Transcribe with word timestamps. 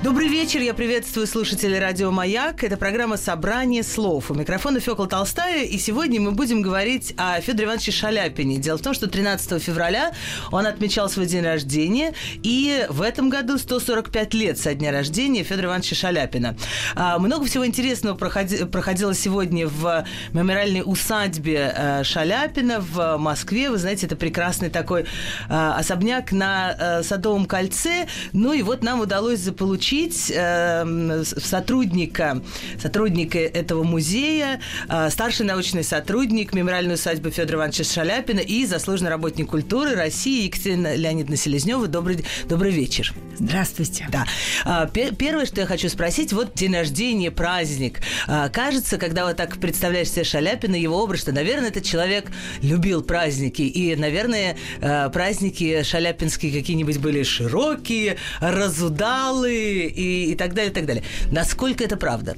Добрый 0.00 0.28
вечер, 0.28 0.60
я 0.60 0.74
приветствую 0.74 1.26
слушателей 1.26 1.80
радио 1.80 2.12
«Маяк». 2.12 2.62
Это 2.62 2.76
программа 2.76 3.16
«Собрание 3.16 3.82
слов». 3.82 4.30
У 4.30 4.34
микрофона 4.34 4.78
Фёкла 4.78 5.08
Толстая, 5.08 5.64
и 5.64 5.76
сегодня 5.76 6.20
мы 6.20 6.30
будем 6.30 6.62
говорить 6.62 7.14
о 7.16 7.40
Федоре 7.40 7.64
Ивановиче 7.64 7.90
Шаляпине. 7.90 8.58
Дело 8.58 8.78
в 8.78 8.80
том, 8.80 8.94
что 8.94 9.08
13 9.08 9.60
февраля 9.60 10.12
он 10.52 10.66
отмечал 10.66 11.10
свой 11.10 11.26
день 11.26 11.42
рождения, 11.42 12.14
и 12.44 12.86
в 12.90 13.02
этом 13.02 13.28
году 13.28 13.58
145 13.58 14.34
лет 14.34 14.56
со 14.56 14.72
дня 14.72 14.92
рождения 14.92 15.42
Федора 15.42 15.66
Ивановича 15.66 15.96
Шаляпина. 15.96 16.56
А, 16.94 17.18
много 17.18 17.46
всего 17.46 17.66
интересного 17.66 18.16
проходи, 18.16 18.66
проходило 18.66 19.12
сегодня 19.14 19.66
в 19.66 20.04
мемориальной 20.32 20.82
усадьбе 20.84 21.74
э, 21.76 22.04
Шаляпина 22.04 22.78
в 22.78 23.16
Москве. 23.16 23.68
Вы 23.68 23.78
знаете, 23.78 24.06
это 24.06 24.14
прекрасный 24.14 24.70
такой 24.70 25.02
э, 25.02 25.04
особняк 25.48 26.30
на 26.30 26.76
э, 26.78 27.02
Садовом 27.02 27.46
кольце. 27.46 28.06
Ну 28.32 28.52
и 28.52 28.62
вот 28.62 28.84
нам 28.84 29.00
удалось 29.00 29.40
заполучить 29.40 29.87
получить 29.88 30.30
э, 30.34 31.22
сотрудника, 31.24 32.42
сотрудника 32.80 33.38
этого 33.38 33.84
музея, 33.84 34.60
э, 34.88 35.08
старший 35.10 35.46
научный 35.46 35.82
сотрудник 35.82 36.52
мемориальной 36.52 36.94
усадьбы 36.94 37.30
Федора 37.30 37.58
Ивановича 37.58 37.84
Шаляпина 37.84 38.40
и 38.40 38.66
заслуженный 38.66 39.10
работник 39.10 39.48
культуры 39.48 39.94
России 39.94 40.44
Екатерина 40.44 40.94
Леонидовна 40.94 41.36
Селезнева. 41.36 41.86
Добрый, 41.86 42.22
добрый 42.46 42.70
вечер. 42.70 43.14
Здравствуйте. 43.38 44.06
Да. 44.10 44.26
А, 44.64 44.86
первое, 44.86 45.46
что 45.46 45.60
я 45.60 45.66
хочу 45.66 45.88
спросить, 45.88 46.32
вот 46.32 46.54
день 46.54 46.74
рождения, 46.74 47.30
праздник. 47.30 48.00
А, 48.26 48.48
кажется, 48.48 48.98
когда 48.98 49.26
вот 49.26 49.36
так 49.36 49.58
представляешь 49.58 50.10
себе 50.10 50.24
Шаляпина, 50.24 50.74
его 50.74 51.02
образ, 51.02 51.20
что, 51.20 51.32
наверное, 51.32 51.68
этот 51.68 51.84
человек 51.84 52.26
любил 52.62 53.02
праздники. 53.02 53.62
И, 53.62 53.94
наверное, 53.94 54.56
а, 54.80 55.08
праздники 55.08 55.82
шаляпинские 55.82 56.52
какие-нибудь 56.52 56.98
были 56.98 57.22
широкие, 57.22 58.16
разудалые, 58.40 59.77
и, 59.86 60.32
и 60.32 60.34
так 60.34 60.54
далее, 60.54 60.70
и 60.70 60.74
так 60.74 60.86
далее. 60.86 61.02
Насколько 61.30 61.84
это 61.84 61.96
правда? 61.96 62.36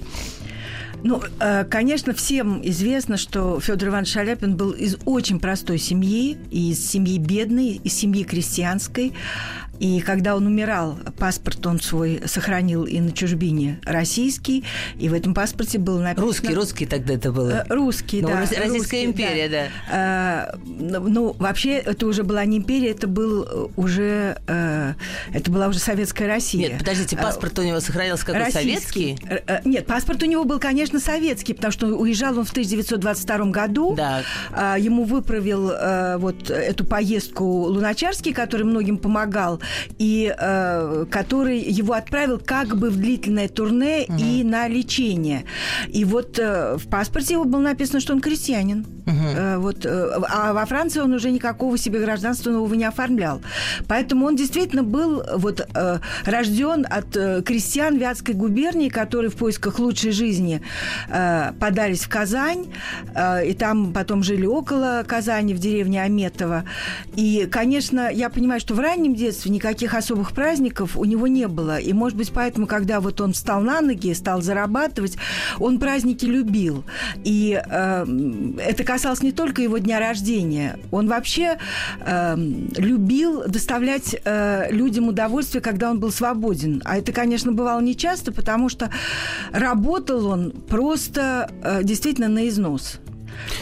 Ну, 1.02 1.22
э, 1.40 1.64
конечно, 1.64 2.12
всем 2.12 2.60
известно, 2.62 3.16
что 3.16 3.58
Федор 3.60 3.88
Иванович 3.88 4.12
Шаляпин 4.12 4.56
был 4.56 4.72
из 4.72 4.96
очень 5.06 5.40
простой 5.40 5.78
семьи, 5.78 6.36
из 6.50 6.86
семьи 6.86 7.18
бедной, 7.18 7.80
из 7.82 7.94
семьи 7.94 8.22
крестьянской. 8.24 9.12
И 9.80 10.00
когда 10.00 10.36
он 10.36 10.46
умирал, 10.46 10.98
паспорт 11.18 11.66
он 11.66 11.80
свой 11.80 12.20
сохранил 12.26 12.84
и 12.84 13.00
на 13.00 13.12
чужбине 13.12 13.80
российский, 13.84 14.62
и 14.98 15.08
в 15.08 15.14
этом 15.14 15.32
паспорте 15.32 15.78
было 15.78 16.00
написано... 16.00 16.26
Русский, 16.26 16.54
русский 16.54 16.86
тогда 16.86 17.14
это 17.14 17.32
было. 17.32 17.64
Э, 17.68 17.74
русский, 17.74 18.20
ну, 18.20 18.28
да. 18.28 18.40
Российская 18.40 18.68
русский, 18.68 19.04
империя, 19.06 19.48
да. 19.48 19.64
да. 19.64 19.70
А, 19.90 20.58
ну, 20.66 21.32
вообще, 21.38 21.78
это 21.78 22.06
уже 22.06 22.24
была 22.24 22.44
не 22.44 22.58
империя, 22.58 22.90
это 22.90 23.08
был 23.08 23.70
уже... 23.76 24.38
Это 24.46 25.50
была 25.50 25.68
уже 25.68 25.78
советская 25.78 26.28
Россия. 26.28 26.68
Нет, 26.68 26.78
подождите, 26.78 27.16
паспорт 27.16 27.58
у 27.58 27.62
него 27.62 27.80
сохранился 27.80 28.26
какой 28.26 28.42
Российский. 28.42 29.16
советский? 29.16 29.68
Нет, 29.68 29.86
паспорт 29.86 30.22
у 30.22 30.26
него 30.26 30.44
был, 30.44 30.58
конечно, 30.58 31.00
советский, 31.00 31.54
потому 31.54 31.72
что 31.72 31.86
уезжал 31.86 32.38
он 32.38 32.44
в 32.44 32.50
1922 32.50 33.46
году. 33.46 33.96
Да. 33.96 34.22
Ему 34.76 35.04
выправил 35.04 35.72
вот 36.18 36.50
эту 36.50 36.84
поездку 36.84 37.44
Луначарский, 37.44 38.34
который 38.34 38.64
многим 38.64 38.98
помогал 38.98 39.58
и 39.98 40.34
э, 40.36 41.06
который 41.10 41.58
его 41.58 41.94
отправил 41.94 42.38
как 42.38 42.76
бы 42.76 42.90
в 42.90 42.96
длительное 42.96 43.48
турне 43.48 44.06
угу. 44.08 44.18
и 44.18 44.44
на 44.44 44.68
лечение. 44.68 45.44
И 45.88 46.04
вот 46.04 46.38
э, 46.38 46.76
в 46.76 46.88
паспорте 46.88 47.34
его 47.34 47.44
было 47.44 47.60
написано, 47.60 48.00
что 48.00 48.12
он 48.12 48.20
крестьянин. 48.20 48.86
Угу. 49.06 49.16
Э, 49.36 49.58
вот, 49.58 49.84
э, 49.84 50.10
а 50.28 50.52
во 50.52 50.64
Франции 50.66 51.00
он 51.00 51.12
уже 51.12 51.30
никакого 51.30 51.76
себе 51.78 52.00
гражданства 52.00 52.50
нового 52.50 52.74
не 52.74 52.84
оформлял. 52.84 53.40
Поэтому 53.88 54.26
он 54.26 54.36
действительно 54.36 54.82
был 54.82 55.22
вот, 55.36 55.66
э, 55.74 55.98
рожден 56.24 56.86
от 56.88 57.16
э, 57.16 57.42
крестьян 57.42 57.96
Вятской 57.96 58.34
губернии, 58.34 58.88
которые 58.88 59.30
в 59.30 59.36
поисках 59.36 59.78
лучшей 59.78 60.12
жизни 60.12 60.62
э, 61.08 61.52
подались 61.58 62.02
в 62.02 62.08
Казань, 62.08 62.72
э, 63.14 63.48
и 63.48 63.54
там 63.54 63.92
потом 63.92 64.22
жили 64.22 64.46
около 64.46 65.04
Казани, 65.06 65.54
в 65.54 65.58
деревне 65.58 66.02
Аметово. 66.02 66.64
И, 67.16 67.48
конечно, 67.50 68.10
я 68.10 68.30
понимаю, 68.30 68.60
что 68.60 68.74
в 68.74 68.80
раннем 68.80 69.14
детстве 69.14 69.50
никаких 69.60 69.94
особых 69.94 70.32
праздников 70.32 70.96
у 70.96 71.04
него 71.04 71.26
не 71.26 71.46
было. 71.46 71.78
И, 71.78 71.92
может 71.92 72.16
быть, 72.16 72.32
поэтому, 72.32 72.66
когда 72.66 73.00
вот 73.00 73.20
он 73.20 73.32
встал 73.34 73.60
на 73.60 73.82
ноги, 73.82 74.14
стал 74.14 74.40
зарабатывать, 74.40 75.16
он 75.58 75.78
праздники 75.78 76.24
любил. 76.24 76.84
И 77.24 77.60
э, 77.62 78.06
это 78.58 78.84
касалось 78.84 79.22
не 79.22 79.32
только 79.32 79.60
его 79.60 79.76
дня 79.78 79.98
рождения. 79.98 80.78
Он 80.90 81.08
вообще 81.08 81.58
э, 82.00 82.36
любил 82.78 83.44
доставлять 83.46 84.16
э, 84.24 84.68
людям 84.70 85.08
удовольствие, 85.08 85.60
когда 85.60 85.90
он 85.90 86.00
был 86.00 86.10
свободен. 86.10 86.80
А 86.86 86.96
это, 86.96 87.12
конечно, 87.12 87.52
бывало 87.52 87.80
нечасто, 87.80 88.32
потому 88.32 88.70
что 88.70 88.90
работал 89.52 90.26
он 90.26 90.52
просто 90.52 91.50
э, 91.62 91.84
действительно 91.84 92.28
на 92.28 92.48
износ. 92.48 92.99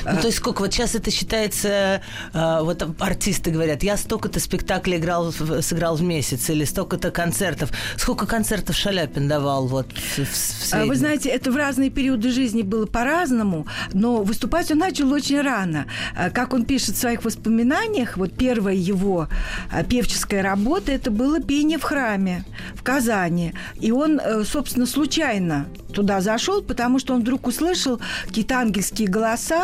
Ну, 0.05 0.21
то 0.21 0.27
есть 0.27 0.39
сколько? 0.39 0.61
Вот 0.61 0.73
сейчас 0.73 0.95
это 0.95 1.11
считается, 1.11 2.01
э, 2.33 2.59
вот 2.63 2.87
артисты 2.99 3.51
говорят, 3.51 3.83
я 3.83 3.97
столько-то 3.97 4.41
спектаклей 4.41 4.99
играл, 4.99 5.33
сыграл 5.33 5.97
в 5.97 6.03
месяц 6.03 6.49
или 6.51 6.65
столько-то 6.65 7.11
концертов. 7.11 7.71
Сколько 7.97 8.27
концертов 8.27 8.77
Шаляпин 8.77 9.29
давал 9.29 9.67
вот 9.67 9.87
в, 9.93 10.19
в 10.19 10.87
Вы 10.87 10.97
знаете, 10.97 11.29
это 11.31 11.51
в 11.51 11.57
разные 11.57 11.91
периоды 11.91 12.31
жизни 12.31 12.63
было 12.63 12.87
по-разному, 12.87 13.67
но 13.93 14.23
выступать 14.23 14.71
он 14.71 14.79
начал 14.79 15.13
очень 15.13 15.41
рано. 15.41 15.87
Э, 16.17 16.31
как 16.31 16.55
он 16.55 16.65
пишет 16.65 16.97
в 16.97 16.99
своих 16.99 17.25
воспоминаниях, 17.25 18.17
вот 18.17 18.33
первая 18.33 18.75
его 18.75 19.29
э, 19.73 19.85
певческая 19.85 20.43
работа, 20.43 20.93
это 20.93 21.11
было 21.11 21.41
пение 21.41 21.79
в 21.79 21.83
храме 21.83 22.45
в 22.75 22.83
Казани. 22.83 23.53
И 23.81 23.91
он, 23.91 24.21
собственно, 24.45 24.87
случайно 24.87 25.67
туда 25.93 26.21
зашел, 26.21 26.63
потому 26.63 26.99
что 26.99 27.15
он 27.15 27.21
вдруг 27.21 27.47
услышал 27.47 28.01
какие-то 28.27 28.59
ангельские 28.59 29.09
голоса 29.09 29.58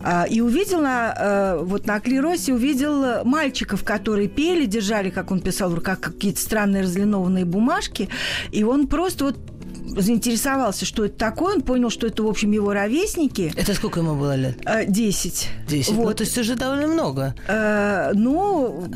а, 0.00 0.24
и 0.24 0.40
увидел 0.40 0.80
на, 0.80 1.14
э, 1.16 1.62
вот 1.62 1.86
на 1.86 2.00
клиросе 2.00 2.54
увидел 2.54 3.24
мальчиков, 3.24 3.84
которые 3.84 4.28
пели, 4.28 4.66
держали, 4.66 5.10
как 5.10 5.30
он 5.30 5.40
писал 5.40 5.70
в 5.70 5.74
руках, 5.74 6.00
какие-то 6.00 6.40
странные 6.40 6.82
разлинованные 6.82 7.44
бумажки, 7.44 8.08
и 8.50 8.64
он 8.64 8.88
просто 8.88 9.26
вот 9.26 9.51
заинтересовался, 9.96 10.84
что 10.84 11.04
это 11.04 11.16
такое, 11.16 11.56
он 11.56 11.62
понял, 11.62 11.90
что 11.90 12.06
это, 12.06 12.22
в 12.22 12.28
общем, 12.28 12.52
его 12.52 12.72
ровесники. 12.72 13.52
Это 13.56 13.74
сколько 13.74 14.00
ему 14.00 14.14
было 14.14 14.36
лет? 14.36 14.58
Э, 14.64 14.84
десять. 14.86 15.48
Десять. 15.68 15.92
Ну, 15.92 15.98
вот. 16.02 16.08
Ну, 16.08 16.14
то 16.14 16.24
есть 16.24 16.38
уже 16.38 16.54
довольно 16.54 16.86
много. 16.86 17.34
Э, 17.46 18.12
ну, 18.14 18.88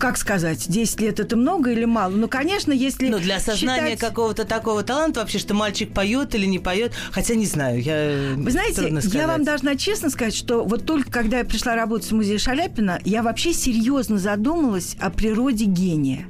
как 0.00 0.16
сказать, 0.16 0.66
10 0.66 1.00
лет 1.00 1.20
это 1.20 1.36
много 1.36 1.70
или 1.70 1.84
мало? 1.84 2.12
Ну, 2.12 2.26
конечно, 2.26 2.72
если 2.72 3.08
Ну, 3.08 3.18
для 3.18 3.36
осознания 3.36 3.92
считать... 3.92 4.00
какого-то 4.00 4.44
такого 4.44 4.82
таланта 4.82 5.20
вообще, 5.20 5.38
что 5.38 5.52
мальчик 5.54 5.92
поет 5.92 6.34
или 6.34 6.46
не 6.46 6.58
поет, 6.58 6.92
хотя 7.12 7.34
не 7.34 7.44
знаю, 7.44 7.82
я 7.82 8.34
Вы 8.34 8.50
знаете, 8.50 8.92
я 9.12 9.26
вам 9.26 9.44
должна 9.44 9.76
честно 9.76 10.08
сказать, 10.08 10.34
что 10.34 10.64
вот 10.64 10.86
только 10.86 11.10
когда 11.10 11.38
я 11.38 11.44
пришла 11.44 11.74
работать 11.74 12.10
в 12.10 12.14
музей 12.14 12.38
Шаляпина, 12.38 13.00
я 13.04 13.22
вообще 13.22 13.52
серьезно 13.52 14.18
задумалась 14.18 14.96
о 14.98 15.10
природе 15.10 15.66
гения. 15.66 16.26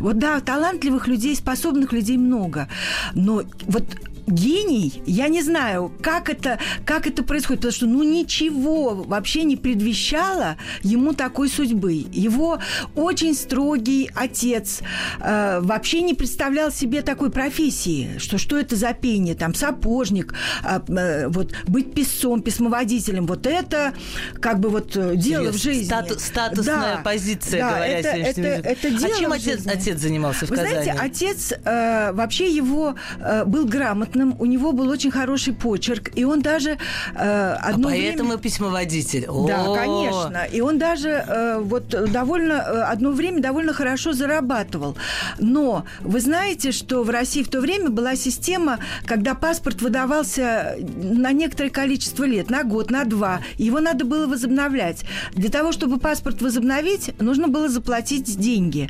Вот 0.00 0.18
да, 0.18 0.40
талантливых 0.40 1.06
людей, 1.06 1.36
способных 1.36 1.92
людей 1.92 2.16
много, 2.16 2.68
но 3.14 3.41
вот 3.66 3.84
гений, 4.26 5.02
я 5.06 5.28
не 5.28 5.42
знаю, 5.42 5.92
как 6.02 6.28
это, 6.28 6.58
как 6.84 7.06
это 7.06 7.22
происходит, 7.22 7.60
потому 7.60 7.72
что 7.72 7.86
ну 7.86 8.02
ничего 8.02 8.94
вообще 8.94 9.44
не 9.44 9.56
предвещало 9.56 10.56
ему 10.82 11.12
такой 11.12 11.48
судьбы. 11.48 12.06
Его 12.12 12.58
очень 12.94 13.34
строгий 13.34 14.10
отец 14.14 14.80
э, 15.20 15.60
вообще 15.60 16.02
не 16.02 16.14
представлял 16.14 16.70
себе 16.70 17.02
такой 17.02 17.30
профессии, 17.30 18.18
что 18.18 18.38
что 18.38 18.58
это 18.58 18.76
за 18.76 18.92
пение, 18.92 19.34
там 19.34 19.54
сапожник, 19.54 20.34
э, 20.64 20.80
э, 20.88 21.28
вот 21.28 21.52
быть 21.66 21.94
писцом, 21.94 22.42
письмоводителем, 22.42 23.26
вот 23.26 23.46
это 23.46 23.92
как 24.40 24.60
бы 24.60 24.68
вот 24.68 24.96
э, 24.96 25.16
дело 25.16 25.52
в 25.52 25.56
жизни. 25.56 25.84
Стату, 25.84 26.18
статусная 26.18 26.96
да, 26.96 27.02
позиция, 27.02 27.60
да, 27.60 27.68
говоря 27.70 27.86
это, 27.86 28.08
это, 28.08 28.40
это, 28.40 28.90
дело 28.90 29.14
А 29.14 29.18
чем 29.18 29.32
отец, 29.32 29.66
отец 29.66 30.00
занимался 30.00 30.46
в 30.46 30.50
Вы 30.50 30.56
Казани? 30.56 30.72
знаете, 30.74 30.96
отец 31.00 31.52
э, 31.52 32.12
вообще 32.12 32.50
его 32.50 32.94
э, 33.20 33.44
был 33.44 33.66
грамотный 33.66 34.11
грамотным, 34.12 34.36
у 34.38 34.46
него 34.46 34.72
был 34.72 34.88
очень 34.88 35.10
хороший 35.10 35.52
почерк, 35.52 36.10
и 36.14 36.24
он 36.24 36.40
даже 36.40 36.78
э, 37.14 37.56
одно 37.60 37.88
а 37.88 37.90
поэтому 37.90 38.28
время... 38.30 38.42
письмоводитель. 38.42 39.26
Да, 39.46 39.70
О! 39.70 39.74
конечно. 39.74 40.44
И 40.52 40.60
он 40.60 40.78
даже 40.78 41.08
э, 41.08 41.58
вот 41.60 41.88
довольно 41.88 42.52
э, 42.52 42.82
одно 42.82 43.12
время 43.12 43.40
довольно 43.40 43.72
хорошо 43.72 44.12
зарабатывал. 44.12 44.96
Но 45.38 45.84
вы 46.00 46.20
знаете, 46.20 46.72
что 46.72 47.02
в 47.02 47.10
России 47.10 47.42
в 47.42 47.48
то 47.48 47.60
время 47.60 47.90
была 47.90 48.16
система, 48.16 48.78
когда 49.06 49.34
паспорт 49.34 49.82
выдавался 49.82 50.76
на 50.78 51.32
некоторое 51.32 51.70
количество 51.70 52.24
лет, 52.24 52.50
на 52.50 52.64
год, 52.64 52.90
на 52.90 53.04
два. 53.04 53.40
Его 53.58 53.80
надо 53.80 54.04
было 54.04 54.26
возобновлять. 54.26 55.04
Для 55.32 55.50
того, 55.50 55.72
чтобы 55.72 55.98
паспорт 55.98 56.42
возобновить, 56.42 57.20
нужно 57.20 57.48
было 57.48 57.68
заплатить 57.68 58.36
деньги. 58.38 58.88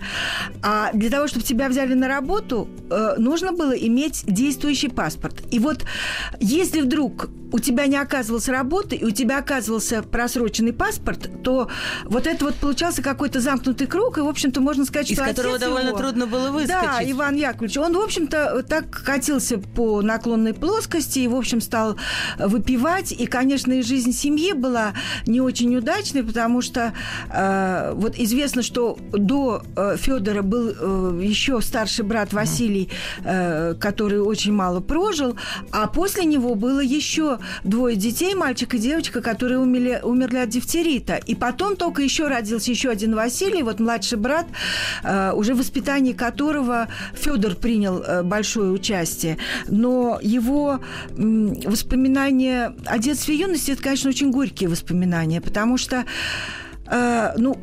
А 0.63 0.91
для 0.93 1.11
того, 1.11 1.27
чтобы 1.27 1.45
тебя 1.45 1.69
взяли 1.69 1.95
на 1.95 2.09
работу, 2.09 2.69
э, 2.91 3.15
нужно 3.19 3.53
было 3.53 3.73
иметь 3.73 4.25
действующий 4.27 4.89
паспорт. 4.89 5.12
И 5.51 5.59
вот 5.59 5.85
если 6.41 6.81
вдруг 6.81 7.29
у 7.53 7.59
тебя 7.59 7.87
не 7.87 7.97
оказывалась 7.97 8.49
работы, 8.49 8.97
и 8.97 9.05
у 9.05 9.11
тебя 9.11 9.39
оказывался 9.39 10.03
просроченный 10.03 10.73
паспорт, 10.73 11.31
то 11.43 11.69
вот 12.05 12.27
это 12.27 12.47
вот 12.47 12.55
получался 12.57 13.03
какой-то 13.03 13.41
замкнутый 13.41 13.87
круг, 13.87 14.19
и, 14.19 14.21
в 14.23 14.29
общем-то, 14.29 14.61
можно 14.61 14.85
сказать, 14.85 15.11
Из 15.11 15.17
что 15.17 15.27
которого 15.27 15.57
отец 15.57 15.67
довольно 15.67 15.89
его- 15.89 15.99
трудно 15.99 16.27
было 16.27 16.51
выскочить. 16.51 16.69
Да, 16.83 16.99
Иван 17.03 17.37
Яковлевич, 17.37 17.77
он, 17.77 17.95
в 17.95 18.01
общем-то, 18.01 18.63
так 18.69 18.91
катился 18.91 19.59
по 19.59 20.03
наклонной 20.03 20.55
плоскости 20.55 21.21
и, 21.21 21.29
в 21.29 21.35
общем, 21.37 21.61
стал 21.61 21.97
выпивать. 22.39 23.13
И, 23.13 23.27
конечно, 23.27 23.73
и 23.73 23.83
жизнь 23.83 24.13
семьи 24.13 24.53
была 24.53 24.95
не 25.27 25.41
очень 25.41 25.75
удачной, 25.77 26.23
потому 26.23 26.63
что 26.63 26.93
э, 27.33 27.93
вот 27.95 28.19
известно, 28.19 28.63
что 28.63 28.99
до 29.13 29.63
э, 29.77 29.97
Федора 29.99 30.43
был 30.43 30.69
э, 30.71 31.21
еще 31.23 31.61
старший 31.61 32.05
брат 32.05 32.33
Василий, 32.33 32.89
э, 33.25 33.75
который 33.75 34.21
очень 34.21 34.53
мало 34.53 34.81
прожил, 34.81 35.37
а 35.71 35.87
после 35.87 36.25
него 36.25 36.55
было 36.55 36.81
еще 36.81 37.39
двое 37.65 37.97
детей, 37.97 38.35
мальчик 38.35 38.75
и 38.75 38.79
девочка, 38.79 39.21
которые 39.21 39.59
умерли, 39.59 40.01
умерли 40.03 40.39
от 40.39 40.49
дифтерита. 40.49 41.17
И 41.17 41.35
потом 41.35 41.77
только 41.77 42.03
еще 42.03 42.29
родился 42.29 42.71
еще 42.71 42.91
один 42.91 43.15
Василий, 43.15 43.63
вот 43.63 43.81
младший 43.81 44.19
брат, 44.19 44.47
э, 45.03 45.33
уже 45.33 45.55
в 45.55 45.59
воспитании 45.59 46.13
которого 46.13 46.89
Федор 47.15 47.55
принял 47.55 48.03
э, 48.03 48.23
большое 48.23 48.71
участие. 48.71 49.39
Но 49.69 50.19
его 50.23 50.81
воспоминания 51.11 52.75
о 52.87 52.99
детстве 52.99 53.37
и 53.37 53.39
юности, 53.39 53.73
это, 53.73 53.83
конечно, 53.83 54.11
очень 54.11 54.31
горькие 54.31 54.69
воспоминания, 54.69 55.41
потому 55.41 55.77
что, 55.77 56.05
э, 56.87 57.33
ну, 57.37 57.57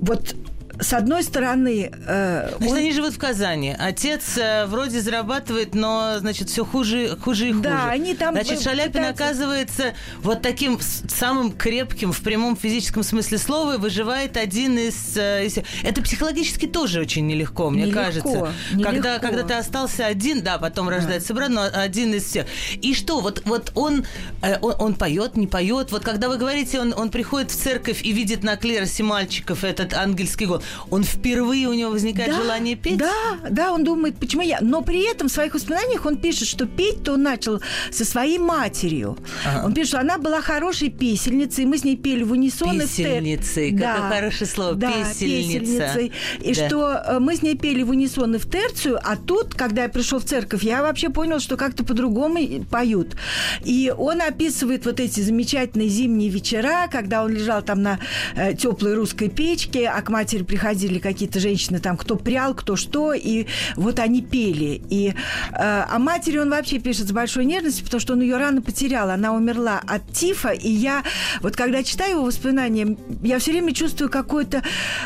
вот 0.00 0.34
с 0.80 0.92
одной 0.92 1.22
стороны, 1.22 1.90
э, 2.06 2.48
Значит, 2.56 2.70
он- 2.72 2.76
они 2.78 2.92
живут 2.92 3.14
в 3.14 3.18
Казани. 3.18 3.74
Отец 3.78 4.36
э, 4.36 4.66
вроде 4.66 5.00
зарабатывает, 5.00 5.74
но, 5.74 6.16
значит, 6.18 6.48
все 6.50 6.64
хуже, 6.64 7.16
хуже 7.20 7.48
и 7.48 7.52
хуже. 7.52 7.62
Да, 7.62 7.88
они 7.90 8.14
там, 8.14 8.34
Значит, 8.34 8.60
э, 8.60 8.62
Шаляпин 8.62 8.92
пытаются- 8.92 9.24
оказывается 9.24 9.94
вот 10.22 10.42
таким 10.42 10.78
самым 10.80 11.52
крепким 11.52 12.12
в 12.12 12.20
прямом 12.22 12.56
физическом 12.56 13.02
смысле 13.02 13.38
слова 13.38 13.78
выживает 13.78 14.36
один 14.36 14.78
из... 14.78 15.16
э, 15.16 15.46
из- 15.46 15.58
Это 15.82 16.02
психологически 16.02 16.66
тоже 16.66 17.00
очень 17.00 17.26
нелегко, 17.26 17.70
мне 17.70 17.82
Нелегко, 17.84 18.00
кажется. 18.00 18.52
нелегко. 18.72 18.90
Когда, 18.90 19.18
когда 19.18 19.42
ты 19.44 19.54
остался 19.54 20.06
один, 20.06 20.42
да, 20.42 20.58
потом 20.58 20.88
рождается 20.88 21.34
брат, 21.34 21.50
но 21.50 21.64
один 21.72 22.14
из 22.14 22.24
всех. 22.24 22.46
И 22.82 22.94
что, 22.94 23.20
вот, 23.20 23.42
вот 23.44 23.70
он, 23.74 24.04
э, 24.42 24.58
он, 24.60 24.74
он 24.78 24.94
поет, 24.94 25.36
не 25.36 25.46
поет. 25.46 25.92
Вот 25.92 26.02
когда 26.04 26.28
вы 26.28 26.36
говорите, 26.36 26.80
он, 26.80 26.92
он 26.96 27.10
приходит 27.10 27.50
в 27.50 27.56
церковь 27.56 28.02
и 28.02 28.12
видит 28.12 28.42
на 28.42 28.56
клиросе 28.56 29.02
мальчиков 29.04 29.62
этот 29.64 29.94
ангельский 29.94 30.46
гол, 30.46 30.62
он 30.90 31.04
впервые 31.04 31.68
у 31.68 31.72
него 31.72 31.90
возникает 31.90 32.30
Да, 32.30 32.36
желание 32.42 32.76
петь? 32.76 32.98
Да, 32.98 33.12
да, 33.50 33.72
он 33.72 33.84
думает, 33.84 34.16
почему 34.16 34.42
я. 34.42 34.58
Но 34.60 34.82
при 34.82 35.10
этом 35.10 35.28
в 35.28 35.32
своих 35.32 35.54
воспоминаниях 35.54 36.04
он 36.06 36.16
пишет, 36.16 36.48
что 36.48 36.66
петь-то 36.66 37.14
он 37.14 37.22
начал 37.22 37.60
со 37.90 38.04
своей 38.04 38.38
матерью. 38.38 39.16
Ага. 39.46 39.66
Он 39.66 39.74
пишет, 39.74 39.88
что 39.88 40.00
она 40.00 40.18
была 40.18 40.40
хорошей 40.40 40.90
песельницей, 40.90 41.64
мы 41.64 41.78
с 41.78 41.84
ней 41.84 41.96
пели 41.96 42.22
в 42.24 42.32
унисон. 42.32 42.80
и 42.80 42.86
в 42.86 42.90
те- 42.92 43.04
Песельницей, 43.04 43.72
какое 43.76 44.08
хорошее 44.10 44.50
слово, 44.50 44.74
да, 44.74 44.90
песельница. 44.92 45.60
песельницей. 45.60 46.12
И 46.40 46.54
Да. 46.54 46.66
что 46.68 47.02
э, 47.06 47.18
мы 47.18 47.36
с 47.36 47.42
ней 47.42 47.56
пели 47.56 47.82
в 47.82 47.90
унисон 47.90 48.34
и 48.34 48.38
в 48.38 48.48
терцию, 48.50 48.98
а 49.02 49.16
тут, 49.16 49.54
когда 49.54 49.82
я 49.84 49.88
пришел 49.88 50.18
в 50.18 50.24
церковь, 50.24 50.62
я 50.62 50.82
вообще 50.82 51.08
понял, 51.10 51.40
что 51.40 51.56
как-то 51.56 51.84
по-другому 51.84 52.38
и 52.38 52.60
поют. 52.60 53.16
И 53.64 53.92
он 53.96 54.20
описывает 54.22 54.84
вот 54.86 55.00
эти 55.00 55.20
замечательные 55.20 55.88
зимние 55.88 56.30
вечера, 56.30 56.88
когда 56.90 57.24
он 57.24 57.32
лежал 57.32 57.62
там 57.62 57.82
на 57.82 57.98
э, 58.36 58.54
теплой 58.54 58.94
русской 58.94 59.28
печке, 59.28 59.88
а 59.88 60.00
к 60.02 60.08
матери 60.10 60.42
приходили 60.54 61.00
какие-то 61.00 61.40
женщины, 61.40 61.80
там, 61.80 61.96
кто 61.96 62.14
прял, 62.14 62.54
кто 62.54 62.76
что, 62.76 63.12
и 63.12 63.46
вот 63.74 63.98
они 63.98 64.22
пели. 64.22 64.80
И 64.88 65.12
э, 65.52 65.84
о 65.90 65.98
матери 65.98 66.38
он 66.38 66.48
вообще 66.48 66.78
пишет 66.78 67.08
с 67.08 67.10
большой 67.10 67.44
нежностью, 67.44 67.84
потому 67.84 68.00
что 68.00 68.12
он 68.12 68.20
ее 68.20 68.36
рано 68.36 68.62
потерял. 68.62 69.10
Она 69.10 69.34
умерла 69.34 69.80
от 69.84 70.12
тифа, 70.12 70.50
и 70.50 70.70
я, 70.70 71.02
вот 71.40 71.56
когда 71.56 71.82
читаю 71.82 72.12
его 72.12 72.24
воспоминания, 72.24 72.96
я 73.24 73.40
все 73.40 73.50
время 73.50 73.74
чувствую 73.74 74.08
какое-то 74.08 74.62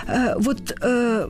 э, 0.06 0.35
вот... 0.39 0.77
э, 0.83 1.29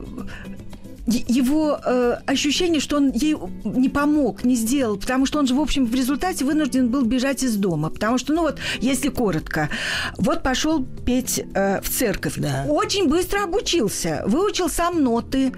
его 1.09 1.79
э, 1.83 2.17
ощущение, 2.25 2.79
что 2.79 2.97
он 2.97 3.11
ей 3.11 3.35
не 3.63 3.89
помог, 3.89 4.43
не 4.43 4.55
сделал, 4.55 4.97
потому 4.97 5.25
что 5.25 5.39
он 5.39 5.47
же, 5.47 5.55
в 5.55 5.59
общем, 5.59 5.85
в 5.85 5.95
результате 5.95 6.45
вынужден 6.45 6.89
был 6.89 7.03
бежать 7.03 7.43
из 7.43 7.55
дома. 7.55 7.89
Потому 7.89 8.17
что, 8.17 8.33
ну 8.33 8.41
вот, 8.41 8.59
если 8.79 9.09
коротко, 9.09 9.69
вот 10.17 10.43
пошел 10.43 10.85
петь 11.05 11.43
э, 11.53 11.81
в 11.81 11.89
церковь. 11.89 12.33
Да. 12.37 12.65
Очень 12.67 13.07
быстро 13.07 13.43
обучился, 13.43 14.23
выучил 14.25 14.69
сам 14.69 15.01
ноты. 15.03 15.53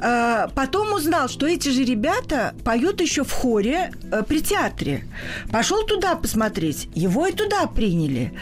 Э, 0.00 0.48
потом 0.54 0.92
узнал, 0.92 1.28
что 1.28 1.46
эти 1.46 1.68
же 1.68 1.84
ребята 1.84 2.54
поют 2.64 3.00
еще 3.00 3.24
в 3.24 3.32
хоре 3.32 3.92
э, 4.10 4.22
при 4.26 4.40
театре. 4.40 5.04
Пошел 5.50 5.84
туда 5.84 6.16
посмотреть, 6.16 6.88
его 6.94 7.26
и 7.26 7.32
туда 7.32 7.66
приняли. 7.66 8.32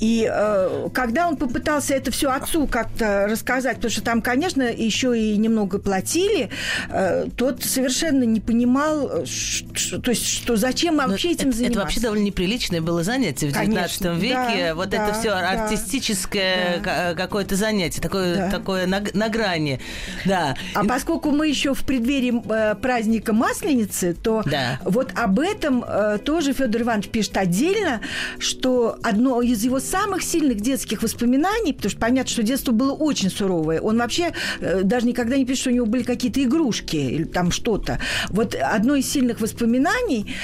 И 0.00 0.28
э, 0.30 0.88
когда 0.94 1.28
он 1.28 1.36
попытался 1.36 1.94
это 1.94 2.10
все 2.10 2.30
отцу 2.30 2.66
как-то 2.66 3.26
рассказать, 3.28 3.76
потому 3.76 3.90
что 3.90 4.02
там, 4.02 4.22
конечно, 4.22 4.62
еще 4.62 5.18
и 5.18 5.36
немного 5.36 5.71
платили, 5.78 6.50
э, 6.90 7.26
тот 7.36 7.62
совершенно 7.62 8.24
не 8.24 8.40
понимал, 8.40 9.08
э, 9.22 9.26
ш- 9.26 9.64
ш- 9.74 9.98
то 9.98 10.10
есть, 10.10 10.26
что 10.26 10.56
зачем 10.56 10.96
Ну, 10.96 11.08
вообще 11.08 11.30
этим 11.32 11.48
это, 11.48 11.56
заниматься. 11.56 11.78
это 11.78 11.80
вообще 11.80 12.00
довольно 12.00 12.22
неприличное 12.24 12.80
было 12.80 13.02
занятие 13.02 13.48
в 13.48 13.52
Конечно, 13.54 14.10
19 14.10 14.22
веке. 14.22 14.66
да, 14.68 14.74
вот 14.74 14.88
да, 14.90 15.04
это 15.08 15.18
все 15.18 15.30
да, 15.30 15.50
артистическое 15.96 16.80
ка- 16.80 17.14
какое-то 17.16 17.56
занятие, 17.56 18.00
такое, 18.00 18.36
Да. 18.36 18.50
такое 18.50 18.86
на, 18.86 19.02
на 19.14 19.28
грани. 19.28 19.80
Да. 20.24 20.54
А 20.74 20.84
поскольку 20.84 21.30
мы 21.30 21.48
еще 21.48 21.74
в 21.74 21.84
преддверии 21.84 22.42
э, 22.48 22.74
праздника 22.76 23.32
Масленицы, 23.32 24.14
то 24.14 24.42
Да. 24.46 24.80
вот 24.84 25.10
об 25.14 25.38
этом 25.40 25.84
э, 25.86 26.18
тоже 26.24 26.52
Федор 26.52 26.82
Иванович 26.82 27.08
пишет 27.08 27.36
отдельно, 27.36 28.00
что 28.38 28.98
одно 29.02 29.42
из 29.42 29.62
его 29.64 29.80
самых 29.80 30.22
сильных 30.22 30.60
детских 30.60 31.02
воспоминаний, 31.02 31.72
потому 31.72 31.90
что 31.90 32.00
понятно, 32.00 32.30
что 32.30 32.42
детство 32.42 32.72
было 32.72 32.92
очень 32.92 33.30
суровое, 33.30 33.80
он 33.80 33.98
вообще 33.98 34.32
э, 34.60 34.82
даже 34.82 35.06
никогда 35.06 35.36
не 35.36 35.44
пишет, 35.44 35.61
что 35.62 35.70
у 35.70 35.74
него 35.74 35.86
были 35.86 36.02
какие-то 36.02 36.42
игрушки 36.42 36.96
или 36.96 37.24
там 37.24 37.50
что-то. 37.50 37.98
Вот 38.28 38.54
одно 38.54 38.96
из 38.96 39.10
сильных 39.10 39.40
воспоминаний 39.40 40.34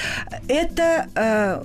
это 0.47 1.07
э, 1.15 1.63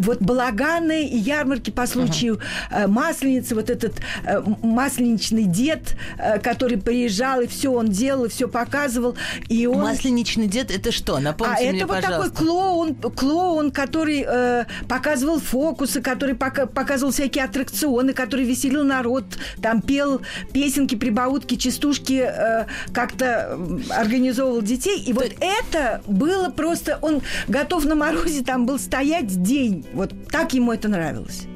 вот 0.00 0.20
балаганы 0.20 1.06
и 1.06 1.16
ярмарки 1.16 1.70
по 1.70 1.86
случаю 1.86 2.40
э, 2.70 2.86
масленицы, 2.86 3.54
вот 3.54 3.70
этот 3.70 3.94
э, 4.24 4.42
масленичный 4.62 5.44
дед, 5.44 5.96
э, 6.18 6.38
который 6.38 6.78
приезжал 6.78 7.40
и 7.40 7.46
все 7.46 7.72
он 7.72 7.88
делал, 7.88 8.24
и 8.24 8.28
все 8.28 8.48
показывал, 8.48 9.16
и 9.48 9.66
он 9.66 9.80
Масленичный 9.80 10.46
дед 10.46 10.70
это 10.70 10.92
что? 10.92 11.18
Напомните 11.18 11.68
а 11.68 11.70
мне, 11.70 11.78
это 11.78 11.86
вот 11.86 11.96
пожалуйста. 11.96 12.30
такой 12.30 12.46
клоун, 12.46 12.94
клоун, 12.94 13.70
который 13.70 14.24
э, 14.26 14.64
показывал 14.88 15.40
фокусы, 15.40 16.00
который 16.00 16.34
пока- 16.34 16.66
показывал 16.66 17.12
всякие 17.12 17.44
аттракционы, 17.44 18.12
который 18.12 18.44
веселил 18.44 18.84
народ, 18.84 19.24
там 19.62 19.82
пел 19.82 20.20
песенки, 20.52 20.94
прибаутки, 20.94 21.56
частушки, 21.56 22.24
э, 22.26 22.66
как-то 22.92 23.58
организовывал 23.90 24.62
детей. 24.62 25.02
И 25.02 25.12
вот 25.12 25.32
это 25.40 26.02
было 26.06 26.50
просто... 26.50 26.98
Он 27.02 27.22
готов 27.48 27.84
на 27.84 27.94
морозе 27.94 28.42
там 28.42 28.66
был 28.66 28.78
стоять 28.78 29.42
день. 29.42 29.84
Вот 29.92 30.14
так 30.28 30.52
ему 30.52 30.72
это 30.72 30.88
нравилось. 30.88 31.46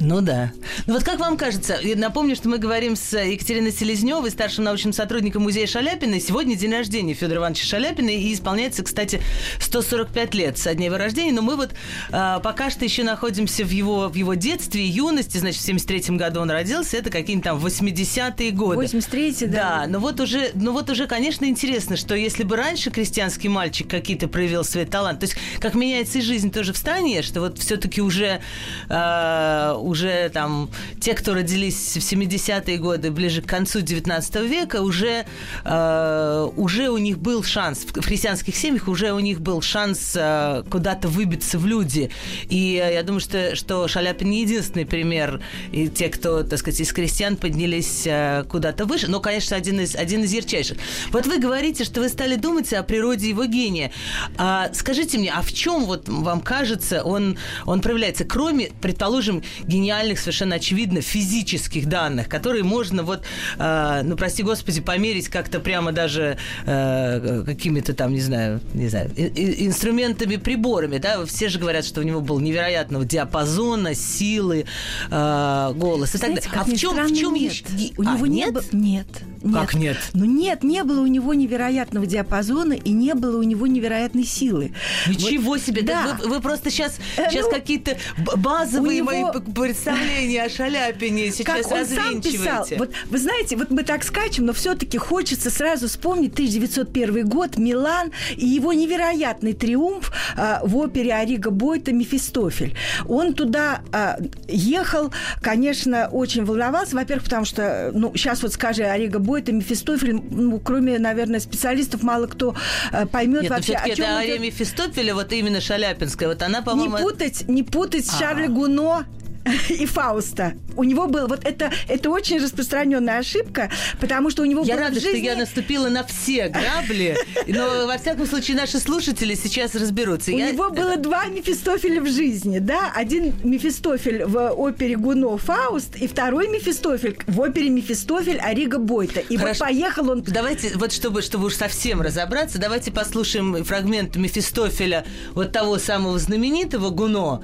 Ну 0.00 0.20
да. 0.20 0.52
Ну 0.86 0.94
вот 0.94 1.04
как 1.04 1.20
вам 1.20 1.36
кажется, 1.36 1.78
напомню, 1.96 2.34
что 2.34 2.48
мы 2.48 2.58
говорим 2.58 2.96
с 2.96 3.16
Екатериной 3.16 3.72
Селезневой, 3.72 4.30
старшим 4.30 4.64
научным 4.64 4.92
сотрудником 4.92 5.42
музея 5.42 5.66
Шаляпина. 5.66 6.20
Сегодня 6.20 6.56
день 6.56 6.72
рождения 6.72 7.14
Федора 7.14 7.38
Ивановича 7.38 7.66
Шаляпина, 7.66 8.10
и 8.10 8.32
исполняется, 8.32 8.82
кстати, 8.82 9.22
145 9.60 10.34
лет 10.34 10.58
со 10.58 10.74
дня 10.74 10.86
его 10.86 10.96
рождения. 10.96 11.32
Но 11.32 11.42
мы 11.42 11.56
вот 11.56 11.70
а, 12.10 12.40
пока 12.40 12.70
что 12.70 12.84
еще 12.84 13.04
находимся 13.04 13.64
в 13.64 13.70
его, 13.70 14.08
в 14.08 14.14
его 14.14 14.34
детстве 14.34 14.84
юности. 14.84 15.38
Значит, 15.38 15.60
в 15.60 15.64
73 15.64 16.16
году 16.16 16.40
он 16.40 16.50
родился, 16.50 16.96
это 16.96 17.10
какие-нибудь 17.10 17.44
там 17.44 17.64
80-е 17.64 18.50
годы. 18.50 18.84
83-й, 18.84 19.46
да. 19.46 19.62
Да, 19.62 19.86
но 19.88 20.00
вот 20.00 20.20
уже, 20.20 20.50
ну 20.54 20.72
вот 20.72 20.90
уже, 20.90 21.06
конечно, 21.06 21.44
интересно, 21.44 21.96
что 21.96 22.14
если 22.14 22.42
бы 22.42 22.56
раньше 22.56 22.90
крестьянский 22.90 23.48
мальчик 23.48 23.88
какие-то 23.88 24.26
проявил 24.26 24.64
свой 24.64 24.84
талант, 24.84 25.20
то 25.20 25.24
есть 25.24 25.36
как 25.60 25.74
меняется 25.74 26.18
и 26.18 26.22
жизнь 26.22 26.50
тоже 26.50 26.72
в 26.72 26.76
стране, 26.76 27.22
что 27.22 27.40
вот 27.40 27.58
все-таки 27.58 28.00
уже, 28.00 28.40
э, 28.88 29.76
уже 29.92 30.30
там 30.30 30.70
те, 31.00 31.14
кто 31.14 31.34
родились 31.34 31.96
в 31.96 32.00
70-е 32.00 32.78
годы, 32.78 33.10
ближе 33.10 33.42
к 33.42 33.46
концу 33.46 33.80
19 33.80 34.34
века, 34.48 34.82
уже, 34.82 35.24
э, 35.64 36.48
уже 36.56 36.88
у 36.88 36.98
них 36.98 37.18
был 37.18 37.44
шанс, 37.44 37.84
в 37.84 38.02
христианских 38.02 38.56
семьях 38.56 38.88
уже 38.88 39.12
у 39.12 39.20
них 39.20 39.40
был 39.40 39.60
шанс 39.60 40.14
э, 40.16 40.64
куда-то 40.70 41.08
выбиться 41.08 41.58
в 41.58 41.66
люди. 41.66 42.10
И 42.48 42.82
э, 42.82 42.94
я 42.94 43.02
думаю, 43.02 43.20
что, 43.20 43.54
что 43.54 43.86
Шаляпин 43.86 44.30
не 44.30 44.42
единственный 44.42 44.86
пример, 44.86 45.42
и 45.70 45.88
те, 45.88 46.08
кто, 46.08 46.42
так 46.42 46.58
сказать, 46.58 46.80
из 46.80 46.92
крестьян 46.92 47.36
поднялись 47.36 48.06
э, 48.06 48.44
куда-то 48.48 48.86
выше, 48.86 49.08
но, 49.08 49.20
конечно, 49.20 49.56
один 49.56 49.80
из, 49.80 49.94
один 49.94 50.24
из 50.24 50.32
ярчайших. 50.32 50.78
Вот 51.10 51.26
вы 51.26 51.38
говорите, 51.38 51.84
что 51.84 52.00
вы 52.00 52.08
стали 52.08 52.36
думать 52.36 52.72
о 52.72 52.82
природе 52.82 53.28
его 53.28 53.44
гения. 53.44 53.92
А, 54.38 54.70
скажите 54.72 55.18
мне, 55.18 55.30
а 55.30 55.42
в 55.42 55.52
чем 55.52 55.84
вот 55.84 56.08
вам 56.08 56.40
кажется 56.40 57.02
он, 57.02 57.36
он 57.66 57.80
проявляется, 57.80 58.24
кроме, 58.24 58.70
предположим, 58.80 59.42
гениальных, 59.72 60.18
совершенно 60.18 60.56
очевидно, 60.56 61.00
физических 61.00 61.86
данных, 61.86 62.28
которые 62.28 62.62
можно 62.62 63.02
вот, 63.02 63.24
э, 63.58 64.02
ну, 64.04 64.16
прости 64.16 64.42
господи, 64.42 64.80
померить 64.80 65.28
как-то 65.28 65.60
прямо 65.60 65.92
даже 65.92 66.36
э, 66.66 67.42
какими-то 67.46 67.94
там, 67.94 68.12
не 68.12 68.20
знаю, 68.20 68.60
не 68.74 68.88
знаю, 68.88 69.10
инструментами, 69.16 70.36
приборами, 70.36 70.98
да, 70.98 71.24
все 71.26 71.48
же 71.48 71.58
говорят, 71.58 71.84
что 71.84 72.00
у 72.00 72.04
него 72.04 72.20
был 72.20 72.40
невероятного 72.40 73.04
диапазона, 73.04 73.94
силы, 73.94 74.66
э, 75.10 75.72
голос 75.74 76.14
и 76.14 76.18
так 76.18 76.34
далее. 76.34 76.50
А 76.54 76.64
в 76.64 76.76
чем, 76.76 77.06
в 77.06 77.14
чем 77.14 77.34
нет? 77.34 77.52
Есть... 77.52 77.98
У 77.98 78.02
а, 78.02 78.14
него 78.14 78.26
нет? 78.26 78.46
Не 78.46 78.52
было... 78.52 78.64
Нет. 78.72 79.06
Нет. 79.42 79.54
Как 79.54 79.74
нет? 79.74 79.96
Ну 80.12 80.24
нет, 80.24 80.62
не 80.62 80.84
было 80.84 81.00
у 81.00 81.06
него 81.06 81.34
невероятного 81.34 82.06
диапазона 82.06 82.74
и 82.74 82.90
не 82.90 83.14
было 83.14 83.38
у 83.38 83.42
него 83.42 83.66
невероятной 83.66 84.24
силы. 84.24 84.72
Ничего 85.08 85.52
вот, 85.52 85.62
себе! 85.62 85.82
Да. 85.82 86.18
Вы, 86.22 86.28
вы 86.28 86.40
просто 86.40 86.70
сейчас, 86.70 86.98
сейчас 87.16 87.34
э, 87.34 87.40
ну, 87.42 87.50
какие-то 87.50 87.96
базовые 88.36 88.98
него... 88.98 89.06
мои 89.06 89.24
представления 89.62 90.42
о 90.42 90.48
Шаляпине 90.48 91.30
сейчас 91.30 91.66
как 91.66 91.72
он 91.72 91.86
сам 91.86 92.20
писал. 92.20 92.66
Вот 92.78 92.90
вы 93.06 93.18
знаете, 93.18 93.56
вот 93.56 93.70
мы 93.70 93.82
так 93.84 94.02
скачем, 94.04 94.46
но 94.46 94.52
все-таки 94.52 94.98
хочется 94.98 95.50
сразу 95.50 95.88
вспомнить 95.88 96.32
1901 96.32 97.28
год, 97.28 97.56
Милан 97.56 98.12
и 98.36 98.46
его 98.46 98.72
невероятный 98.72 99.52
триумф 99.52 100.12
а, 100.36 100.60
в 100.64 100.76
опере 100.76 101.14
Арига 101.14 101.50
Бойта 101.50 101.92
«Мефистофель». 101.92 102.76
Он 103.06 103.34
туда 103.34 103.82
а, 103.92 104.18
ехал, 104.48 105.12
конечно, 105.40 106.08
очень 106.10 106.44
волновался, 106.44 106.96
во-первых, 106.96 107.24
потому 107.24 107.44
что, 107.44 107.90
ну, 107.94 108.12
сейчас 108.16 108.42
вот 108.42 108.52
скажи 108.52 108.82
Арига 108.82 109.18
Бойта, 109.18 109.52
Мефистофель, 109.52 110.14
ну, 110.14 110.58
кроме, 110.58 110.98
наверное, 110.98 111.40
специалистов, 111.40 112.02
мало 112.02 112.26
кто 112.26 112.54
э, 112.92 113.06
поймет 113.06 113.42
Нет, 113.42 113.50
ну, 113.50 113.56
вообще, 113.56 113.74
о 113.74 113.88
чем 113.88 114.06
это 114.06 114.16
Ария 114.18 114.38
Мефистофеля, 114.38 115.14
вот 115.14 115.32
именно 115.32 115.60
Шаляпинская, 115.60 116.28
вот 116.28 116.42
она, 116.42 116.62
по-моему... 116.62 116.96
Не 116.96 117.02
путать, 117.02 117.48
не 117.48 117.62
путать 117.62 118.06
с 118.06 118.18
Шарля 118.18 118.48
Гуно 118.48 119.06
и 119.68 119.86
Фауста. 119.86 120.54
У 120.76 120.84
него 120.84 121.06
был 121.06 121.26
вот 121.26 121.44
это 121.44 121.70
это 121.88 122.10
очень 122.10 122.38
распространенная 122.38 123.18
ошибка, 123.18 123.70
потому 124.00 124.30
что 124.30 124.42
у 124.42 124.44
него 124.44 124.62
я 124.64 124.76
рада, 124.76 124.94
жизни... 124.94 125.08
что 125.08 125.16
я 125.16 125.36
наступила 125.36 125.88
на 125.88 126.04
все 126.04 126.48
грабли, 126.48 127.16
но 127.46 127.86
во 127.86 127.98
всяком 127.98 128.26
случае 128.26 128.56
наши 128.56 128.78
слушатели 128.78 129.34
сейчас 129.34 129.74
разберутся. 129.74 130.32
У 130.32 130.36
я... 130.36 130.50
него 130.50 130.70
было 130.70 130.96
два 130.96 131.26
Мефистофеля 131.26 132.00
в 132.00 132.06
жизни, 132.06 132.58
да, 132.58 132.92
один 132.94 133.34
Мефистофель 133.42 134.24
в 134.24 134.52
опере 134.52 134.96
Гуно 134.96 135.36
Фауст 135.36 135.96
и 135.96 136.06
второй 136.06 136.48
Мефистофель 136.48 137.16
в 137.26 137.40
опере 137.40 137.70
Мефистофель 137.70 138.38
Арига 138.38 138.78
Бойта. 138.78 139.20
И 139.20 139.36
Хорошо. 139.36 139.64
вот 139.64 139.68
поехал 139.68 140.10
он. 140.10 140.22
Давайте 140.22 140.72
вот 140.76 140.92
чтобы 140.92 141.22
чтобы 141.22 141.46
уж 141.46 141.54
совсем 141.54 142.00
разобраться, 142.00 142.58
давайте 142.58 142.92
послушаем 142.92 143.64
фрагмент 143.64 144.16
Мефистофеля 144.16 145.04
вот 145.34 145.52
того 145.52 145.78
самого 145.78 146.18
знаменитого 146.18 146.90
Гуно. 146.90 147.42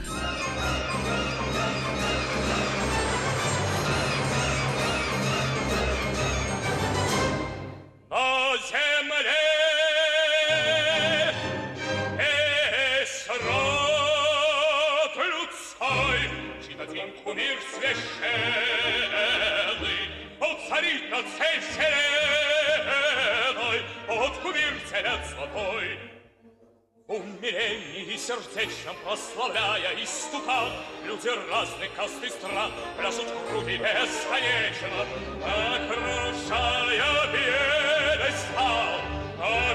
умилении 27.48 28.17
сердечном 28.17 28.95
прославляя 29.03 29.95
истукан, 30.03 30.69
люди 31.05 31.29
разных 31.50 31.93
каст 31.95 32.24
и 32.24 32.29
стран 32.29 32.72
пляшут 32.98 33.27
в 33.27 33.51
груди 33.51 33.77
бесконечно, 33.77 35.05
окружая 35.41 37.27
пьедестал, 37.31 39.00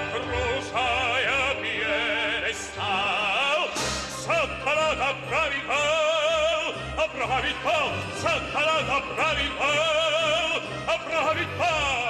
окружая 0.09 1.55
пьедестал. 1.61 2.89
Сатана 4.25 5.11
отправит 5.11 5.67
бал, 5.67 6.75
отправит 7.05 7.57
бал, 7.65 7.91
сатана 8.21 8.97
отправит 8.97 9.53
бал, 9.59 10.63
отправит 10.87 11.49
бал. 11.59 12.02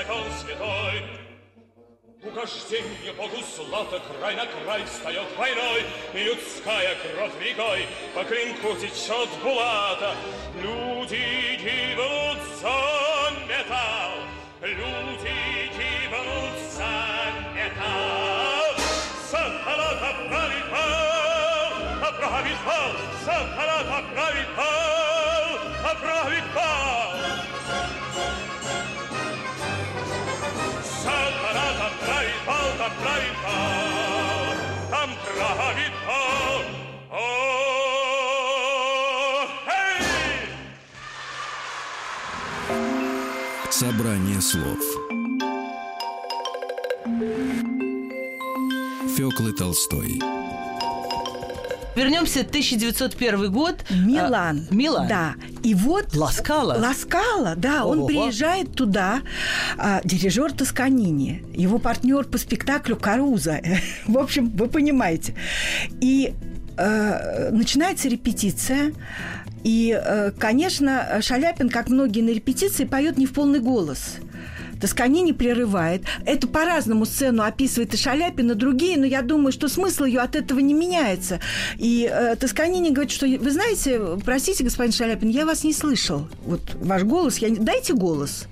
Закон 0.00 0.24
святой. 0.40 1.02
Угождение 2.22 3.12
Богу 3.16 3.36
злато 3.56 4.00
край 4.00 4.34
на 4.34 4.46
край 4.46 4.84
встает 4.84 5.26
войной, 5.36 5.84
И 6.14 6.18
людская 6.24 6.96
кровь 6.96 7.32
рекой 7.40 7.86
по 8.14 8.24
клинку 8.24 8.74
течет 8.76 9.28
булата. 9.42 10.14
Люди 10.62 11.56
гибнут 11.56 12.38
за 12.60 13.32
металл, 13.48 14.12
люди 14.62 15.70
гибнут 15.76 16.58
за 16.72 16.92
металл. 17.54 18.76
Сатанат 19.30 20.02
отправит 20.02 20.70
пал, 20.70 22.08
отправит 22.08 22.56
пал, 22.66 22.92
сатанат 23.24 23.86
отправит 23.98 24.48
пал, 24.56 25.90
отправит 25.90 26.44
пал. 26.54 27.39
Там 32.80 32.90
правит 33.02 33.36
пал, 33.44 34.54
там 34.90 35.10
правит 35.36 35.92
пал. 36.06 36.62
О, 37.10 37.14
эй! 39.68 40.00
Собрание 43.70 44.40
слов 44.40 44.78
Фёклы 49.14 49.52
Толстой 49.52 50.22
Вернемся 51.94 52.40
1901 52.40 53.52
год. 53.52 53.74
Милан. 53.90 54.66
А, 54.70 54.74
Милан. 54.74 55.06
Да. 55.06 55.34
И 55.62 55.74
вот... 55.74 56.14
Ласкала. 56.16 56.74
Ласкала, 56.78 57.54
да. 57.56 57.84
Ого. 57.84 58.02
Он 58.02 58.06
приезжает 58.06 58.74
туда, 58.74 59.20
а, 59.76 60.00
дирижер 60.04 60.52
Тосканини, 60.52 61.44
его 61.54 61.78
партнер 61.78 62.24
по 62.24 62.38
спектаклю 62.38 62.96
Каруза. 62.96 63.60
В 64.06 64.18
общем, 64.18 64.50
вы 64.50 64.68
понимаете. 64.68 65.34
И 66.00 66.34
э, 66.76 67.50
начинается 67.50 68.08
репетиция. 68.08 68.92
И, 69.62 69.98
э, 70.02 70.30
конечно, 70.38 71.20
Шаляпин, 71.20 71.68
как 71.68 71.88
многие 71.88 72.22
на 72.22 72.30
репетиции, 72.30 72.84
поет 72.84 73.18
не 73.18 73.26
в 73.26 73.32
полный 73.32 73.60
голос– 73.60 74.16
Тосканини 74.80 75.32
прерывает. 75.32 76.02
Это 76.24 76.48
по-разному 76.48 77.04
сцену 77.04 77.42
описывает 77.42 77.94
и 77.94 77.96
Шаляпин, 77.96 78.52
и 78.52 78.54
другие, 78.54 78.98
но 78.98 79.06
я 79.06 79.22
думаю, 79.22 79.52
что 79.52 79.68
смысл 79.68 80.04
ее 80.04 80.20
от 80.20 80.36
этого 80.36 80.58
не 80.58 80.74
меняется. 80.74 81.40
И 81.76 82.10
э, 82.10 82.36
Тосканини 82.36 82.90
говорит, 82.90 83.12
что, 83.12 83.26
вы 83.26 83.50
знаете, 83.50 84.00
простите, 84.24 84.64
господин 84.64 84.92
Шаляпин, 84.92 85.28
я 85.28 85.44
вас 85.44 85.64
не 85.64 85.72
слышал. 85.72 86.28
Вот 86.44 86.62
ваш 86.80 87.02
голос, 87.02 87.38
я... 87.38 87.50
дайте 87.50 87.94
голос. 87.94 88.46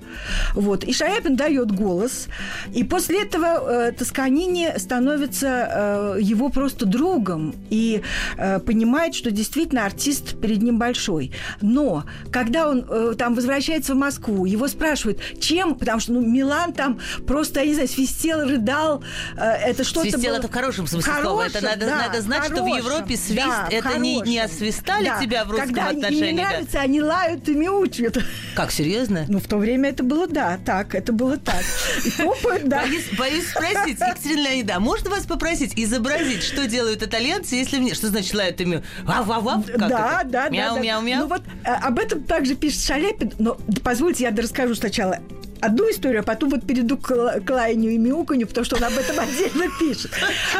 Вот. 0.55 0.85
И 0.85 0.93
Шаляпин 0.93 1.37
дает 1.37 1.73
голос. 1.73 2.29
И 2.75 2.85
после 2.85 3.23
этого 3.23 3.89
э, 3.89 3.93
Тосканини 3.93 4.73
становится 4.77 6.17
э, 6.17 6.19
его 6.21 6.49
просто 6.49 6.87
другом 6.87 7.55
и 7.71 8.03
э, 8.37 8.59
понимает, 8.61 9.15
что 9.15 9.31
действительно 9.31 9.87
артист 9.87 10.41
перед 10.41 10.63
ним 10.63 10.79
большой. 10.79 11.33
Но 11.61 12.05
когда 12.31 12.69
он 12.69 12.85
э, 12.89 13.15
там 13.17 13.35
возвращается 13.35 13.95
в 13.95 13.97
Москву, 13.97 14.45
его 14.45 14.69
спрашивают, 14.69 15.21
чем, 15.41 15.75
потому 15.75 16.01
что 16.01 16.13
ну, 16.13 16.18
Милан 16.21 16.73
там 16.73 17.01
просто, 17.27 17.61
я 17.61 17.67
не 17.67 17.75
знаю, 17.75 17.89
свистел, 17.89 18.45
рыдал. 18.45 19.03
Э, 19.37 19.53
это 19.53 19.85
что-то 19.85 20.11
Свистел 20.11 20.31
было... 20.33 20.39
это 20.39 20.49
в 20.49 20.53
хорошем 20.53 20.87
смысле 20.87 21.13
Хорошем, 21.13 21.31
слова. 21.31 21.47
Это 21.47 21.61
надо, 21.61 21.87
да, 21.87 21.97
надо 21.97 22.21
знать, 22.21 22.45
что 22.45 22.55
в 22.55 22.69
хорошем, 22.69 22.79
Европе 22.79 23.17
свист 23.17 23.47
да, 23.47 23.69
это 23.71 23.99
не, 23.99 24.21
не 24.21 24.39
хорошем. 24.39 24.45
освистали 24.45 25.05
Да. 25.07 25.21
тебя 25.21 25.45
в 25.45 25.51
русском 25.51 25.69
Когда 25.69 25.89
отношении. 25.91 26.33
не 26.33 26.39
да? 26.43 26.49
нравится, 26.49 26.81
они 26.81 27.03
лают 27.03 27.49
и 27.49 27.55
мяучат. 27.55 28.19
Как, 28.55 28.71
серьезно? 28.71 29.25
Ну, 29.29 29.41
в 29.41 29.47
то 29.47 29.57
время 29.57 29.91
это 29.91 30.03
было, 30.03 30.27
да, 30.27 30.59
так, 30.65 30.95
это 30.95 31.13
было 31.13 31.37
так. 31.37 31.63
И 32.05 32.11
топают, 32.11 32.69
да. 32.69 32.83
Боюсь, 32.83 33.07
боюсь 33.19 33.49
спросить, 33.49 33.99
Екатерина 34.01 34.49
Леонидовна, 34.49 34.77
а 34.77 34.81
можно 34.81 35.11
вас 35.11 35.25
попросить 35.27 35.73
изобразить, 35.77 36.43
что 36.43 36.67
делают 36.67 37.03
итальянцы, 37.03 37.55
если 37.57 37.79
мне... 37.79 37.95
Что 37.95 38.09
значит 38.09 38.35
лают 38.35 38.61
вав, 39.05 39.27
вав? 39.27 39.67
Как 39.67 39.79
да, 39.89 40.23
да, 40.25 40.49
мяу, 40.49 40.75
да, 40.75 40.75
да. 40.75 40.81
Мяу, 40.81 41.03
мяу, 41.03 41.21
Ну 41.21 41.27
вот 41.29 41.43
э, 41.65 41.71
об 41.71 41.99
этом 41.99 42.23
также 42.23 42.55
пишет 42.55 42.83
Шаляпин, 42.83 43.33
но 43.39 43.57
позвольте 43.83 44.25
я 44.25 44.31
расскажу 44.31 44.75
сначала 44.75 45.19
одну 45.61 45.91
историю, 45.91 46.21
а 46.21 46.23
потом 46.23 46.51
вот 46.51 46.67
перейду 46.67 46.97
к, 46.97 47.11
лаянию 47.49 47.93
и 47.93 47.99
мяуканью, 47.99 48.47
потому 48.47 48.65
что 48.65 48.77
он 48.77 48.85
об 48.85 48.97
этом 48.97 49.19
отдельно 49.21 49.67
пишет. 49.79 50.11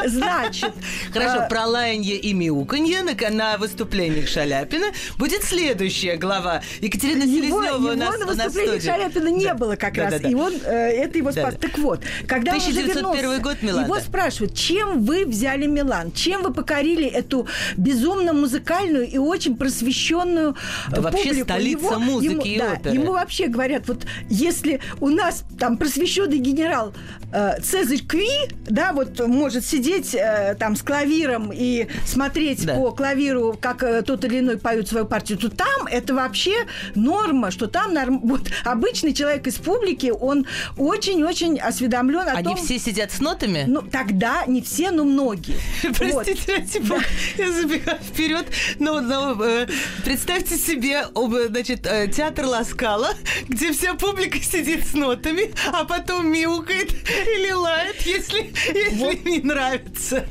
Значит, 0.07 0.73
Хорошо, 1.13 1.43
э, 1.43 1.49
про 1.49 1.67
лаяние 1.67 2.17
и 2.17 2.33
мяуканье 2.35 3.03
на, 3.03 3.59
выступлениях 3.59 4.29
Шаляпина 4.29 4.87
будет 5.19 5.43
следующая 5.43 6.17
глава. 6.17 6.63
Екатерина 6.81 7.25
Селезнева 7.25 7.93
у 7.93 7.97
нас, 7.97 8.19
на 8.19 8.27
выступлениях. 8.27 8.83
Шаляпина 8.83 9.29
не 9.29 9.55
было 9.55 9.77
как 9.77 9.97
раз. 9.97 10.21
И 10.23 10.35
он, 10.35 10.55
э, 10.65 10.71
это 10.71 11.19
его 11.19 11.33
спас. 11.33 11.55
Так 11.61 11.79
вот, 11.79 12.03
когда 12.27 12.53
он 12.53 12.59
уже 12.59 12.71
1901 12.71 13.31
вернулся, 13.31 13.43
год, 13.43 13.63
его 13.63 14.01
спрашивают, 14.01 14.55
чем 14.55 15.05
вы 15.05 15.25
взяли 15.25 15.67
Милан? 15.67 16.13
Чем 16.13 16.43
вы 16.43 16.53
покорили 16.53 17.07
эту 17.07 17.47
безумно 17.77 18.33
музыкальную 18.33 19.09
и 19.09 19.19
очень 19.19 19.57
просвещенную 19.57 20.57
э, 20.93 21.01
вообще 21.01 21.31
публику? 21.31 21.45
столица 21.45 21.99
музыки 21.99 22.49
и 22.49 22.61
оперы. 22.61 22.95
Ему 22.95 23.13
вообще 23.13 23.47
говорят, 23.49 23.89
вот 23.89 24.07
если 24.29 24.81
у 25.01 25.09
нас 25.09 25.45
там 25.59 25.77
просвещенный 25.77 26.39
генерал 26.39 26.93
э, 27.33 27.61
Цезарь 27.61 28.05
Кви, 28.07 28.29
да, 28.69 28.93
вот 28.93 29.19
может 29.27 29.65
сидеть 29.65 30.15
э, 30.15 30.57
там 30.59 30.77
с 30.77 30.83
клавиром 30.83 31.51
и 31.53 31.87
смотреть 32.07 32.67
Да. 32.67 32.75
по 32.75 32.91
клавиру, 32.93 33.57
как 33.61 33.83
э, 33.83 34.03
тот 34.03 34.25
или 34.25 34.41
иной 34.41 34.59
поют 34.59 34.89
свою 34.89 35.07
партию, 35.07 35.39
то 35.39 35.49
там 35.51 35.87
это 35.91 36.15
вообще 36.15 36.67
норма, 36.95 37.51
что 37.51 37.67
там 37.67 37.95
норм... 37.95 38.21
вот, 38.25 38.49
обычный 38.65 39.13
человек 39.15 39.47
из 39.47 39.57
публики, 39.57 40.13
он 40.19 40.47
очень-очень 40.77 41.59
осведомлен 41.59 42.29
о 42.29 42.33
Они 42.33 42.55
том... 42.55 42.57
все 42.57 42.79
сидят 42.79 43.13
с 43.13 43.21
нотами? 43.21 43.65
Ну, 43.67 43.83
тогда 43.83 44.45
не 44.47 44.63
все, 44.63 44.91
но 44.91 45.05
многие. 45.05 45.57
Простите, 45.83 46.65
я 47.39 47.53
забегаю 47.53 47.99
вперед. 48.03 48.47
Но, 48.79 49.01
э, 49.43 49.67
представьте 50.05 50.57
себе, 50.57 51.01
об, 51.15 51.35
значит, 51.35 51.87
э, 51.87 52.09
театр 52.09 52.47
Ласкала, 52.47 53.11
где 53.49 53.73
вся 53.73 53.95
публика 53.95 54.39
сидит 54.39 54.78
с 54.85 54.95
нотами, 54.95 55.53
а 55.73 55.85
потом 55.85 56.31
мяукает 56.31 56.93
или 56.93 57.53
лает, 57.53 58.01
если, 58.03 58.53
если 58.75 59.29
не 59.29 59.41
нравится. 59.41 60.25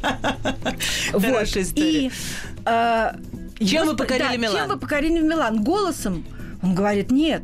Вот. 1.13 1.23
Хорошая 1.23 1.63
история. 1.63 2.07
И, 2.07 2.11
э, 2.65 3.11
Чем 3.65 3.87
вы 3.87 3.95
покорили 3.95 4.27
да, 4.27 4.37
Милан? 4.37 4.55
Чем 4.55 4.67
вы 4.67 4.77
покорили 4.77 5.19
Милан? 5.19 5.63
Голосом? 5.63 6.25
Он 6.61 6.75
говорит, 6.75 7.11
нет. 7.11 7.43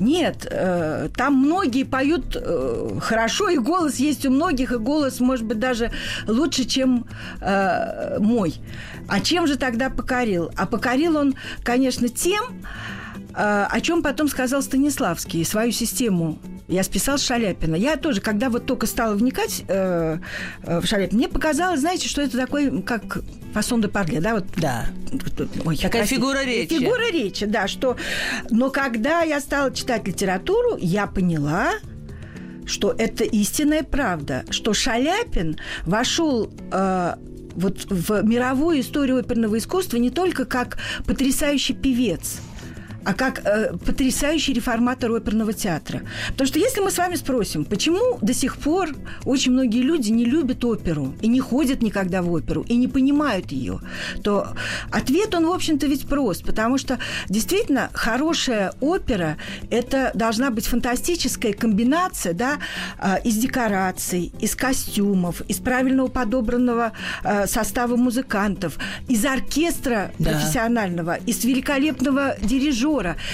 Нет, 0.00 0.48
э, 0.50 1.10
там 1.16 1.34
многие 1.34 1.84
поют 1.84 2.34
э, 2.34 2.98
хорошо, 3.00 3.50
и 3.50 3.58
голос 3.58 3.96
есть 3.96 4.26
у 4.26 4.30
многих, 4.30 4.72
и 4.72 4.78
голос, 4.78 5.20
может 5.20 5.44
быть, 5.44 5.60
даже 5.60 5.92
лучше, 6.26 6.64
чем 6.64 7.06
э, 7.40 8.18
мой. 8.18 8.56
А 9.06 9.20
чем 9.20 9.46
же 9.46 9.56
тогда 9.56 9.90
покорил? 9.90 10.50
А 10.56 10.66
покорил 10.66 11.16
он, 11.16 11.36
конечно, 11.62 12.08
тем, 12.08 12.42
о 13.34 13.80
чем 13.80 14.02
потом 14.02 14.28
сказал 14.28 14.62
Станиславский, 14.62 15.44
свою 15.44 15.72
систему. 15.72 16.38
Я 16.68 16.82
списал 16.82 17.18
с 17.18 17.22
Шаляпина. 17.22 17.74
Я 17.74 17.96
тоже, 17.96 18.20
когда 18.20 18.48
вот 18.48 18.66
только 18.66 18.86
стала 18.86 19.14
вникать 19.14 19.64
э, 19.68 20.18
э, 20.62 20.80
в 20.80 20.86
Шаляпина, 20.86 21.18
мне 21.18 21.28
показалось, 21.28 21.80
знаете, 21.80 22.08
что 22.08 22.22
это 22.22 22.38
такой, 22.38 22.82
как 22.82 23.18
фасон 23.52 23.80
де 23.82 23.88
парле, 23.88 24.20
да, 24.20 24.34
вот 24.34 24.44
Да. 24.56 24.86
Ой, 25.64 25.76
Такая 25.76 26.02
простите. 26.02 26.16
фигура 26.16 26.44
речи. 26.44 26.78
Фигура 26.78 27.10
речи, 27.12 27.46
да, 27.46 27.68
что... 27.68 27.96
Но 28.50 28.70
когда 28.70 29.22
я 29.22 29.40
стала 29.40 29.72
читать 29.72 30.06
литературу, 30.06 30.78
я 30.78 31.06
поняла, 31.06 31.72
что 32.64 32.94
это 32.96 33.24
истинная 33.24 33.82
правда, 33.82 34.44
что 34.50 34.72
Шаляпин 34.72 35.58
вошел 35.84 36.50
э, 36.70 37.14
вот 37.54 37.86
в 37.90 38.22
мировую 38.22 38.80
историю 38.80 39.18
оперного 39.18 39.58
искусства 39.58 39.96
не 39.98 40.10
только 40.10 40.44
как 40.44 40.78
потрясающий 41.06 41.74
певец, 41.74 42.38
а 43.04 43.14
как 43.14 43.40
э, 43.44 43.72
потрясающий 43.84 44.52
реформатор 44.52 45.10
оперного 45.12 45.52
театра. 45.52 46.02
Потому 46.28 46.48
что 46.48 46.58
если 46.58 46.80
мы 46.80 46.90
с 46.90 46.98
вами 46.98 47.16
спросим, 47.16 47.64
почему 47.64 48.18
до 48.20 48.34
сих 48.34 48.56
пор 48.56 48.90
очень 49.24 49.52
многие 49.52 49.82
люди 49.82 50.10
не 50.10 50.24
любят 50.24 50.64
оперу 50.64 51.14
и 51.20 51.28
не 51.28 51.40
ходят 51.40 51.82
никогда 51.82 52.22
в 52.22 52.30
оперу 52.32 52.62
и 52.68 52.76
не 52.76 52.88
понимают 52.88 53.52
ее, 53.52 53.80
то 54.22 54.48
ответ 54.90 55.34
он, 55.34 55.46
в 55.46 55.52
общем-то, 55.52 55.86
ведь 55.86 56.06
прост, 56.06 56.44
потому 56.44 56.78
что 56.78 56.98
действительно 57.28 57.90
хорошая 57.92 58.72
опера 58.80 59.36
это 59.70 60.10
должна 60.14 60.50
быть 60.50 60.66
фантастическая 60.66 61.52
комбинация, 61.52 62.34
да, 62.34 62.58
э, 62.98 63.16
из 63.24 63.36
декораций, 63.36 64.32
из 64.40 64.54
костюмов, 64.54 65.40
из 65.48 65.58
правильного 65.58 66.08
подобранного 66.08 66.92
э, 67.24 67.46
состава 67.46 67.96
музыкантов, 67.96 68.78
из 69.08 69.24
оркестра 69.24 70.12
Да. 70.18 70.30
профессионального, 70.30 71.16
из 71.26 71.44
великолепного 71.44 72.36
дирижера, 72.40 72.91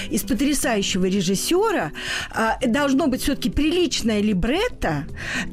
из 0.09 0.23
потрясающего 0.23 1.05
режиссера 1.05 1.91
а, 2.31 2.57
должно 2.65 3.07
быть 3.07 3.21
все-таки 3.21 3.49
приличное 3.49 4.21
либретто 4.21 5.05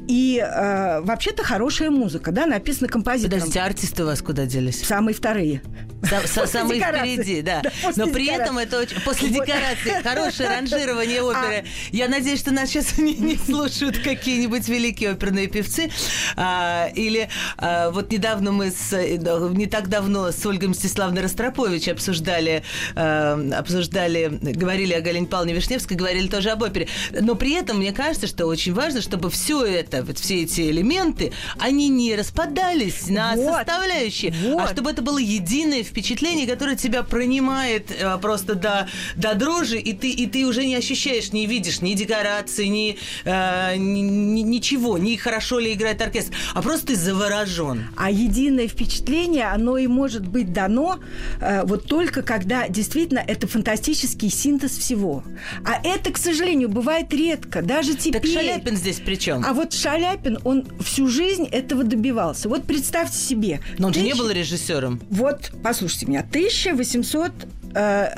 и 0.07 0.39
а, 0.39 1.01
вообще-то 1.01 1.43
хорошая 1.43 1.89
музыка, 1.89 2.31
да, 2.31 2.45
написана 2.45 2.87
композитором. 2.87 3.39
Подождите, 3.39 3.61
артисты 3.61 4.03
у 4.03 4.05
вас 4.07 4.21
куда 4.21 4.45
делись? 4.45 4.83
Самые 4.83 5.13
вторые. 5.13 5.61
Са- 6.03 6.27
са- 6.27 6.41
После 6.41 6.59
Самые 6.59 6.79
декораций. 6.79 7.13
впереди, 7.15 7.41
да. 7.41 7.61
Но 7.95 8.07
при 8.07 8.27
этом 8.27 8.57
это 8.59 8.79
очень... 8.79 9.01
После 9.01 9.29
декорации 9.29 10.01
хорошее 10.03 10.49
ранжирование 10.57 11.21
оперы. 11.23 11.65
Я 11.91 12.07
надеюсь, 12.07 12.39
что 12.39 12.51
нас 12.51 12.69
сейчас 12.69 12.97
не, 12.97 13.35
слушают 13.37 13.97
какие-нибудь 13.97 14.67
великие 14.67 15.11
оперные 15.11 15.47
певцы. 15.47 15.89
А, 16.35 16.89
или 16.95 17.29
а, 17.57 17.89
вот 17.89 18.11
недавно 18.11 18.51
мы 18.51 18.71
с... 18.71 18.91
Не 18.93 19.65
так 19.65 19.89
давно 19.89 20.31
с 20.31 20.45
Ольгой 20.45 20.69
Мстиславной 20.69 21.21
Ростропович 21.23 21.87
обсуждали, 21.87 22.63
э, 22.95 23.51
обсуждали, 23.57 24.27
говорили 24.41 24.93
о 24.93 25.01
Галине 25.01 25.27
Павловне 25.27 25.53
Вишневской, 25.55 25.97
говорили 25.97 26.27
тоже 26.27 26.51
об 26.51 26.61
опере. 26.61 26.87
Но 27.11 27.35
при 27.35 27.53
этом 27.55 27.77
мне 27.79 27.91
кажется, 27.91 28.27
что 28.27 28.45
очень 28.45 28.73
важно, 28.73 29.01
чтобы 29.01 29.29
все 29.31 29.63
это, 29.65 30.03
вот 30.03 30.19
все 30.19 30.43
эти 30.43 30.61
элементы, 30.69 31.31
они 31.59 31.89
не 31.89 32.15
распадались 32.15 33.07
на 33.09 33.33
Вот. 33.35 33.55
составляющие, 33.55 34.31
Вот. 34.31 34.61
а 34.61 34.67
чтобы 34.71 34.91
это 34.91 35.01
было 35.01 35.17
единое 35.17 35.83
впечатление, 35.87 36.47
которое 36.47 36.75
тебя 36.75 37.03
пронимает 37.03 37.91
э, 37.91 38.17
просто 38.19 38.55
до, 38.55 38.87
до 39.15 39.33
дрожи, 39.35 39.79
и 39.79 39.93
ты, 39.93 40.11
и 40.11 40.27
ты 40.27 40.45
уже 40.45 40.65
не 40.65 40.75
ощущаешь, 40.75 41.31
не 41.33 41.45
видишь 41.47 41.81
ни 41.81 41.93
декорации, 41.93 42.65
ни, 42.65 42.97
э, 43.25 43.75
ни- 43.77 44.01
ни- 44.01 44.41
ничего, 44.41 44.97
ни 44.97 45.15
хорошо 45.15 45.59
ли 45.59 45.73
играет 45.73 46.01
оркестр, 46.01 46.35
а 46.53 46.61
просто 46.61 46.87
ты 46.87 46.95
заворожен. 46.95 47.87
А 47.95 48.11
единое 48.11 48.67
впечатление, 48.67 49.45
оно 49.45 49.77
и 49.77 49.87
может 49.87 50.27
быть 50.27 50.53
дано 50.53 50.99
э, 51.41 51.63
вот 51.65 51.85
только 51.85 52.21
когда 52.21 52.67
действительно 52.67 53.19
это 53.19 53.47
фантастический 53.47 54.29
синтез 54.29 54.77
всего. 54.77 55.23
А 55.65 55.81
это, 55.85 56.11
к 56.11 56.17
сожалению, 56.17 56.69
бывает 56.69 57.13
редко, 57.13 57.61
даже 57.61 57.95
теперь. 57.95 58.21
Так 58.21 58.31
Шаляпин 58.31 58.75
здесь 58.75 58.99
при 58.99 59.15
чем? 59.15 59.43
А 59.45 59.53
вот 59.53 59.73
Шаляпин, 59.73 60.39
он 60.43 60.67
всю 60.81 61.07
жизнь 61.07 61.45
этого 61.45 61.83
добивался. 61.83 62.49
Вот 62.49 62.63
представьте 62.65 63.17
себе. 63.17 63.61
Но 63.77 63.87
он 63.87 63.93
же 63.93 64.01
не 64.01 64.13
был 64.13 64.29
режиссером. 64.29 65.01
Вот, 65.09 65.51
послушайте 65.77 66.05
меня, 66.07 66.19
1800... 66.21 67.31
э, 67.75 68.09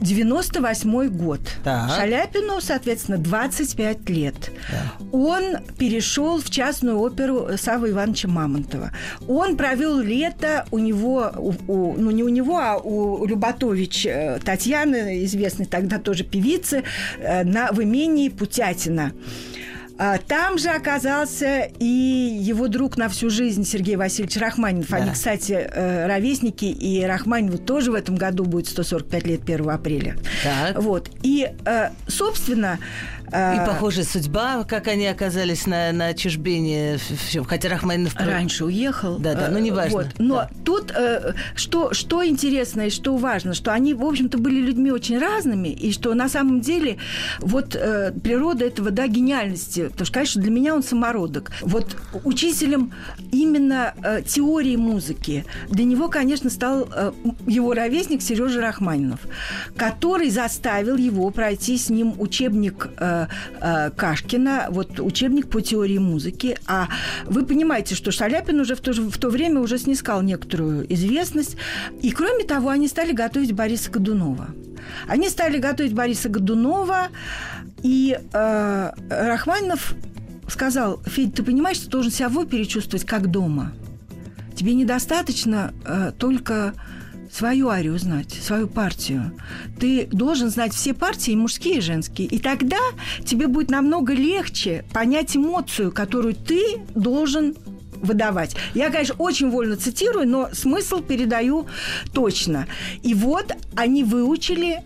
98 0.00 1.08
год. 1.08 1.40
Так. 1.64 1.90
Шаляпину, 1.96 2.60
соответственно, 2.60 3.16
25 3.18 4.08
лет. 4.10 4.34
Он 5.12 5.56
перешел 5.78 6.38
в 6.38 6.50
частную 6.50 6.98
оперу 6.98 7.48
Савы 7.56 7.90
Ивановича 7.90 8.28
Мамонтова. 8.28 8.90
Он 9.26 9.56
провел 9.56 9.98
лето 9.98 10.66
у 10.70 10.78
него, 10.78 11.32
у- 11.38 11.54
у- 11.72 11.94
ну 11.98 12.10
не 12.10 12.22
у 12.22 12.28
него, 12.28 12.58
а 12.58 12.76
у 12.76 13.24
Любатович 13.26 14.06
э, 14.06 14.38
Татьяны, 14.44 15.24
известной 15.24 15.64
тогда 15.66 15.98
тоже 15.98 16.24
певицы, 16.24 16.82
э, 17.18 17.42
на, 17.44 17.72
в 17.72 17.82
имении 17.82 18.28
Путятина. 18.28 19.12
А, 19.98 20.18
Там 20.18 20.58
же 20.58 20.68
оказался 20.70 21.68
и 21.78 21.84
его 21.86 22.68
друг 22.68 22.96
на 22.96 23.08
всю 23.08 23.30
жизнь 23.30 23.64
Сергей 23.64 23.96
Васильевич 23.96 24.36
Рахманинов. 24.36 24.92
Они, 24.92 25.06
Да. 25.06 25.12
кстати, 25.12 25.52
э, 25.52 26.06
ровесники, 26.06 26.66
и 26.66 27.02
Рахманинову 27.04 27.58
тоже 27.58 27.90
в 27.92 27.94
этом 27.94 28.16
году 28.16 28.44
будет 28.44 28.68
145 28.68 29.26
лет 29.26 29.44
1 29.44 29.70
апреля. 29.70 30.16
Так. 30.44 30.82
Вот. 30.82 31.10
И, 31.22 31.48
э, 31.64 31.88
собственно... 32.08 32.78
э, 33.32 33.56
И 33.56 33.66
похожая 33.66 34.04
судьба, 34.04 34.64
как 34.64 34.88
они 34.88 35.06
оказались 35.06 35.66
на, 35.66 35.92
на 35.92 36.14
чужбине. 36.14 36.98
Хотя 37.46 37.68
Рахманинов... 37.68 38.14
Раньше 38.16 38.64
уехал. 38.64 39.18
Да, 39.18 39.34
да, 39.34 39.46
Э, 39.48 39.50
ну, 39.50 39.58
неважно. 39.58 39.98
Вот. 39.98 40.06
Но 40.18 40.34
Да. 40.36 40.50
тут 40.64 40.92
э, 40.96 41.32
что, 41.54 41.92
что 41.92 42.24
интересно 42.26 42.82
и 42.82 42.90
что 42.90 43.16
важно, 43.16 43.54
что 43.54 43.72
они, 43.72 43.94
в 43.94 44.04
общем-то, 44.04 44.38
были 44.38 44.60
людьми 44.60 44.90
очень 44.90 45.18
разными, 45.18 45.68
и 45.68 45.92
что 45.92 46.14
на 46.14 46.28
самом 46.28 46.60
деле 46.60 46.98
вот 47.40 47.74
э, 47.74 48.12
природа 48.12 48.64
этого, 48.64 48.90
да, 48.90 49.06
гениальности, 49.06 49.88
потому 49.88 50.04
что, 50.06 50.14
конечно, 50.14 50.42
для 50.42 50.50
меня 50.50 50.74
он 50.74 50.82
самородок. 50.82 51.52
Вот 51.62 51.96
учителем 52.24 52.92
именно 53.32 53.94
теории 54.26 54.76
музыки 54.76 55.44
для 55.68 55.84
него, 55.84 56.08
конечно, 56.08 56.50
стал 56.50 56.88
его 57.46 57.72
ровесник 57.72 58.22
Сережа 58.22 58.60
Рахманинов, 58.60 59.20
который 59.76 60.30
заставил 60.30 60.96
его 60.96 61.30
пройти 61.30 61.78
с 61.78 61.88
ним 61.90 62.14
учебник 62.18 62.88
э, 62.98 63.15
э, 63.60 63.90
Кашкина, 63.96 64.66
вот 64.70 65.00
учебник 65.00 65.48
по 65.48 65.60
теории 65.60 65.98
музыки. 65.98 66.56
А 66.66 66.88
вы 67.24 67.44
понимаете, 67.44 67.94
что 67.94 68.10
Шаляпин 68.10 68.60
уже 68.60 68.74
в 68.74 68.80
то, 68.80 68.92
в 68.92 69.18
то 69.18 69.28
время 69.28 69.60
уже 69.60 69.78
снискал 69.78 70.22
некоторую 70.22 70.92
известность. 70.92 71.56
И 72.02 72.10
кроме 72.10 72.44
того, 72.44 72.68
они 72.68 72.88
стали 72.88 73.12
готовить 73.12 73.52
Бориса 73.52 73.90
Годунова. 73.90 74.48
Они 75.08 75.28
стали 75.28 75.58
готовить 75.58 75.94
Бориса 75.94 76.28
Годунова, 76.28 77.08
и 77.82 78.18
э, 78.32 78.90
Рахманинов 79.10 79.94
сказал, 80.48 81.00
Федь, 81.06 81.34
ты 81.34 81.42
понимаешь, 81.42 81.78
ты 81.78 81.88
должен 81.88 82.10
себя 82.10 82.28
в 82.28 82.38
опере 82.38 82.64
чувствовать 82.64 83.04
как 83.04 83.30
дома. 83.30 83.72
Тебе 84.54 84.74
недостаточно 84.74 85.74
э, 85.84 86.12
только 86.16 86.72
свою 87.36 87.68
арию 87.68 87.98
знать, 87.98 88.32
свою 88.32 88.66
партию. 88.66 89.32
Ты 89.78 90.08
должен 90.10 90.48
знать 90.48 90.72
все 90.72 90.94
партии, 90.94 91.32
мужские, 91.32 91.76
и 91.76 91.80
женские. 91.80 92.28
И 92.28 92.38
тогда 92.38 92.80
тебе 93.26 93.46
будет 93.46 93.70
намного 93.70 94.14
легче 94.14 94.86
понять 94.92 95.36
эмоцию, 95.36 95.92
которую 95.92 96.34
ты 96.34 96.78
должен 96.94 97.54
выдавать. 98.00 98.56
Я, 98.74 98.90
конечно, 98.90 99.16
очень 99.18 99.50
вольно 99.50 99.76
цитирую, 99.76 100.26
но 100.26 100.48
смысл 100.52 101.02
передаю 101.02 101.66
точно. 102.14 102.66
И 103.02 103.12
вот 103.12 103.52
они 103.74 104.02
выучили 104.02 104.82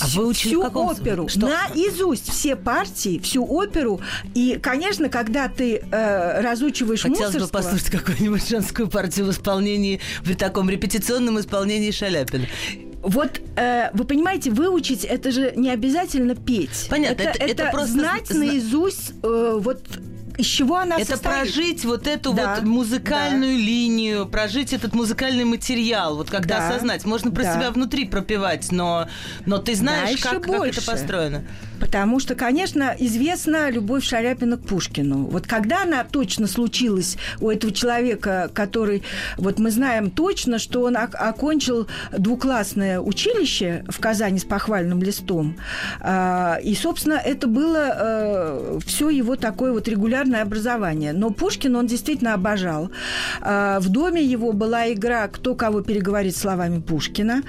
А 0.00 0.06
выучили 0.08 0.50
всю 0.50 0.62
каком- 0.62 0.88
оперу 0.88 1.28
что? 1.28 1.46
наизусть, 1.48 2.30
все 2.30 2.56
партии, 2.56 3.18
всю 3.18 3.44
оперу. 3.44 4.00
И, 4.34 4.58
конечно, 4.62 5.08
когда 5.08 5.48
ты 5.48 5.82
э, 5.90 6.40
разучиваешь 6.40 7.02
Хотелось 7.02 7.34
бы 7.34 7.40
Моцарского- 7.40 7.62
послушать 7.62 7.90
какую-нибудь 7.90 8.48
женскую 8.48 8.88
партию 8.88 9.26
в 9.26 9.30
исполнении, 9.30 10.00
в 10.22 10.34
таком 10.36 10.68
репетиционном 10.70 11.40
исполнении 11.40 11.90
Шаляпина. 11.90 12.46
Вот 13.02 13.40
э, 13.56 13.90
вы 13.92 14.04
понимаете, 14.04 14.50
выучить 14.50 15.04
это 15.04 15.30
же 15.30 15.52
не 15.54 15.70
обязательно 15.70 16.34
петь. 16.34 16.86
Понятно, 16.90 17.22
это, 17.22 17.30
это- 17.30 17.44
это 17.44 17.62
это 17.62 17.70
просто 17.72 17.92
знать 17.92 18.26
зна- 18.26 18.38
наизусть 18.46 19.12
э, 19.22 19.58
вот 19.60 19.80
из 20.38 20.46
чего 20.46 20.76
она 20.76 20.96
Это 20.96 21.12
состоит. 21.12 21.52
прожить 21.52 21.84
вот 21.84 22.06
эту 22.06 22.32
Да, 22.32 22.56
вот 22.56 22.64
музыкальную 22.64 23.56
линию, 23.56 24.26
прожить 24.26 24.72
этот 24.72 24.94
музыкальный 24.94 25.44
материал, 25.44 26.16
вот 26.16 26.30
как-то 26.30 26.48
Да, 26.48 26.68
осознать. 26.68 27.04
Можно 27.04 27.30
про 27.30 27.42
да. 27.44 27.54
себя 27.54 27.70
внутри 27.70 28.06
пропевать, 28.06 28.70
но, 28.72 29.08
но 29.46 29.58
ты 29.58 29.74
знаешь, 29.74 30.10
Дальше 30.10 30.22
как, 30.22 30.42
как 30.42 30.64
это 30.64 30.82
построено. 30.82 31.44
Потому 31.80 32.20
что, 32.20 32.34
конечно, 32.34 32.94
известна 32.98 33.70
любовь 33.70 34.04
Шаляпина 34.04 34.56
к 34.56 34.62
Пушкину. 34.62 35.26
Вот 35.26 35.46
когда 35.46 35.82
она 35.82 36.04
точно 36.04 36.46
случилась 36.46 37.16
у 37.40 37.50
этого 37.50 37.72
человека, 37.72 38.50
который... 38.54 39.02
Вот 39.36 39.58
мы 39.58 39.70
знаем 39.70 40.10
точно, 40.10 40.58
что 40.58 40.82
он 40.82 40.96
ок- 40.96 41.14
окончил 41.14 41.86
двуклассное 42.16 43.00
училище 43.00 43.84
в 43.88 43.98
Казани 44.00 44.38
с 44.38 44.44
похвальным 44.44 45.02
листом. 45.02 45.56
А, 46.00 46.58
И, 46.62 46.74
собственно, 46.74 47.14
это 47.14 47.46
было 47.46 48.78
все 48.84 49.10
его 49.10 49.36
такое 49.36 49.72
вот 49.72 49.88
регулярное 49.88 50.42
образование. 50.42 51.12
Но 51.12 51.30
Пушкин 51.30 51.76
он 51.76 51.86
действительно 51.86 52.34
обожал. 52.34 52.90
А, 53.40 53.80
В 53.80 53.88
доме 53.88 54.22
его 54.22 54.52
была 54.52 54.92
игра 54.92 55.28
«Кто 55.28 55.54
кого 55.54 55.80
переговорит 55.82 56.36
словами 56.36 56.80
Пушкина». 56.80 57.42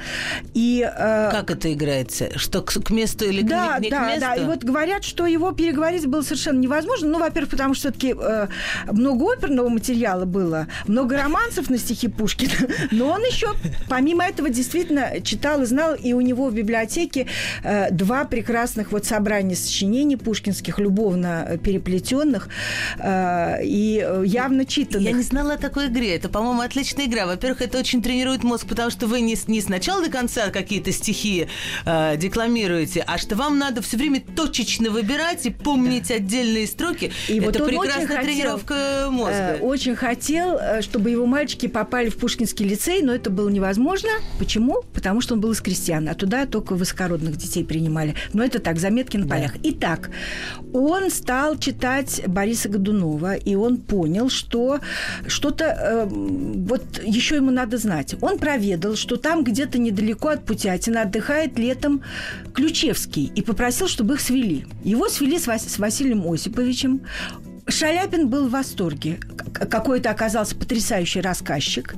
И 0.54 0.82
э, 0.88 1.30
Как 1.32 1.52
это 1.52 1.72
играется? 1.74 2.38
Что 2.38 2.62
к, 2.62 2.74
к 2.84 2.90
месту 2.92 3.26
или 3.26 3.42
к- 3.42 3.48
да, 3.48 3.78
не, 3.80 3.86
не 3.86 3.90
да, 3.90 4.04
к 4.04 4.08
месту? 4.08 4.17
Да. 4.20 4.36
И 4.36 4.46
вот 4.46 4.64
говорят, 4.64 5.04
что 5.04 5.26
его 5.26 5.52
переговорить 5.52 6.06
было 6.06 6.22
совершенно 6.22 6.60
невозможно. 6.60 7.10
Ну, 7.10 7.20
во-первых, 7.20 7.52
потому 7.52 7.74
что 7.74 7.92
все-таки 7.92 8.16
много 8.92 9.34
оперного 9.34 9.70
материала 9.70 10.26
было, 10.26 10.68
много 10.88 11.18
романсов 11.18 11.70
на 11.70 11.78
стихи 11.78 12.08
Пушкина. 12.08 12.52
Но 12.92 13.10
он 13.10 13.22
еще, 13.22 13.54
помимо 13.90 14.26
этого, 14.26 14.50
действительно 14.50 15.22
читал 15.22 15.62
и 15.62 15.66
знал. 15.66 15.96
И 15.96 16.14
у 16.14 16.22
него 16.22 16.48
в 16.48 16.54
библиотеке 16.54 17.28
э, 17.64 17.92
два 17.92 18.26
прекрасных 18.26 18.92
вот 18.92 19.06
собрания 19.06 19.56
сочинений 19.56 20.16
пушкинских, 20.16 20.80
любовно 20.80 21.60
переплетенных 21.64 22.50
э, 23.00 23.64
и 23.64 24.04
э, 24.06 24.24
явно 24.26 24.66
читанных. 24.66 25.08
Я 25.10 25.12
не 25.12 25.24
знала 25.24 25.54
о 25.54 25.58
такой 25.58 25.88
игре. 25.88 26.16
Это, 26.16 26.30
по-моему, 26.30 26.62
отличная 26.62 27.06
игра. 27.06 27.26
Во-первых, 27.26 27.62
это 27.62 27.78
очень 27.78 28.02
тренирует 28.02 28.44
мозг, 28.44 28.68
потому 28.68 28.90
что 28.90 29.08
вы 29.08 29.22
не, 29.22 29.36
не 29.48 29.62
сначала 29.62 30.04
до 30.04 30.10
конца 30.10 30.50
какие-то 30.50 30.92
стихи 30.92 31.48
э, 31.86 32.18
декламируете, 32.18 33.04
а 33.06 33.18
что 33.18 33.36
вам 33.36 33.58
надо 33.58 33.82
все 33.82 33.98
время 33.98 34.07
точечно 34.20 34.90
выбирать 34.90 35.46
и 35.46 35.50
помнить 35.50 36.12
отдельные 36.12 36.68
строки. 36.68 37.12
И 37.28 37.40
вот 37.40 37.56
это 37.56 37.66
очень 37.66 37.80
прекрасная 37.80 38.08
хотел, 38.08 38.24
тренировка 38.24 39.08
мозга. 39.12 39.58
э, 39.60 39.60
очень 39.60 39.96
хотел, 39.96 40.58
э, 40.58 40.82
чтобы 40.82 41.10
его 41.10 41.26
мальчики 41.26 41.68
попали 41.68 42.10
в 42.10 42.18
Пушкинский 42.18 42.68
лицей, 42.68 43.02
но 43.02 43.14
это 43.14 43.30
было 43.30 43.50
невозможно. 43.50 44.10
Почему? 44.40 44.84
Потому 44.94 45.22
что 45.22 45.36
он 45.36 45.42
был 45.42 45.52
из 45.52 45.62
крестьян, 45.62 46.08
а 46.10 46.16
туда 46.16 46.46
только 46.46 46.76
высокородных 46.76 47.38
детей 47.38 47.64
принимали. 47.64 48.16
Но 48.34 48.44
это 48.44 48.60
так, 48.60 48.80
заметки 48.80 49.18
на 49.18 49.28
полях. 49.28 49.56
Итак, 49.64 50.10
он 50.74 51.10
стал 51.12 51.58
читать 51.58 52.22
Бориса 52.28 52.70
Годунова, 52.70 53.36
и 53.36 53.56
он 53.56 53.78
понял, 53.78 54.30
что 54.30 54.80
что-то 55.28 55.66
э, 55.66 56.08
вот 56.10 57.02
еще 57.04 57.36
ему 57.36 57.52
надо 57.52 57.78
знать. 57.78 58.16
Он 58.22 58.38
проведал, 58.38 58.96
что 58.96 59.18
там 59.18 59.44
где-то 59.44 59.78
недалеко 59.78 60.30
от 60.30 60.46
Путятина 60.46 61.04
отдыхает 61.04 61.58
летом 61.60 62.02
Ключевский, 62.54 63.32
и 63.36 63.42
попросил, 63.42 63.88
чтобы 63.98 64.14
их 64.14 64.22
свели. 64.22 64.66
Его 64.84 65.10
свели 65.10 65.40
с, 65.40 65.48
Вас- 65.48 65.68
с 65.68 65.80
Василием 65.80 66.32
Осиповичем. 66.32 67.02
Шаляпин 67.68 68.30
был 68.30 68.48
в 68.48 68.52
восторге. 68.52 69.16
К- 69.54 69.66
Какой 69.66 69.98
это 69.98 70.12
оказался 70.12 70.56
потрясающий 70.56 71.20
рассказчик. 71.20 71.96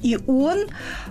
И 0.00 0.18
он 0.26 0.60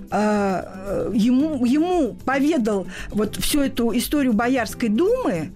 э, 0.09 1.11
ему, 1.13 1.63
ему 1.63 2.15
поведал 2.25 2.87
вот 3.09 3.35
всю 3.35 3.59
эту 3.61 3.95
историю 3.95 4.33
Боярской 4.33 4.89
думы 4.89 5.51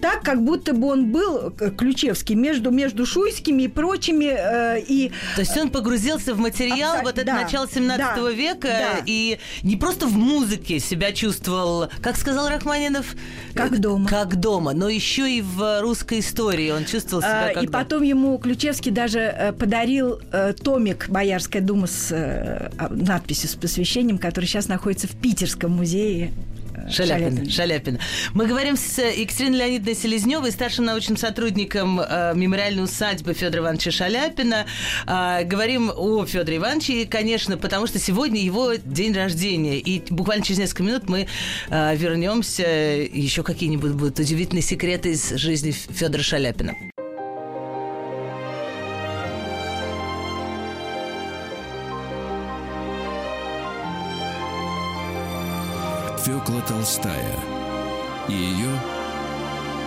так, 0.00 0.22
как 0.22 0.42
будто 0.44 0.72
бы 0.72 0.88
он 0.88 1.10
был 1.10 1.50
Ключевский 1.50 2.34
между, 2.34 2.70
между 2.70 3.06
Шуйскими 3.06 3.64
и 3.64 3.68
прочими. 3.68 4.26
э, 4.26 4.80
и 4.86 5.10
То 5.34 5.40
есть 5.40 5.56
он 5.56 5.70
погрузился 5.70 6.34
в 6.34 6.38
материал, 6.38 6.94
Абсолютно, 6.96 7.02
вот 7.02 7.18
это 7.18 7.26
да, 7.26 7.42
начало 7.42 7.68
17 7.68 7.98
да, 7.98 8.30
века, 8.30 8.68
да. 8.68 9.02
и 9.06 9.38
не 9.62 9.76
просто 9.76 10.06
в 10.06 10.12
музыке 10.16 10.78
себя 10.78 11.12
чувствовал, 11.12 11.88
как 12.00 12.16
сказал 12.16 12.48
Рахманинов, 12.48 13.06
Как 13.54 13.72
э, 13.72 13.76
дома. 13.76 14.08
Как 14.08 14.36
дома, 14.36 14.72
но 14.72 14.88
еще 14.88 15.30
и 15.30 15.42
в 15.42 15.80
русской 15.80 16.20
истории 16.20 16.70
он 16.70 16.84
чувствовал 16.84 17.22
себя 17.22 17.48
А, 17.50 17.54
как 17.54 17.62
И 17.62 17.66
дома. 17.66 17.78
потом 17.78 18.02
ему 18.02 18.38
Ключевский 18.38 18.90
даже 18.92 19.20
э, 19.20 19.52
подарил 19.52 20.20
э, 20.32 20.52
томик 20.52 21.08
«Боярская 21.08 21.62
дума» 21.62 21.86
с 21.86 22.10
э, 22.12 22.70
а, 22.78 22.88
надписью, 22.90 23.48
с 23.48 23.54
посвящением, 23.54 24.18
который 24.18 24.46
сейчас 24.46 24.68
находится 24.68 25.06
в 25.08 25.12
Питерском 25.16 25.72
музее. 25.72 26.32
Шаляпина, 26.90 27.50
Шаляпина. 27.50 27.98
Мы 28.34 28.46
говорим 28.46 28.76
с 28.76 28.98
Екатериной 28.98 29.58
Леонидовной 29.58 29.94
Селезневой, 29.94 30.52
старшим 30.52 30.84
научным 30.84 31.16
сотрудником 31.16 32.00
э, 32.00 32.32
мемориальной 32.34 32.84
усадьбы 32.84 33.34
Федора 33.34 33.62
Ивановича 33.62 33.90
Шаляпина. 33.90 34.66
Э, 35.06 35.44
говорим 35.44 35.92
о 35.94 36.24
Федоре 36.26 36.58
Ивановиче, 36.58 37.02
и, 37.02 37.06
конечно, 37.06 37.56
потому 37.56 37.86
что 37.86 37.98
сегодня 37.98 38.40
его 38.40 38.74
день 38.74 39.12
рождения. 39.12 39.78
И 39.78 40.02
буквально 40.10 40.44
через 40.44 40.58
несколько 40.58 40.82
минут 40.82 41.08
мы 41.08 41.26
э, 41.68 41.96
вернемся. 41.96 42.66
Еще 42.66 43.42
какие-нибудь 43.42 43.92
будут 43.92 44.18
удивительные 44.18 44.62
секреты 44.62 45.10
из 45.10 45.30
жизни 45.30 45.70
Федора 45.70 46.22
Шаляпина. 46.22 46.74
Фёкла 56.26 56.60
Толстая 56.62 57.36
и 58.28 58.32
ее 58.32 58.82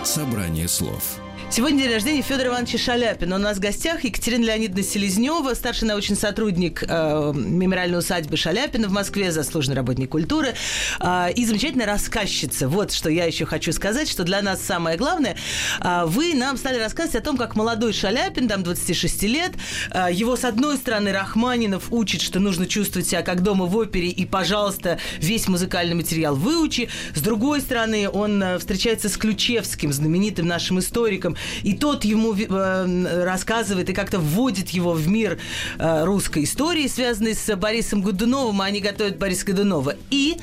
собрание 0.04 0.68
слов. 0.68 1.20
Сегодня 1.52 1.82
день 1.82 1.92
рождения 1.92 2.22
Федора 2.22 2.46
Ивановича 2.50 2.78
Шаляпина. 2.78 3.34
У 3.34 3.38
нас 3.40 3.56
в 3.56 3.60
гостях 3.60 4.04
Екатерина 4.04 4.44
Леонидовна 4.44 4.84
Селезнева, 4.84 5.52
старший 5.54 5.88
научный 5.88 6.14
сотрудник 6.14 6.84
э, 6.86 7.32
мемориальной 7.34 7.98
усадьбы 7.98 8.36
Шаляпина 8.36 8.86
в 8.86 8.92
Москве, 8.92 9.32
заслуженный 9.32 9.74
работник 9.74 10.10
культуры 10.10 10.54
э, 11.00 11.32
и 11.34 11.44
замечательная 11.44 11.86
рассказчица. 11.86 12.68
Вот 12.68 12.92
что 12.92 13.10
я 13.10 13.24
еще 13.24 13.46
хочу 13.46 13.72
сказать, 13.72 14.08
что 14.08 14.22
для 14.22 14.42
нас 14.42 14.62
самое 14.62 14.96
главное. 14.96 15.34
Э, 15.80 16.04
вы 16.06 16.34
нам 16.34 16.56
стали 16.56 16.78
рассказывать 16.78 17.20
о 17.20 17.24
том, 17.24 17.36
как 17.36 17.56
молодой 17.56 17.94
Шаляпин, 17.94 18.46
там 18.46 18.62
26 18.62 19.22
лет, 19.24 19.50
э, 19.90 20.06
его 20.12 20.36
с 20.36 20.44
одной 20.44 20.76
стороны 20.76 21.10
Рахманинов 21.10 21.90
учит, 21.90 22.20
что 22.20 22.38
нужно 22.38 22.68
чувствовать 22.68 23.08
себя 23.08 23.22
как 23.22 23.42
дома 23.42 23.66
в 23.66 23.76
опере, 23.76 24.08
и, 24.08 24.24
пожалуйста, 24.24 25.00
весь 25.18 25.48
музыкальный 25.48 25.96
материал 25.96 26.36
выучи. 26.36 26.88
С 27.12 27.20
другой 27.20 27.60
стороны, 27.60 28.08
он 28.08 28.40
э, 28.40 28.58
встречается 28.60 29.08
с 29.08 29.16
Ключевским, 29.16 29.92
знаменитым 29.92 30.46
нашим 30.46 30.78
историком, 30.78 31.36
и 31.62 31.74
тот 31.74 32.04
ему 32.04 32.34
э, 32.34 33.24
рассказывает 33.24 33.90
и 33.90 33.92
как-то 33.92 34.18
вводит 34.18 34.70
его 34.70 34.92
в 34.92 35.08
мир 35.08 35.38
э, 35.78 36.04
русской 36.04 36.44
истории, 36.44 36.86
связанной 36.86 37.34
с 37.34 37.56
Борисом 37.56 38.02
Годуновым, 38.02 38.60
а 38.60 38.66
они 38.66 38.80
готовят 38.80 39.18
Бориса 39.18 39.46
Годунова. 39.46 39.94
И... 40.10 40.36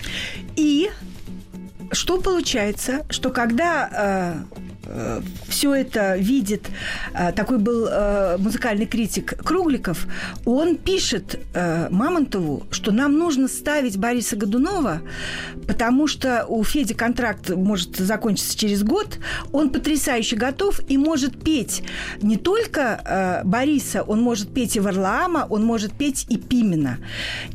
И 0.56 0.90
что 1.92 2.20
получается, 2.20 3.06
что 3.10 3.30
когда 3.30 4.44
э, 4.50 4.67
все 5.48 5.74
это 5.74 6.16
видит, 6.18 6.68
э, 7.14 7.32
такой 7.32 7.58
был 7.58 7.88
э, 7.90 8.38
музыкальный 8.38 8.86
критик 8.86 9.38
Кругликов, 9.44 10.08
он 10.46 10.76
пишет 10.76 11.40
Мамонтову, 11.90 12.66
что 12.72 12.92
нам 12.92 13.18
нужно 13.18 13.48
ставить 13.48 13.98
Бориса 13.98 14.36
Годунова, 14.36 15.02
потому 15.68 16.08
что 16.08 16.46
у 16.48 16.64
Феди 16.64 16.94
контракт 16.94 17.50
может 17.50 17.98
закончиться 17.98 18.58
через 18.58 18.84
год, 18.84 19.20
он 19.52 19.70
потрясающе 19.70 20.36
готов 20.36 20.80
и 20.88 20.98
может 20.98 21.44
петь 21.44 21.84
не 22.22 22.38
только 22.38 23.42
Бориса, 23.44 24.04
он 24.04 24.22
может 24.22 24.54
петь 24.54 24.76
и 24.76 24.80
Варлаама, 24.80 25.48
он 25.50 25.64
может 25.64 25.94
петь 25.94 26.26
и 26.30 26.38
Пимена. 26.38 26.98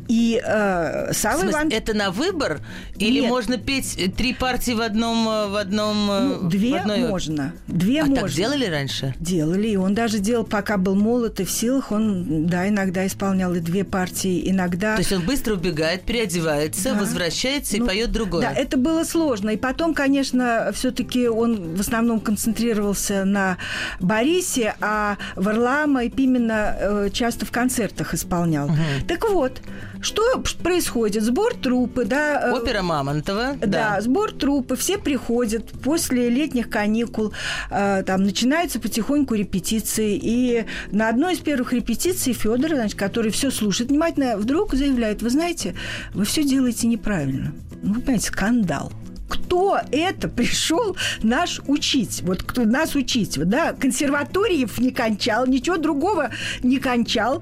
И 0.07 0.41
э, 0.43 1.13
Савва 1.13 1.49
Иван... 1.49 1.69
Это 1.69 1.93
на 1.93 2.11
выбор? 2.11 2.61
Или 2.97 3.21
Нет. 3.21 3.29
можно 3.29 3.57
петь 3.57 4.13
три 4.15 4.33
партии 4.33 4.71
в 4.71 4.81
одном... 4.81 5.25
В 5.25 5.59
одном 5.59 6.07
ну, 6.07 6.49
две 6.49 6.73
в 6.73 6.81
одной... 6.81 7.07
можно 7.07 7.22
можно. 7.27 7.53
Две 7.67 8.01
а 8.01 8.05
можно. 8.05 8.27
так 8.27 8.31
делали 8.31 8.65
раньше? 8.65 9.15
Делали. 9.19 9.69
И 9.69 9.75
он 9.75 9.93
даже 9.93 10.19
делал, 10.19 10.43
пока 10.43 10.77
был 10.77 10.95
молод 10.95 11.39
и 11.39 11.45
в 11.45 11.51
силах, 11.51 11.91
он, 11.91 12.47
да, 12.47 12.67
иногда 12.67 13.05
исполнял 13.05 13.53
и 13.53 13.59
две 13.59 13.83
партии, 13.83 14.49
иногда... 14.49 14.95
То 14.95 15.01
есть 15.01 15.11
он 15.11 15.21
быстро 15.21 15.55
убегает, 15.55 16.03
переодевается, 16.03 16.93
да. 16.93 16.99
возвращается 16.99 17.77
ну, 17.77 17.85
и 17.85 17.87
поет 17.87 18.11
другое. 18.11 18.41
Да, 18.41 18.51
это 18.51 18.77
было 18.77 19.03
сложно. 19.03 19.51
И 19.51 19.57
потом, 19.57 19.93
конечно, 19.93 20.71
все-таки 20.73 21.27
он 21.27 21.75
в 21.75 21.79
основном 21.79 22.19
концентрировался 22.19 23.25
на 23.25 23.57
Борисе, 23.99 24.75
а 24.81 25.17
Варлама 25.35 26.05
и 26.05 26.09
Пимена 26.09 26.75
э, 26.79 27.09
часто 27.11 27.45
в 27.45 27.51
концертах 27.51 28.13
исполнял. 28.13 28.67
Угу. 28.67 29.07
Так 29.07 29.29
вот, 29.29 29.61
что 30.03 30.43
происходит? 30.61 31.23
Сбор 31.23 31.53
трупы, 31.55 32.05
да. 32.05 32.49
Э, 32.49 32.53
Опера 32.53 32.81
Мамонтова. 32.81 33.55
Да, 33.59 33.67
да, 33.67 34.01
сбор 34.01 34.31
трупы. 34.31 34.75
Все 34.75 34.97
приходят 34.97 35.67
после 35.83 36.29
летних 36.29 36.69
каникул. 36.69 37.33
Э, 37.69 38.03
там 38.05 38.23
начинаются 38.23 38.79
потихоньку 38.79 39.35
репетиции. 39.35 40.19
И 40.21 40.65
на 40.91 41.09
одной 41.09 41.33
из 41.33 41.39
первых 41.39 41.73
репетиций 41.73 42.33
Федор, 42.33 42.71
значит, 42.71 42.97
который 42.97 43.31
все 43.31 43.51
слушает 43.51 43.89
внимательно, 43.89 44.37
вдруг 44.37 44.73
заявляет, 44.73 45.21
вы 45.21 45.29
знаете, 45.29 45.75
вы 46.13 46.25
все 46.25 46.43
делаете 46.43 46.87
неправильно. 46.87 47.53
Ну, 47.81 47.93
вы 47.93 48.01
понимаете, 48.01 48.27
скандал 48.27 48.91
кто 49.27 49.79
это 49.91 50.27
пришел 50.27 50.95
наш 51.21 51.61
учить, 51.67 52.21
вот 52.23 52.43
кто 52.43 52.65
нас 52.65 52.95
учить, 52.95 53.37
да, 53.37 53.73
консерваториев 53.73 54.77
не 54.79 54.91
кончал, 54.91 55.47
ничего 55.47 55.77
другого 55.77 56.31
не 56.61 56.77
кончал. 56.79 57.41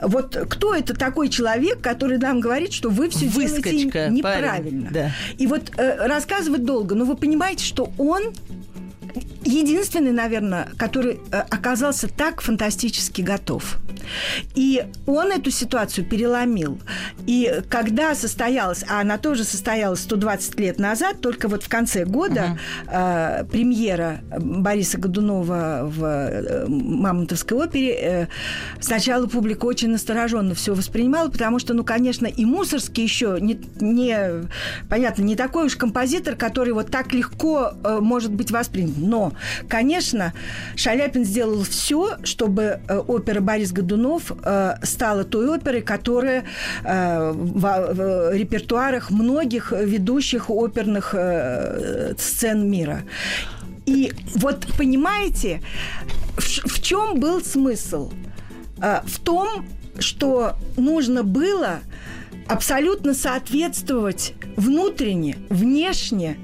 Вот 0.00 0.36
кто 0.48 0.74
это 0.74 0.94
такой 0.94 1.28
человек, 1.28 1.80
который 1.80 2.18
нам 2.18 2.40
говорит, 2.40 2.72
что 2.72 2.90
вы 2.90 3.08
все 3.08 3.26
Выскочка, 3.26 3.70
делаете 3.70 4.08
неправильно? 4.10 4.88
Парень, 4.88 4.88
да. 4.92 5.12
И 5.38 5.46
вот 5.46 5.70
э, 5.76 6.06
рассказывать 6.06 6.64
долго, 6.64 6.94
но 6.94 7.04
вы 7.04 7.16
понимаете, 7.16 7.64
что 7.64 7.92
он 7.98 8.32
единственный, 9.52 10.12
наверное, 10.12 10.68
который 10.76 11.20
э, 11.30 11.42
оказался 11.50 12.08
так 12.08 12.40
фантастически 12.40 13.22
готов. 13.22 13.78
И 14.54 14.84
он 15.06 15.32
эту 15.32 15.50
ситуацию 15.50 16.06
переломил. 16.06 16.80
И 17.26 17.62
когда 17.68 18.14
состоялась, 18.14 18.84
а 18.88 19.00
она 19.00 19.18
тоже 19.18 19.44
состоялась 19.44 20.00
120 20.00 20.58
лет 20.60 20.78
назад, 20.78 21.20
только 21.20 21.48
вот 21.48 21.62
в 21.62 21.68
конце 21.68 22.04
года 22.04 22.58
uh-huh. 22.86 23.42
э, 23.42 23.44
премьера 23.44 24.20
Бориса 24.38 24.98
Годунова 24.98 25.82
в 25.84 26.04
э, 26.04 26.66
Мамонтовской 26.68 27.56
опере, 27.56 27.98
э, 28.00 28.26
сначала 28.80 29.26
публика 29.26 29.66
очень 29.66 29.90
настороженно 29.90 30.54
все 30.54 30.74
воспринимала, 30.74 31.28
потому 31.28 31.58
что, 31.58 31.74
ну, 31.74 31.84
конечно, 31.84 32.26
и 32.26 32.44
Мусорский 32.44 33.02
еще 33.02 33.38
не, 33.40 33.60
не 33.80 34.48
понятно, 34.88 35.22
не 35.22 35.36
такой 35.36 35.66
уж 35.66 35.76
композитор, 35.76 36.36
который 36.36 36.72
вот 36.72 36.90
так 36.90 37.12
легко 37.12 37.72
э, 37.84 37.98
может 38.00 38.32
быть 38.32 38.50
воспринят. 38.50 38.96
Но, 38.98 39.32
конечно, 39.68 40.32
Шаляпин 40.76 41.24
сделал 41.24 41.62
все, 41.62 42.16
чтобы 42.24 42.80
э, 42.88 42.98
опера 42.98 43.40
Борис 43.40 43.72
Годунов 43.72 44.32
э, 44.44 44.74
стала 44.82 45.24
той 45.24 45.48
оперой, 45.48 45.82
которая 45.82 46.44
э, 46.84 47.32
в, 47.34 48.30
репертуарах 48.32 49.10
многих 49.10 49.72
ведущих 49.72 50.50
оперных 50.50 51.14
сцен 52.18 52.70
мира. 52.70 53.02
И 53.86 54.12
вот 54.36 54.66
понимаете, 54.78 55.60
в, 56.36 56.80
чем 56.80 57.20
был 57.20 57.42
смысл? 57.42 58.12
В 58.76 59.20
том, 59.20 59.66
что 59.98 60.56
нужно 60.76 61.22
было 61.22 61.80
абсолютно 62.48 63.14
соответствовать 63.14 64.34
внутренне, 64.56 65.38
внешне 65.48 66.36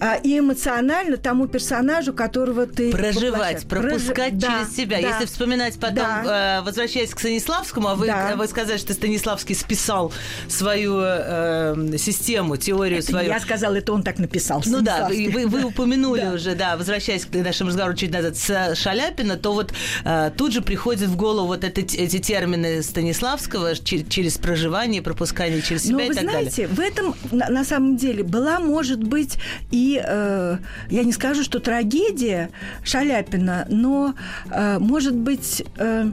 а, 0.00 0.16
и 0.16 0.38
эмоционально 0.38 1.16
тому 1.16 1.46
персонажу, 1.46 2.12
которого 2.12 2.66
ты 2.66 2.90
проживать, 2.92 3.66
пропускать 3.66 4.38
Прожи... 4.38 4.40
через 4.40 4.68
да, 4.68 4.74
себя. 4.76 5.00
Да, 5.00 5.08
Если 5.08 5.26
вспоминать 5.26 5.78
потом, 5.78 5.96
да. 5.96 6.58
э, 6.58 6.62
возвращаясь 6.62 7.14
к 7.14 7.18
Станиславскому, 7.18 7.88
а 7.88 7.94
вы, 7.94 8.06
да. 8.06 8.34
вы 8.36 8.46
сказали, 8.46 8.76
что 8.78 8.92
Станиславский 8.92 9.54
списал 9.54 10.12
свою 10.48 11.00
э, 11.00 11.96
систему, 11.98 12.56
теорию 12.56 12.98
это 12.98 13.08
свою. 13.08 13.28
Я 13.28 13.40
сказала, 13.40 13.76
это 13.76 13.92
он 13.92 14.02
так 14.02 14.18
написал. 14.18 14.62
Ну 14.66 14.82
да, 14.82 15.08
вы, 15.08 15.30
вы, 15.32 15.46
вы 15.46 15.64
упомянули 15.64 16.26
уже, 16.26 16.54
да, 16.54 16.76
возвращаясь 16.76 17.24
к 17.24 17.34
нашему 17.34 17.68
разговору 17.68 17.94
чуть 17.94 18.12
назад 18.12 18.36
с 18.36 18.74
Шаляпина, 18.74 19.36
то 19.36 19.52
вот 19.52 19.72
э, 20.04 20.30
тут 20.36 20.52
же 20.52 20.60
приходит 20.60 21.08
в 21.08 21.16
голову 21.16 21.46
вот 21.46 21.64
это, 21.64 21.80
эти 21.80 22.18
термины 22.18 22.82
Станиславского 22.82 23.74
через 23.76 24.36
проживание, 24.36 25.00
пропускание 25.36 25.62
через 25.62 25.84
себя 25.84 25.96
Но 25.96 26.00
и 26.00 26.08
вы 26.08 26.14
так 26.14 26.24
знаете, 26.24 26.66
далее. 26.66 26.76
в 26.76 26.80
этом 26.80 27.14
на 27.32 27.64
самом 27.64 27.96
деле 27.96 28.22
была, 28.22 28.60
может 28.60 29.02
быть, 29.02 29.38
и 29.70 30.02
э, 30.02 30.56
я 30.90 31.04
не 31.04 31.12
скажу, 31.12 31.42
что 31.44 31.60
трагедия 31.60 32.50
Шаляпина, 32.82 33.66
но, 33.68 34.14
э, 34.50 34.78
может 34.78 35.14
быть, 35.14 35.64
э, 35.76 36.10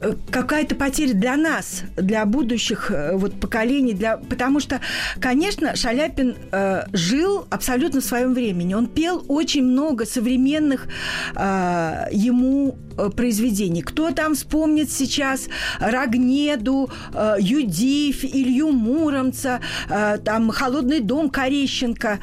э 0.00 0.14
какая-то 0.30 0.74
потеря 0.74 1.14
для 1.14 1.36
нас, 1.36 1.82
для 1.96 2.24
будущих 2.26 2.90
э, 2.90 3.16
вот, 3.16 3.38
поколений, 3.40 3.94
для... 3.94 4.16
потому 4.16 4.60
что, 4.60 4.80
конечно, 5.20 5.76
Шаляпин 5.76 6.36
э, 6.52 6.84
жил 6.92 7.46
абсолютно 7.50 8.00
в 8.00 8.04
своем 8.04 8.34
времени. 8.34 8.74
Он 8.74 8.86
пел 8.86 9.24
очень 9.28 9.64
много 9.64 10.06
современных 10.06 10.88
э, 11.34 12.08
ему 12.12 12.78
произведений. 13.16 13.82
Кто 13.82 14.10
там 14.10 14.34
вспомнит 14.34 14.90
сейчас 14.90 15.48
Рогнеду, 15.78 16.90
э, 17.14 17.36
Юдив, 17.38 18.24
Илью 18.24 18.70
Муромца, 18.70 19.60
э, 19.88 20.18
там 20.24 20.50
«Холодный 20.50 21.00
дом» 21.00 21.30
Корещенко. 21.30 22.18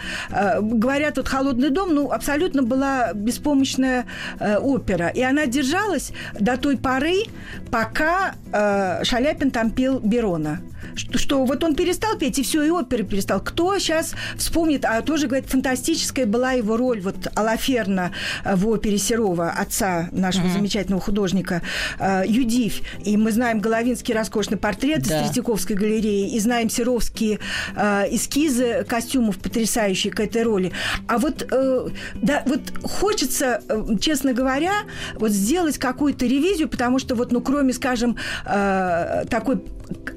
Говорят, 0.62 1.18
вот 1.18 1.28
«Холодный 1.28 1.70
дом» 1.70 1.94
ну, 1.94 2.12
абсолютно 2.12 2.64
была 2.64 3.14
беспомощная 3.14 4.06
опера. 4.40 5.08
И 5.08 5.22
она 5.22 5.46
держалась 5.46 6.12
до 6.40 6.58
той 6.58 6.78
поры, 6.78 7.24
пока 7.72 8.36
Шаляпин 9.04 9.52
там 9.52 9.72
пел 9.72 10.00
Берона 10.00 10.60
что, 10.96 11.18
что 11.18 11.46
вот 11.46 11.64
он 11.64 11.76
перестал 11.76 12.18
петь, 12.18 12.40
и 12.40 12.44
все, 12.44 12.64
и 12.64 12.70
оперы 12.70 13.04
перестал. 13.04 13.40
Кто 13.42 13.78
сейчас 13.80 14.14
вспомнит, 14.38 14.86
а 14.86 15.02
тоже, 15.02 15.28
говорит, 15.28 15.50
фантастическая 15.50 16.26
была 16.26 16.54
его 16.54 16.78
роль, 16.78 17.02
вот 17.02 17.16
Алаферна 17.36 18.12
э, 18.44 18.56
в 18.56 18.68
опере 18.68 18.98
Серова, 18.98 19.52
отца 19.52 20.10
нашего 20.12 20.46
mm-hmm. 20.46 20.54
замечательного 20.54 21.02
художника, 21.02 21.62
э, 22.00 22.24
Юдив. 22.28 22.82
И 23.04 23.18
мы 23.18 23.32
знаем 23.32 23.60
Головинский 23.60 24.14
роскошный 24.14 24.58
портрет 24.58 25.08
да. 25.08 25.22
из 25.22 25.28
Третьяковской 25.28 25.74
галереи, 25.74 26.34
и 26.34 26.40
знаем 26.40 26.70
серовские 26.70 27.40
э, 27.76 28.06
эскизы 28.12 28.86
костюмов 28.88 29.38
потрясающие 29.38 30.12
к 30.12 30.20
этой 30.20 30.44
роли. 30.44 30.72
А 31.08 31.18
вот, 31.18 31.48
да, 32.16 32.44
вот 32.46 32.62
хочется, 32.84 33.62
честно 34.00 34.34
говоря, 34.34 34.72
вот 35.16 35.32
сделать 35.32 35.78
какую-то 35.78 36.26
ревизию, 36.26 36.70
потому 36.70 37.00
что 37.00 37.16
вот, 37.16 37.32
ну, 37.32 37.42
кроме, 37.42 37.74
скажем, 37.74 38.18
такой 38.44 39.62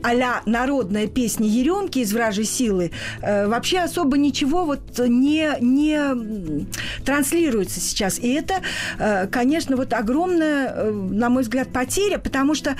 а-ля 0.02 0.42
народная 0.56 1.06
песня 1.06 1.46
Еремки 1.46 1.98
из 1.98 2.12
«Вражей 2.12 2.44
силы», 2.44 2.90
э, 3.20 3.46
вообще 3.46 3.80
особо 3.80 4.16
ничего 4.16 4.64
вот 4.64 4.80
не, 4.98 5.50
не 5.60 6.66
транслируется 7.04 7.78
сейчас. 7.80 8.18
И 8.18 8.32
это, 8.32 8.54
э, 8.98 9.26
конечно, 9.26 9.76
вот 9.76 9.92
огромная, 9.92 10.72
э, 10.74 10.90
на 10.90 11.28
мой 11.28 11.42
взгляд, 11.42 11.68
потеря, 11.68 12.18
потому 12.18 12.54
что 12.54 12.76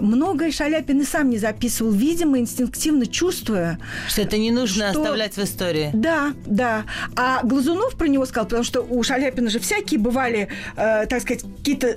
многое 0.00 0.50
Шаляпин 0.50 1.00
и 1.00 1.04
сам 1.04 1.30
не 1.30 1.38
записывал, 1.38 1.92
видимо, 1.92 2.38
инстинктивно 2.38 3.06
чувствуя. 3.06 3.78
Что 4.08 4.22
это 4.22 4.36
не 4.36 4.50
нужно 4.50 4.90
что... 4.90 5.00
оставлять 5.00 5.36
в 5.36 5.42
истории. 5.42 5.90
Да, 5.94 6.34
да. 6.46 6.84
А 7.16 7.40
Глазунов 7.42 7.94
про 7.94 8.06
него 8.08 8.26
сказал, 8.26 8.44
потому 8.44 8.64
что 8.64 8.82
у 8.82 9.02
Шаляпина 9.02 9.48
же 9.48 9.58
всякие 9.58 10.00
бывали, 10.00 10.48
так 10.76 11.20
сказать, 11.20 11.44
какие-то, 11.58 11.96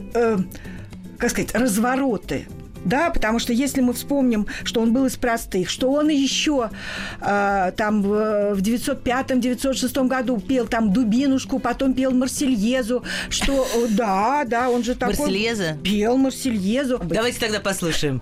как 1.18 1.30
сказать, 1.32 1.54
развороты 1.54 2.48
да, 2.88 3.10
потому 3.10 3.40
что 3.40 3.54
если 3.54 3.82
мы 3.82 3.94
вспомним, 3.94 4.48
что 4.64 4.82
он 4.82 4.94
был 4.94 5.06
из 5.06 5.18
простых, 5.18 5.70
что 5.70 5.92
он 5.92 6.10
еще 6.10 6.70
э, 7.22 7.72
там 7.76 8.02
в, 8.02 8.56
в 8.56 8.62
905-906 8.62 10.08
году 10.08 10.40
пел 10.40 10.68
там 10.68 10.94
Дубинушку, 10.94 11.60
потом 11.60 11.94
пел 11.94 12.12
Марсельезу, 12.12 13.04
что 13.30 13.68
да, 13.90 14.44
да, 14.46 14.70
он 14.70 14.84
же 14.84 14.96
такой... 14.96 15.18
Марсельеза? 15.18 15.78
Пел 15.84 16.18
Марсельезу. 16.18 17.00
Давайте 17.04 17.40
тогда 17.40 17.60
послушаем. 17.60 18.22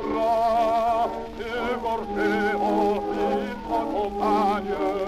bras, 0.00 1.10
et 1.38 1.80
gorgé 1.82 2.54
au 2.56 3.00
fil 3.12 3.52
de. 4.68 5.01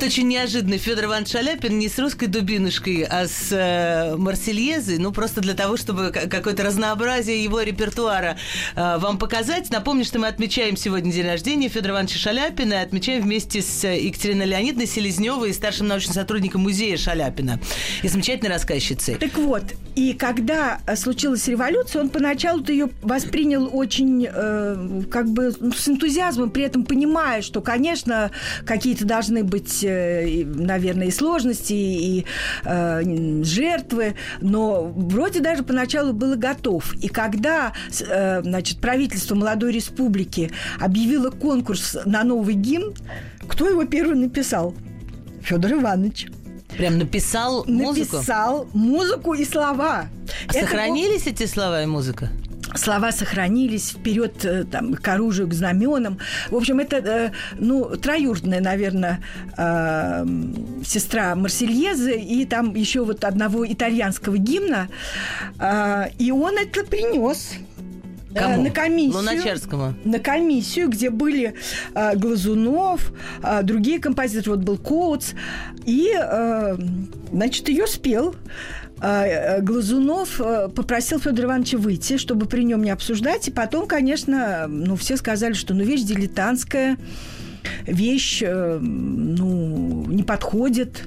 Вот 0.00 0.06
очень 0.06 0.28
неожиданно 0.28 0.78
Федор 0.78 1.04
Иванович 1.04 1.32
Шаляпин 1.32 1.78
не 1.78 1.90
с 1.90 1.98
русской 1.98 2.26
дубинушкой, 2.26 3.02
а 3.02 3.28
с 3.28 3.48
э, 3.50 4.16
Марсельезой, 4.16 4.96
ну 4.96 5.12
просто 5.12 5.42
для 5.42 5.52
того, 5.52 5.76
чтобы 5.76 6.10
какое-то 6.10 6.62
разнообразие 6.62 7.44
его 7.44 7.60
репертуара 7.60 8.38
э, 8.76 8.96
вам 8.96 9.18
показать. 9.18 9.68
Напомню, 9.68 10.06
что 10.06 10.18
мы 10.18 10.28
отмечаем 10.28 10.78
сегодня 10.78 11.12
день 11.12 11.26
рождения 11.26 11.68
Федора 11.68 11.92
Ивановича 11.92 12.18
Шаляпина 12.18 12.72
и 12.72 12.76
отмечаем 12.76 13.24
вместе 13.24 13.60
с 13.60 13.86
Екатериной 13.86 14.46
Леонидовной 14.46 14.86
Селезневой 14.86 15.50
и 15.50 15.52
старшим 15.52 15.88
научным 15.88 16.14
сотрудником 16.14 16.62
музея 16.62 16.96
Шаляпина 16.96 17.60
и 18.02 18.08
замечательной 18.08 18.54
рассказчицей. 18.54 19.16
Так 19.16 19.36
вот, 19.36 19.64
и 19.96 20.14
когда 20.14 20.80
случилась 20.96 21.46
революция, 21.46 22.00
он 22.00 22.08
поначалу 22.08 22.64
ее 22.66 22.88
воспринял 23.02 23.68
очень 23.70 24.26
э, 24.26 25.02
как 25.10 25.28
бы 25.28 25.52
с 25.76 25.88
энтузиазмом, 25.90 26.48
при 26.48 26.62
этом 26.62 26.86
понимая, 26.86 27.42
что, 27.42 27.60
конечно, 27.60 28.30
какие-то 28.64 29.04
должны 29.04 29.44
быть 29.44 29.84
э, 29.84 29.89
наверное, 30.44 31.08
и 31.08 31.10
сложности, 31.10 31.72
и 31.72 32.26
э, 32.64 33.42
жертвы, 33.42 34.14
но 34.40 34.84
вроде 34.84 35.40
даже 35.40 35.62
поначалу 35.62 36.12
было 36.12 36.36
готов. 36.36 36.94
И 37.02 37.08
когда 37.08 37.72
э, 38.00 38.42
значит, 38.42 38.80
правительство 38.80 39.34
молодой 39.34 39.72
республики 39.72 40.50
объявило 40.78 41.30
конкурс 41.30 41.96
на 42.04 42.24
новый 42.24 42.54
гимн, 42.54 42.94
кто 43.48 43.68
его 43.68 43.84
первый 43.84 44.16
написал? 44.16 44.74
Федор 45.42 45.72
Иванович. 45.72 46.28
Прям 46.76 46.98
написал 46.98 47.64
музыку? 47.66 48.16
Написал 48.16 48.68
музыку 48.72 49.34
и 49.34 49.44
слова. 49.44 50.06
А 50.46 50.52
сохранились 50.52 51.24
был... 51.24 51.32
эти 51.32 51.46
слова 51.46 51.82
и 51.82 51.86
музыка? 51.86 52.30
Слова 52.74 53.12
сохранились 53.12 53.90
вперед 53.90 54.44
э, 54.44 54.64
там, 54.64 54.94
к 54.94 55.08
оружию, 55.08 55.48
к 55.48 55.54
знаменам. 55.54 56.18
В 56.50 56.56
общем, 56.56 56.78
это 56.78 56.96
э, 56.96 57.30
ну, 57.58 57.96
троюродная, 57.96 58.60
наверное, 58.60 59.20
э, 59.56 60.24
сестра 60.84 61.34
Марсельезы 61.34 62.18
и 62.18 62.44
там 62.46 62.74
еще 62.74 63.04
вот 63.04 63.24
одного 63.24 63.66
итальянского 63.66 64.36
гимна. 64.36 64.88
И 66.18 66.30
он 66.30 66.58
это 66.58 66.84
принес. 66.84 67.52
Кому? 68.34 68.62
на 68.62 68.70
комиссию. 68.70 69.16
Луначарскому. 69.16 69.94
На 70.04 70.18
комиссию, 70.18 70.88
где 70.88 71.10
были 71.10 71.54
э, 71.94 72.16
Глазунов, 72.16 73.12
э, 73.42 73.62
другие 73.62 73.98
композиторы, 73.98 74.56
вот 74.56 74.64
был 74.64 74.78
Коутс, 74.78 75.32
и, 75.84 76.14
э, 76.16 76.76
значит, 77.32 77.68
ее 77.68 77.86
спел. 77.86 78.34
А, 79.02 79.24
э, 79.24 79.62
Глазунов 79.62 80.40
э, 80.40 80.68
попросил 80.68 81.18
Федора 81.18 81.46
Ивановича 81.46 81.78
выйти, 81.78 82.18
чтобы 82.18 82.46
при 82.46 82.64
нем 82.64 82.82
не 82.82 82.90
обсуждать. 82.90 83.48
И 83.48 83.50
потом, 83.50 83.86
конечно, 83.86 84.66
ну, 84.68 84.96
все 84.96 85.16
сказали, 85.16 85.54
что 85.54 85.72
ну, 85.72 85.82
вещь 85.82 86.02
дилетантская, 86.02 86.98
вещь 87.86 88.42
э, 88.44 88.78
ну, 88.78 90.04
не 90.06 90.22
подходит. 90.22 91.04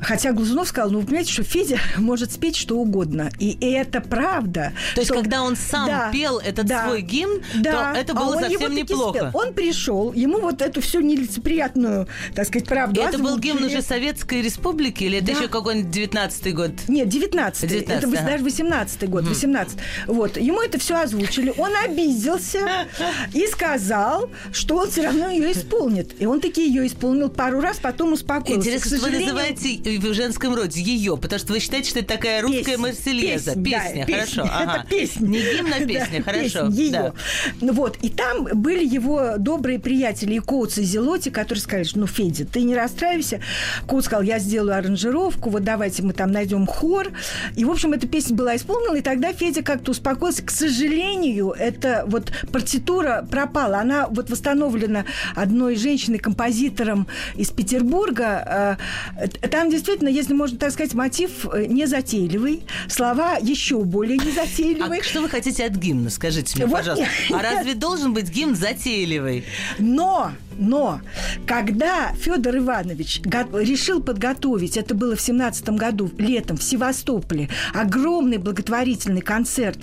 Хотя 0.00 0.32
Глазунов 0.32 0.68
сказал, 0.68 0.90
ну, 0.90 1.00
вы 1.00 1.06
понимаете, 1.06 1.32
что 1.32 1.42
Федя 1.42 1.78
может 1.96 2.32
спеть 2.32 2.56
что 2.56 2.76
угодно. 2.76 3.30
И 3.38 3.56
это 3.60 4.00
правда. 4.00 4.72
То 4.94 5.00
есть, 5.00 5.12
когда 5.12 5.42
он 5.42 5.56
сам 5.56 5.86
да, 5.86 6.10
пел 6.12 6.38
этот 6.38 6.66
да, 6.66 6.86
свой 6.86 7.02
гимн, 7.02 7.42
да, 7.54 7.92
то 7.92 8.00
это 8.00 8.12
а 8.12 8.16
было 8.16 8.38
а 8.38 8.40
совсем 8.40 8.74
неплохо. 8.74 9.18
Спел. 9.18 9.30
Он 9.34 9.54
пришел, 9.54 10.12
ему 10.12 10.40
вот 10.40 10.62
эту 10.62 10.80
всю 10.80 11.00
нелицеприятную, 11.00 12.08
так 12.34 12.46
сказать, 12.46 12.68
правду 12.68 13.00
Это 13.00 13.18
был 13.18 13.38
гимн 13.38 13.64
уже 13.64 13.82
Советской 13.82 14.42
Республики 14.42 15.04
или 15.04 15.18
это 15.18 15.26
да. 15.26 15.32
еще 15.32 15.48
какой-нибудь 15.48 15.94
19-й 15.94 16.52
год? 16.52 16.70
Нет, 16.88 17.08
19-й. 17.08 17.66
19 17.68 17.72
это 17.72 17.98
ага. 17.98 18.30
даже 18.30 18.44
18-й 18.44 19.06
год, 19.06 19.24
18 19.24 19.78
Вот. 20.06 20.36
Ему 20.36 20.62
это 20.62 20.78
все 20.78 20.96
озвучили. 20.96 21.52
Он 21.56 21.70
обиделся 21.84 22.86
и 23.32 23.46
сказал, 23.46 24.30
что 24.52 24.76
он 24.76 24.90
все 24.90 25.02
равно 25.02 25.30
ее 25.30 25.52
исполнит. 25.52 26.20
И 26.20 26.26
он 26.26 26.40
таки 26.40 26.66
ее 26.66 26.86
исполнил 26.86 27.28
пару 27.28 27.60
раз, 27.60 27.78
потом 27.78 28.12
успокоился. 28.12 28.68
Интересно, 28.68 28.96
что 28.96 29.06
вы 29.06 29.18
называете 29.18 29.74
в 29.86 30.14
женском 30.14 30.54
роде, 30.54 30.80
ее, 30.80 31.16
потому 31.16 31.38
что 31.38 31.52
вы 31.52 31.60
считаете, 31.60 31.90
что 31.90 32.00
это 32.00 32.08
такая 32.08 32.42
русская 32.42 32.76
марсельеза. 32.76 33.54
Песня, 33.54 34.06
да, 34.06 34.12
хорошо. 34.12 34.42
Песня. 34.42 34.50
Ага. 34.52 34.72
Это 34.72 34.86
песня. 34.88 35.26
Не 35.26 35.38
гимн, 35.38 35.72
а 35.72 35.78
песня, 35.86 36.18
да, 36.18 36.32
хорошо. 36.32 36.70
Песня. 36.70 36.90
Да. 36.90 37.12
Ну 37.60 37.72
вот, 37.72 37.96
и 38.02 38.08
там 38.08 38.44
были 38.44 38.84
его 38.84 39.34
добрые 39.38 39.78
приятели 39.78 40.34
и 40.34 40.38
Коутс, 40.40 40.78
и 40.78 40.82
Зелоти, 40.82 41.28
которые 41.28 41.62
сказали, 41.62 41.84
что, 41.84 42.00
ну, 42.00 42.06
Федя, 42.06 42.46
ты 42.46 42.62
не 42.62 42.74
расстраивайся. 42.74 43.40
Коут 43.86 44.04
сказал, 44.04 44.22
я 44.22 44.38
сделаю 44.38 44.76
аранжировку, 44.76 45.50
вот 45.50 45.64
давайте 45.64 46.02
мы 46.02 46.12
там 46.12 46.32
найдем 46.32 46.66
хор. 46.66 47.12
И, 47.56 47.64
в 47.64 47.70
общем, 47.70 47.92
эта 47.92 48.06
песня 48.06 48.36
была 48.36 48.56
исполнена, 48.56 48.96
и 48.96 49.02
тогда 49.02 49.32
Федя 49.32 49.62
как-то 49.62 49.92
успокоился. 49.92 50.42
К 50.42 50.50
сожалению, 50.50 51.50
эта 51.50 52.04
вот 52.06 52.32
партитура 52.52 53.26
пропала. 53.30 53.78
Она 53.78 54.08
вот 54.08 54.30
восстановлена 54.30 55.04
одной 55.34 55.76
женщиной-композитором 55.76 57.06
из 57.36 57.50
Петербурга. 57.50 58.78
Э, 59.16 59.28
там 59.48 59.70
действительно, 59.76 60.08
если 60.08 60.32
можно 60.32 60.58
так 60.58 60.72
сказать, 60.72 60.94
мотив 60.94 61.46
э, 61.52 61.66
незатейливый, 61.66 62.64
слова 62.88 63.36
еще 63.36 63.82
более 63.82 64.16
незатейливые. 64.16 65.00
А 65.00 65.04
что 65.04 65.20
вы 65.20 65.28
хотите 65.28 65.64
от 65.64 65.72
гимна, 65.72 66.10
скажите 66.10 66.56
мне, 66.56 66.66
вот 66.66 66.78
пожалуйста? 66.78 67.06
А 67.32 67.42
разве 67.42 67.74
должен 67.74 68.14
быть 68.14 68.30
гимн 68.30 68.54
затейливый? 68.54 69.44
Но 69.78 70.32
но 70.58 71.00
когда 71.46 72.12
Федор 72.14 72.56
Иванович 72.56 73.20
решил 73.24 74.02
подготовить, 74.02 74.78
это 74.78 74.94
было 74.94 75.14
в 75.14 75.20
семнадцатом 75.20 75.76
году, 75.76 76.10
летом 76.16 76.56
в 76.56 76.62
Севастополе, 76.62 77.50
огромный 77.74 78.38
благотворительный 78.38 79.20
концерт 79.20 79.78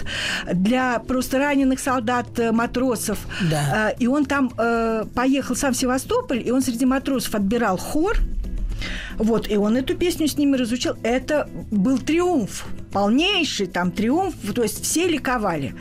для 0.51 0.97
просто 0.97 1.37
раненых 1.37 1.79
солдат, 1.79 2.27
э, 2.39 2.51
матросов, 2.51 3.19
да. 3.51 3.91
и 3.99 4.07
он 4.07 4.25
там 4.25 4.51
э, 4.57 5.05
поехал 5.13 5.55
сам 5.55 5.73
в 5.73 5.77
Севастополь, 5.77 6.41
и 6.43 6.49
он 6.49 6.63
среди 6.63 6.85
матросов 6.85 7.35
отбирал 7.35 7.77
хор, 7.77 8.17
Вот, 9.17 9.49
и 9.49 9.57
он 9.57 9.77
эту 9.77 9.95
песню 9.95 10.27
с 10.27 10.37
ними 10.37 10.57
разучил. 10.57 10.95
Это 11.03 11.49
был 11.71 11.99
триумф, 11.99 12.65
полнейший 12.93 13.67
там 13.67 13.91
триумф. 13.91 14.35
То 14.53 14.63
есть 14.63 14.83
все 14.83 15.07
ликовали. 15.07 15.75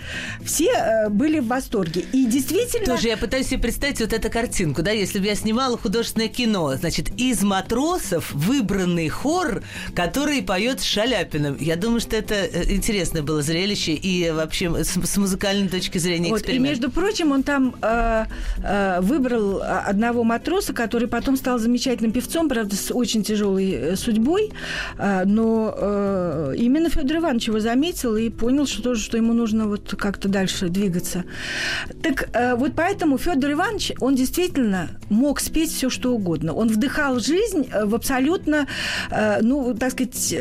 Все 0.44 0.70
э, 0.72 1.08
были 1.08 1.38
в 1.38 1.46
восторге. 1.46 2.04
И 2.12 2.26
действительно... 2.26 2.86
Тоже 2.86 3.08
я 3.08 3.16
пытаюсь 3.16 3.48
себе 3.48 3.60
представить 3.60 4.00
вот 4.00 4.12
эту 4.12 4.30
картинку, 4.30 4.82
да, 4.82 4.90
если 4.90 5.18
бы 5.18 5.26
я 5.26 5.34
снимала 5.34 5.76
художественное 5.76 6.28
кино, 6.28 6.74
значит, 6.76 7.10
из 7.18 7.42
матросов 7.42 8.32
выбранный 8.32 9.08
хор, 9.08 9.62
который 9.94 10.42
поет 10.42 10.80
с 10.80 10.84
Шаляпиным. 10.84 11.56
Я 11.60 11.76
думаю, 11.76 12.00
что 12.00 12.16
это 12.16 12.34
э, 12.34 12.72
интересное 12.72 13.22
было 13.22 13.42
зрелище 13.42 13.92
и 13.92 14.30
вообще 14.30 14.82
с, 14.82 14.96
с 14.96 15.16
музыкальной 15.16 15.68
точки 15.68 15.98
зрения 15.98 16.30
вот, 16.30 16.40
эксперимент. 16.40 16.66
И, 16.66 16.68
между 16.70 16.90
прочим, 16.90 17.32
он 17.32 17.42
там 17.42 17.74
э, 17.82 18.24
э, 18.62 19.00
выбрал 19.00 19.62
одного 19.62 20.24
матроса, 20.24 20.72
который 20.72 21.08
потом 21.08 21.36
стал 21.36 21.58
замечательным 21.58 22.12
певцом, 22.12 22.48
правда, 22.48 22.74
с 22.74 22.92
очень 22.92 23.22
тяжелой 23.22 23.70
э, 23.70 23.96
судьбой, 23.96 24.50
э, 24.98 25.24
но 25.24 25.74
э, 25.76 26.54
именно 26.56 26.88
Федор 27.02 27.16
Иванович 27.16 27.48
его 27.48 27.58
заметил 27.58 28.14
и 28.14 28.30
понял, 28.30 28.64
что 28.64 28.80
тоже, 28.80 29.02
что 29.02 29.16
ему 29.16 29.32
нужно 29.32 29.66
вот 29.66 29.92
как-то 29.98 30.28
дальше 30.28 30.68
двигаться. 30.68 31.24
Так 32.00 32.28
э, 32.32 32.54
вот 32.54 32.74
поэтому 32.76 33.18
Федор 33.18 33.50
Иванович, 33.52 33.92
он 33.98 34.14
действительно 34.14 34.88
мог 35.10 35.40
спеть 35.40 35.72
все, 35.72 35.90
что 35.90 36.12
угодно. 36.12 36.52
Он 36.54 36.68
вдыхал 36.68 37.18
жизнь 37.18 37.68
э, 37.72 37.86
в 37.86 37.96
абсолютно, 37.96 38.68
э, 39.10 39.40
ну, 39.42 39.74
так 39.74 39.90
сказать, 39.90 40.34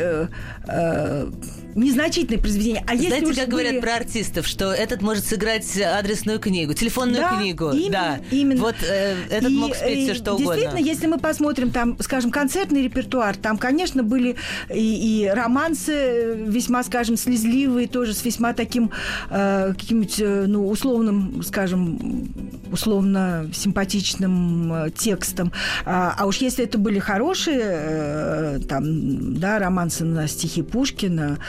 незначительное 1.75 2.39
произведение. 2.39 2.83
А 2.87 2.95
Знаете, 2.95 3.27
если 3.27 3.41
как 3.41 3.49
были... 3.49 3.63
говорят 3.63 3.81
про 3.81 3.95
артистов, 3.95 4.47
что 4.47 4.71
этот 4.71 5.01
может 5.01 5.25
сыграть 5.25 5.79
адресную 5.79 6.39
книгу, 6.39 6.73
телефонную 6.73 7.21
да, 7.21 7.37
книгу. 7.37 7.71
Именно, 7.71 7.91
да, 7.91 8.19
именно. 8.31 8.61
Вот 8.61 8.75
э, 8.81 9.15
этот 9.29 9.49
и, 9.49 9.55
мог 9.55 9.75
спеть 9.75 10.03
все, 10.03 10.15
что 10.15 10.33
угодно. 10.33 10.55
Действительно, 10.55 10.85
если 10.85 11.07
мы 11.07 11.19
посмотрим 11.19 11.71
там, 11.71 11.97
скажем, 11.99 12.31
концертный 12.31 12.83
репертуар, 12.83 13.35
там, 13.35 13.57
конечно, 13.57 14.03
были 14.03 14.35
и, 14.73 15.23
и 15.23 15.27
романсы 15.27 16.35
весьма, 16.35 16.83
скажем, 16.83 17.17
слезливые, 17.17 17.87
тоже 17.87 18.13
с 18.13 18.23
весьма 18.23 18.53
таким 18.53 18.91
э, 19.29 19.73
каким-нибудь, 19.77 20.19
э, 20.19 20.45
ну, 20.47 20.67
условным, 20.67 21.43
скажем, 21.43 22.29
условно 22.71 23.49
симпатичным 23.53 24.73
э, 24.73 24.91
текстом. 24.91 25.51
А, 25.85 26.15
а 26.17 26.25
уж 26.25 26.37
если 26.37 26.65
это 26.65 26.77
были 26.77 26.99
хорошие, 26.99 27.59
э, 27.61 28.59
там, 28.67 29.35
да, 29.35 29.59
романсы 29.59 30.05
на 30.05 30.27
стихи 30.27 30.61
Пушкина, 30.61 31.39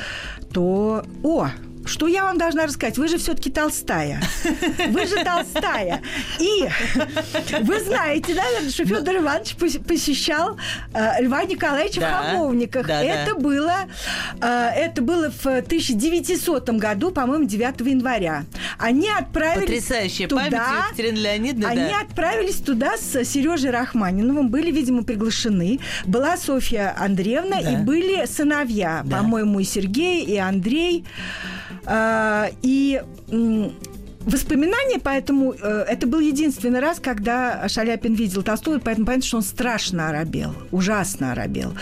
то... 0.52 1.04
О, 1.22 1.48
что 1.84 2.06
я 2.06 2.24
вам 2.24 2.38
должна 2.38 2.66
рассказать? 2.66 2.98
Вы 2.98 3.08
же 3.08 3.18
все-таки 3.18 3.50
толстая. 3.50 4.20
Вы 4.88 5.06
же 5.06 5.16
толстая. 5.24 6.00
И 6.38 6.68
вы 7.60 7.80
знаете, 7.80 8.34
наверное, 8.34 8.70
что 8.70 8.84
Федор 8.84 9.16
Иванович 9.16 9.56
посещал 9.56 10.56
э, 10.94 11.22
Льва 11.22 11.44
Николаевича 11.44 12.00
да, 12.00 12.08
в 12.08 12.24
Хамовниках. 12.24 12.86
Да, 12.86 13.02
это, 13.02 13.34
да. 13.34 13.40
Было, 13.40 13.74
э, 14.40 14.70
это 14.76 15.02
было 15.02 15.30
в 15.30 15.46
1900 15.46 16.70
году, 16.70 17.10
по-моему, 17.10 17.44
9 17.44 17.80
января. 17.80 18.44
Они 18.78 19.08
отправились 19.08 19.84
Потрясающая 19.84 20.28
туда, 20.28 20.42
память 20.42 20.86
Екатерины 20.86 21.18
Леонидовны. 21.18 21.66
Они 21.66 21.90
да. 21.90 22.00
отправились 22.00 22.56
туда 22.56 22.96
с 22.96 23.24
Сережей 23.24 23.70
Рахманиновым, 23.70 24.48
были, 24.48 24.70
видимо, 24.70 25.02
приглашены. 25.02 25.80
Была 26.04 26.36
Софья 26.36 26.94
Андреевна 26.98 27.60
Да. 27.62 27.72
и 27.72 27.76
были 27.76 28.24
сыновья, 28.26 29.02
Да. 29.04 29.18
по-моему, 29.18 29.60
и 29.60 29.64
Сергей, 29.64 30.24
и 30.24 30.36
Андрей. 30.36 31.04
А, 31.86 32.48
и 32.62 33.00
воспоминания, 34.24 34.98
поэтому 35.02 35.54
э, 35.54 35.84
это 35.88 36.06
был 36.06 36.20
единственный 36.20 36.80
раз, 36.80 36.98
когда 37.00 37.68
Шаляпин 37.68 38.14
видел 38.14 38.42
Толстого, 38.42 38.76
и 38.76 38.80
поэтому 38.80 39.06
понятно, 39.06 39.26
что 39.26 39.36
он 39.38 39.42
страшно 39.42 40.08
оробел, 40.08 40.54
ужасно 40.70 41.32
оробел. 41.32 41.74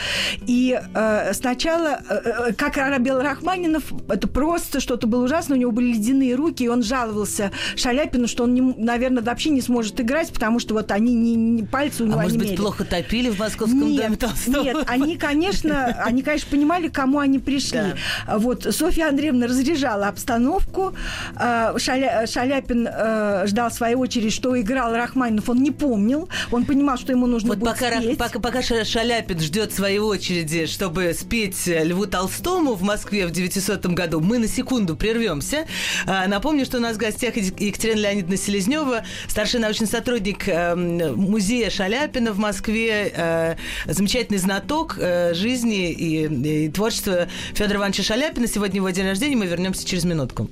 И 0.46 0.78
э, 0.94 1.32
сначала, 1.34 2.00
э, 2.08 2.14
э, 2.48 2.52
как 2.54 2.78
оробел 2.78 3.20
Рахманинов, 3.20 3.84
это 4.08 4.28
просто 4.28 4.80
что-то 4.80 5.06
было 5.06 5.24
ужасно, 5.24 5.54
у 5.54 5.58
него 5.58 5.70
были 5.72 5.92
ледяные 5.92 6.34
руки, 6.34 6.64
и 6.64 6.68
он 6.68 6.82
жаловался 6.82 7.50
Шаляпину, 7.76 8.26
что 8.28 8.44
он, 8.44 8.54
не, 8.54 8.60
наверное, 8.60 9.22
вообще 9.22 9.50
не 9.50 9.60
сможет 9.60 10.00
играть, 10.00 10.32
потому 10.32 10.58
что 10.58 10.74
вот 10.74 10.90
они 10.92 11.14
не, 11.14 11.34
не- 11.34 11.62
пальцы 11.64 12.02
у 12.04 12.06
него 12.06 12.18
А 12.18 12.22
может 12.22 12.38
быть, 12.38 12.56
плохо 12.56 12.84
топили 12.84 13.28
в 13.30 13.38
московском 13.38 13.80
доме 13.80 13.92
Нет, 13.92 14.18
Толстого? 14.18 14.62
нет, 14.62 14.76
они, 14.86 15.16
конечно, 15.16 15.86
они, 16.04 16.22
конечно, 16.22 16.48
понимали, 16.50 16.88
к 16.88 16.92
кому 16.94 17.18
они 17.18 17.38
пришли. 17.38 17.80
Да. 18.26 18.38
Вот 18.38 18.66
Софья 18.74 19.08
Андреевна 19.08 19.46
разряжала 19.46 20.08
обстановку. 20.08 20.94
А, 21.36 21.74
Шаля- 21.78 22.26
Шаляпин 22.30 22.88
э, 22.90 23.44
ждал 23.46 23.70
своей 23.70 23.94
очереди, 23.96 24.30
что 24.30 24.58
играл 24.60 24.92
Рахманинов, 24.94 25.48
он 25.48 25.62
не 25.62 25.70
помнил. 25.70 26.28
Он 26.50 26.64
понимал, 26.64 26.96
что 26.96 27.12
ему 27.12 27.26
нужно 27.26 27.50
Вот 27.50 27.58
будет 27.58 27.70
пока, 27.78 28.00
спеть. 28.00 28.18
пока, 28.18 28.38
пока 28.40 28.62
Ша- 28.62 28.84
Шаляпин 28.84 29.40
ждет 29.40 29.72
своей 29.72 29.98
очереди, 29.98 30.66
чтобы 30.66 31.12
спеть 31.14 31.66
Льву 31.66 32.06
Толстому 32.06 32.74
в 32.74 32.82
Москве 32.82 33.26
в 33.26 33.30
900 33.30 33.86
году, 33.86 34.20
мы 34.20 34.38
на 34.38 34.48
секунду 34.48 34.96
прервемся. 34.96 35.66
А, 36.06 36.26
Напомню, 36.28 36.64
что 36.64 36.78
у 36.78 36.80
нас 36.80 36.96
в 36.96 36.98
гостях 36.98 37.36
Екатерина 37.36 37.98
Леонидовна 38.00 38.36
Селезнева, 38.36 39.04
старший 39.28 39.60
научный 39.60 39.86
сотрудник 39.88 40.46
эм, 40.48 41.16
музея 41.18 41.70
Шаляпина 41.70 42.32
в 42.32 42.38
Москве, 42.38 43.12
э, 43.14 43.56
замечательный 43.86 44.38
знаток 44.38 44.96
э, 44.98 45.34
жизни 45.34 45.90
и, 45.90 46.64
и 46.66 46.68
творчества 46.70 47.26
Федора 47.54 47.78
Ивановича 47.78 48.02
Шаляпина. 48.02 48.46
Сегодня 48.46 48.76
его 48.76 48.90
день 48.90 49.06
рождения, 49.06 49.36
мы 49.36 49.46
вернемся 49.46 49.86
через 49.86 50.04
минутку. 50.04 50.48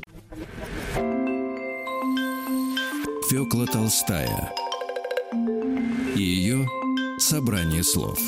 Фёкла 3.31 3.67
Толстая 3.67 4.55
и 6.17 6.23
ее 6.23 6.67
собрание 7.19 7.85
слов. 7.85 8.19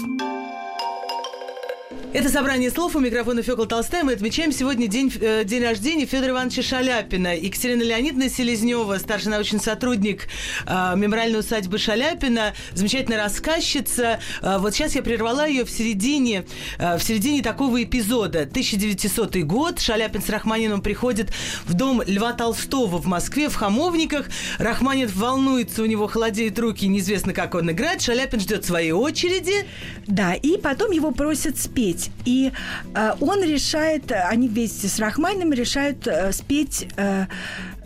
Это 2.12 2.28
собрание 2.28 2.72
слов 2.72 2.96
у 2.96 2.98
микрофона 2.98 3.40
Фёкла 3.40 3.66
Толстая. 3.66 4.02
Мы 4.02 4.14
отмечаем 4.14 4.50
сегодня 4.50 4.88
день, 4.88 5.12
э, 5.20 5.44
день 5.44 5.62
рождения 5.62 6.06
Федора 6.06 6.32
Ивановича 6.32 6.60
Шаляпина. 6.60 7.36
Екатерина 7.36 7.84
Леонидовна 7.84 8.28
Селезнева, 8.28 8.98
старший 8.98 9.30
научный 9.30 9.60
сотрудник 9.60 10.26
э, 10.66 10.94
мемориальной 10.96 11.38
усадьбы 11.38 11.78
Шаляпина, 11.78 12.54
замечательная 12.72 13.22
рассказчица. 13.22 14.18
Э, 14.42 14.58
вот 14.58 14.74
сейчас 14.74 14.96
я 14.96 15.02
прервала 15.02 15.46
ее 15.46 15.64
в 15.64 15.70
середине, 15.70 16.46
э, 16.78 16.98
в 16.98 17.02
середине 17.04 17.42
такого 17.42 17.80
эпизода. 17.80 18.40
1900 18.40 19.44
год. 19.44 19.78
Шаляпин 19.78 20.20
с 20.20 20.28
Рахманиновым 20.28 20.82
приходит 20.82 21.30
в 21.64 21.74
дом 21.74 22.02
Льва 22.04 22.32
Толстого 22.32 22.98
в 22.98 23.06
Москве, 23.06 23.48
в 23.48 23.54
Хамовниках. 23.54 24.26
Рахманинов 24.58 25.14
волнуется, 25.14 25.84
у 25.84 25.86
него 25.86 26.08
холодеют 26.08 26.58
руки, 26.58 26.88
неизвестно, 26.88 27.32
как 27.32 27.54
он 27.54 27.70
играет. 27.70 28.02
Шаляпин 28.02 28.40
ждет 28.40 28.64
своей 28.64 28.90
очереди. 28.90 29.64
Да, 30.08 30.34
и 30.34 30.58
потом 30.58 30.90
его 30.90 31.12
просят 31.12 31.56
спеть. 31.56 31.99
И 32.24 32.52
э, 32.94 33.12
он 33.20 33.42
решает, 33.42 34.12
они 34.12 34.48
вместе 34.48 34.88
с 34.88 34.98
Рахманиновым 34.98 35.52
решают 35.52 36.06
э, 36.06 36.32
спеть 36.32 36.88
э, 36.96 37.26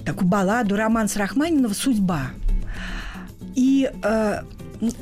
такую 0.05 0.29
балладу, 0.29 0.77
роман 0.77 1.09
с 1.09 1.17
Рахманинова 1.17 1.73
«Судьба». 1.73 2.31
И 3.55 3.91
э, 4.03 4.41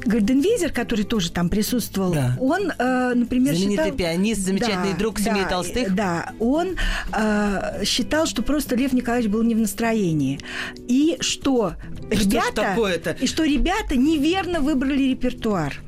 Гальденвейзер, 0.04 0.72
который 0.72 1.04
тоже 1.04 1.30
там 1.30 1.48
присутствовал, 1.48 2.12
Да. 2.12 2.36
он, 2.40 2.70
э, 2.78 3.12
например, 3.14 3.54
Знаменитый 3.54 3.84
считал... 3.86 3.96
пианист, 3.96 4.40
замечательный 4.42 4.94
друг 4.94 5.18
семьи 5.18 5.42
Толстых. 5.48 5.88
э, 5.88 5.90
Да, 5.90 6.32
он 6.38 6.76
э, 7.12 7.84
считал, 7.84 8.26
что 8.26 8.42
просто 8.42 8.76
Лев 8.76 8.92
Николаевич 8.92 9.30
был 9.30 9.42
не 9.42 9.54
в 9.54 9.58
настроении. 9.58 10.40
И 10.88 11.16
что 11.20 11.74
Что 12.10 12.24
ребята... 12.24 12.52
такое-то? 12.62 13.10
И 13.12 13.26
что 13.26 13.44
ребята 13.44 13.96
неверно 13.96 14.60
выбрали 14.60 15.02
репертуар. 15.04 15.80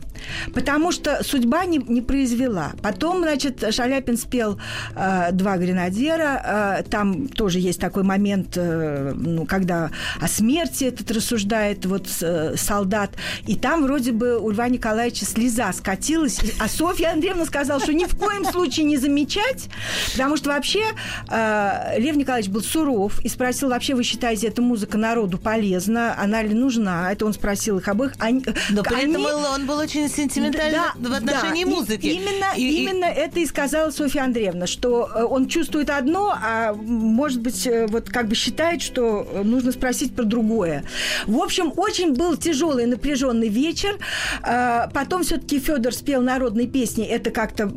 Потому 0.55 0.93
что 0.93 1.23
судьба 1.25 1.65
не, 1.65 1.79
не 1.79 2.01
произвела. 2.03 2.73
Потом, 2.83 3.19
значит, 3.23 3.65
Шаляпин 3.75 4.17
спел 4.17 4.59
э, 4.95 5.31
«Два 5.33 5.57
гренадера». 5.57 6.79
Э, 6.81 6.83
там 6.89 7.29
тоже 7.29 7.59
есть 7.61 7.81
такой 7.81 8.03
момент, 8.03 8.57
э, 8.57 9.13
ну, 9.15 9.45
когда 9.47 9.91
о 10.21 10.29
смерти 10.29 10.85
этот 10.85 11.11
рассуждает 11.11 11.85
вот 11.87 12.09
э, 12.21 12.55
солдат. 12.57 13.11
И 13.47 13.57
там 13.57 13.83
вроде 13.85 14.13
бы 14.13 14.39
у 14.39 14.51
Льва 14.51 14.69
Николаевича 14.69 15.25
слеза 15.25 15.73
скатилась. 15.73 16.39
А 16.61 16.69
Софья 16.69 17.13
Андреевна 17.13 17.45
сказала, 17.45 17.81
что 17.81 17.93
ни 17.93 18.05
в 18.05 18.17
коем 18.17 18.45
случае 18.45 18.87
не 18.87 18.97
замечать, 18.97 19.69
потому 20.13 20.37
что 20.37 20.51
вообще 20.51 20.83
э, 21.31 21.99
Лев 21.99 22.17
Николаевич 22.17 22.51
был 22.51 22.63
суров 22.63 23.21
и 23.25 23.29
спросил, 23.29 23.69
вообще 23.71 23.95
вы 23.95 24.03
считаете, 24.05 24.49
эта 24.49 24.63
музыка 24.63 24.99
народу 24.99 25.39
полезна? 25.39 26.15
Она 26.19 26.43
ли 26.43 26.55
нужна? 26.55 27.11
Это 27.13 27.27
он 27.27 27.33
спросил 27.35 27.79
их 27.79 27.89
обоих. 27.89 28.13
Они, 28.19 28.45
Но 28.71 28.83
при 28.83 28.95
они- 28.95 29.13
этом 29.15 29.25
он- 29.45 29.67
был 29.67 29.79
очень 29.79 30.09
сентиментальный 30.15 30.79
в 30.97 31.13
отношении 31.13 31.65
да, 31.65 31.71
и- 31.71 31.75
музыки. 31.75 32.07
Именно, 32.07 32.47
И- 32.57 32.63
и- 32.63 32.83
именно 32.83 33.05
это 33.07 33.41
и 33.41 33.47
сказала 33.47 33.91
Софья 33.91 34.23
Андреевна, 34.23 34.67
что 34.67 35.09
э, 35.15 35.23
он 35.25 35.49
чувствует 35.49 35.91
одно, 35.91 36.33
а 36.41 36.73
может 36.75 37.41
быть, 37.41 37.67
э, 37.67 37.87
вот 37.87 38.09
как 38.11 38.29
бы 38.29 38.35
считает, 38.35 38.83
что 38.83 39.27
э, 39.31 39.43
нужно 39.43 39.73
спросить 39.73 40.15
про 40.15 40.25
другое. 40.25 40.85
В 41.27 41.39
общем, 41.39 41.73
очень 41.77 42.15
был 42.15 42.37
тяжелый, 42.37 42.87
напряженный 42.87 43.49
вечер. 43.49 43.99
А, 44.43 44.89
Потом 44.95 45.23
все-таки 45.25 45.59
Федор 45.59 45.93
спел 45.93 46.23
народные 46.23 46.67
песни, 46.67 47.05
это 47.05 47.31
как-то 47.31 47.69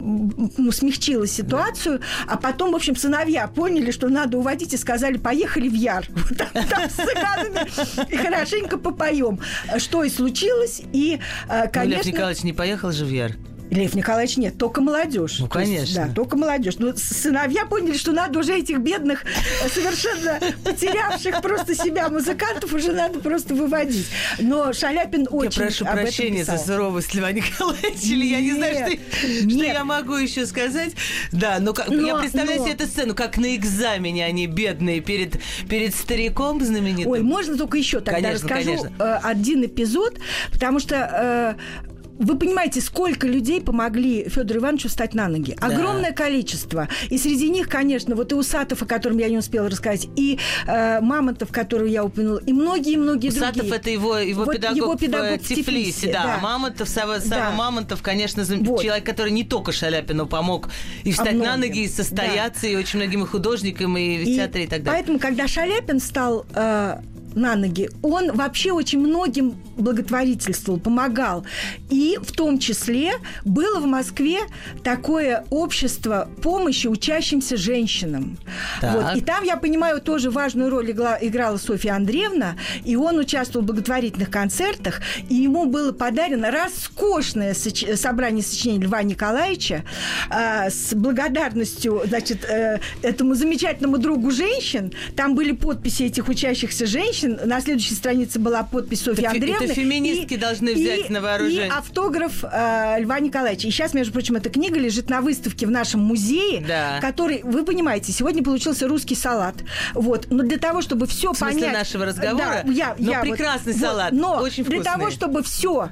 смягчило 0.72 1.26
ситуацию. 1.28 2.02
А 2.28 2.38
потом, 2.38 2.72
в 2.72 2.76
общем, 2.76 2.96
сыновья 2.96 3.48
поняли, 3.48 3.92
что 3.92 4.10
надо 4.10 4.38
уводить, 4.38 4.74
и 4.74 4.78
сказали, 4.78 5.18
поехали 5.18 5.68
в 5.70 5.74
Яр. 5.74 6.06
Там, 6.38 6.90
с 6.90 6.94
цыганами 6.94 8.12
и 8.12 8.18
хорошенько 8.18 8.78
попоем. 8.78 9.40
Что 9.78 10.04
и 10.04 10.10
случилось. 10.10 10.82
И, 10.94 11.20
э, 11.50 11.64
Ну, 11.64 11.70
конечно... 11.72 12.12
Николаевич 12.28 12.44
не 12.44 12.54
поехал 12.54 12.92
же 12.92 13.06
в 13.06 13.10
Яр? 13.10 13.32
Лев 13.70 13.96
Николаевич 13.96 14.38
нет, 14.38 14.58
только 14.58 14.80
молодежь. 14.80 15.40
Ну, 15.40 15.50
То 15.50 15.60
есть, 15.60 15.74
конечно. 15.74 16.08
да, 16.08 16.14
только 16.14 16.38
молодежь. 16.38 16.76
Но 16.80 16.96
с- 16.96 17.02
сыновья 17.02 17.66
поняли, 17.66 17.98
что 17.98 18.14
надо 18.14 18.40
уже 18.40 18.58
этих 18.58 18.78
бедных, 18.80 19.26
э, 19.26 19.68
совершенно 19.68 20.40
потерявших 20.64 21.42
просто 21.42 21.76
себя 21.76 22.08
музыкантов 22.08 22.72
уже 22.74 22.94
надо 22.94 23.20
просто 23.20 23.54
выводить. 23.56 24.08
Но 24.40 24.72
Шаляпин 24.72 25.24
Я 25.24 25.28
очень 25.32 25.62
прошу 25.64 25.84
об 25.84 25.92
этом 25.92 26.04
прощения 26.04 26.46
за 26.46 26.54
писал. 26.54 26.66
суровость 26.66 27.14
Льва 27.14 27.30
Николаевича. 27.34 28.06
или 28.06 28.26
Я 28.28 28.40
не 28.40 28.54
знаю, 28.54 28.74
что, 28.76 28.90
Нет, 28.90 29.00
что 29.12 29.46
нет. 29.48 29.74
я 29.74 29.84
могу 29.84 30.16
еще 30.16 30.46
сказать. 30.46 30.94
Да, 31.34 31.58
но, 31.60 31.74
как, 31.74 31.90
я 31.90 31.98
Но- 31.98 32.20
представляю 32.22 32.60
но- 32.60 32.66
себе 32.68 32.74
эту 32.76 32.88
сцену, 32.88 33.16
как 33.16 33.38
на 33.38 33.54
экзамене 33.54 34.24
они 34.26 34.48
бедные 34.48 35.02
перед, 35.02 35.42
перед 35.70 35.94
стариком 35.94 36.64
знаменитым. 36.64 37.12
Ой, 37.12 37.20
можно 37.20 37.58
только 37.58 37.78
еще 37.78 38.00
тогда 38.00 38.22
Конечно, 38.30 38.48
расскажу 38.48 38.66
конечно. 38.78 38.92
э, 38.98 39.20
один 39.24 39.66
эпизод, 39.66 40.20
потому 40.54 40.80
что 40.80 41.56
э, 41.58 41.88
вы 42.20 42.38
понимаете, 42.38 42.82
сколько 42.82 43.28
людей 43.28 43.62
помогли 43.62 44.28
Федору 44.30 44.60
Ивановичу 44.60 44.90
встать 44.90 45.14
на 45.14 45.28
ноги. 45.28 45.56
Огромное 45.60 46.12
количество. 46.12 46.88
И 47.10 47.18
среди 47.18 47.50
них, 47.50 47.70
конечно, 47.70 48.16
вот 48.16 48.32
и 48.32 48.36
Усатов, 48.36 48.82
о 48.82 48.86
котором 48.86 49.18
я 49.18 49.30
не 49.30 49.38
успела 49.38 49.70
рассказать, 49.70 50.08
и 50.16 50.40
э, 50.66 51.00
Мамонтов, 51.02 51.52
которую 51.52 51.90
я 51.90 52.04
упомянула, 52.04 52.40
и 52.46 52.54
многие-многие 52.54 53.30
Усатов 53.30 53.56
другие. 53.56 53.76
это 53.76 53.90
его, 53.90 54.18
его, 54.18 54.46
Вот 54.46 54.56
педагог, 54.56 54.78
его 54.78 54.94
в, 54.94 54.98
педагог 54.98 55.26
э, 55.26 55.38
в 55.38 55.48
Тифлисе, 55.48 55.64
Тифлисе, 55.64 56.14
да. 56.14 56.24
да. 56.24 56.38
Мамонтов, 56.40 56.90
Сава, 56.90 57.20
Сава 57.20 57.30
Да. 57.30 57.52
Мамонтов, 57.52 58.02
конечно, 58.02 58.44
Вот. 58.44 58.82
человек, 58.82 59.06
который 59.06 59.32
не 59.32 59.44
только 59.44 59.72
Шаляпину 59.72 60.26
помог 60.26 60.70
и 61.04 61.12
встать 61.12 61.34
на 61.34 61.56
многим, 61.56 61.62
ноги, 61.62 61.84
и 61.84 61.88
состояться, 61.88 62.68
и 62.68 62.76
очень 62.76 63.00
многим 63.00 63.24
и 63.24 63.28
художникам, 63.28 63.98
и 63.98 64.18
в 64.18 64.22
И 64.22 64.36
театре, 64.36 64.64
и 64.66 64.68
так 64.68 64.84
далее. 64.84 65.00
Поэтому, 65.00 65.20
когда 65.20 65.48
Шаляпин 65.48 66.00
стал 66.00 66.46
э, 66.56 67.00
на 67.38 67.56
ноги, 67.56 67.90
он 68.02 68.32
вообще 68.34 68.72
очень 68.72 69.00
многим 69.00 69.56
благотворительствовал, 69.78 70.80
помогал. 70.80 71.46
И 71.90 72.18
в 72.22 72.32
том 72.32 72.60
числе 72.60 73.14
было 73.46 73.80
в 73.80 73.86
Москве 73.86 74.40
такое 74.84 75.46
общество 75.50 76.30
помощи 76.42 76.88
учащимся 76.88 77.58
женщинам. 77.58 78.38
Так. 78.82 78.96
Вот. 78.96 79.16
И 79.18 79.22
там, 79.22 79.44
я 79.44 79.58
понимаю, 79.58 80.02
тоже 80.02 80.30
важную 80.32 80.70
роль 80.70 80.92
игла- 80.92 81.18
играла 81.22 81.58
Софья 81.58 81.94
Андреевна, 81.96 82.56
и 82.84 82.96
он 82.96 83.18
участвовал 83.20 83.64
в 83.64 83.68
благотворительных 83.68 84.30
концертах, 84.30 85.02
и 85.30 85.36
ему 85.36 85.66
было 85.66 85.92
подарено 85.92 86.52
роскошное 86.52 87.54
соч- 87.54 87.96
собрание 87.96 88.44
сочинений 88.44 88.86
Льва 88.86 89.04
Николаевича 89.04 89.84
а, 90.30 90.70
с 90.70 90.94
благодарностью, 90.94 92.02
значит, 92.06 92.46
э, 92.46 92.80
этому 93.02 93.36
замечательному 93.36 93.98
другу 93.98 94.32
женщин. 94.32 94.92
Там 95.16 95.36
были 95.36 95.52
подписи 95.52 96.04
этих 96.04 96.28
учащихся 96.28 96.86
женщин. 96.86 97.27
На 97.28 97.62
следующей 97.62 97.94
странице 97.96 98.40
была 98.40 98.64
подпись 98.64 99.02
Софьи 99.02 99.24
Это 99.26 99.34
фе- 99.34 99.38
это 99.38 99.54
Андреевны. 99.58 99.74
феминистки 99.74 100.36
должны 100.38 100.74
взять 100.74 101.10
на 101.10 101.22
вооружение. 101.22 101.68
И 101.68 101.70
автограф 101.70 102.44
э, 102.44 102.96
Льва 103.00 103.20
Николаевича. 103.20 103.68
И 103.68 103.72
сейчас, 103.72 103.94
между 103.94 104.14
прочим, 104.14 104.36
эта 104.36 104.50
книга 104.50 104.80
лежит 104.80 105.10
на 105.10 105.22
выставке 105.22 105.66
в 105.68 105.72
нашем 105.72 106.02
музее, 106.02 106.64
Да. 106.68 107.00
который, 107.02 107.42
вы 107.44 107.64
понимаете, 107.66 108.12
сегодня 108.12 108.44
получился 108.44 108.88
русский 108.88 109.16
салат. 109.16 109.56
Вот. 109.94 110.28
Но 110.30 110.44
для 110.44 110.58
того, 110.58 110.82
чтобы 110.82 111.08
все 111.08 111.34
понять... 111.34 111.74
нашего 111.74 112.06
разговора? 112.06 112.64
Да, 112.66 112.72
я, 112.72 112.96
Но 112.98 113.12
я 113.12 113.20
вот- 113.20 113.30
прекрасный 113.30 113.74
вот. 113.74 113.82
салат, 113.82 114.12
Но 114.12 114.38
очень 114.38 114.64
для 114.64 114.78
вкусный. 114.82 114.94
того, 114.94 115.12
чтобы 115.12 115.44
все 115.44 115.90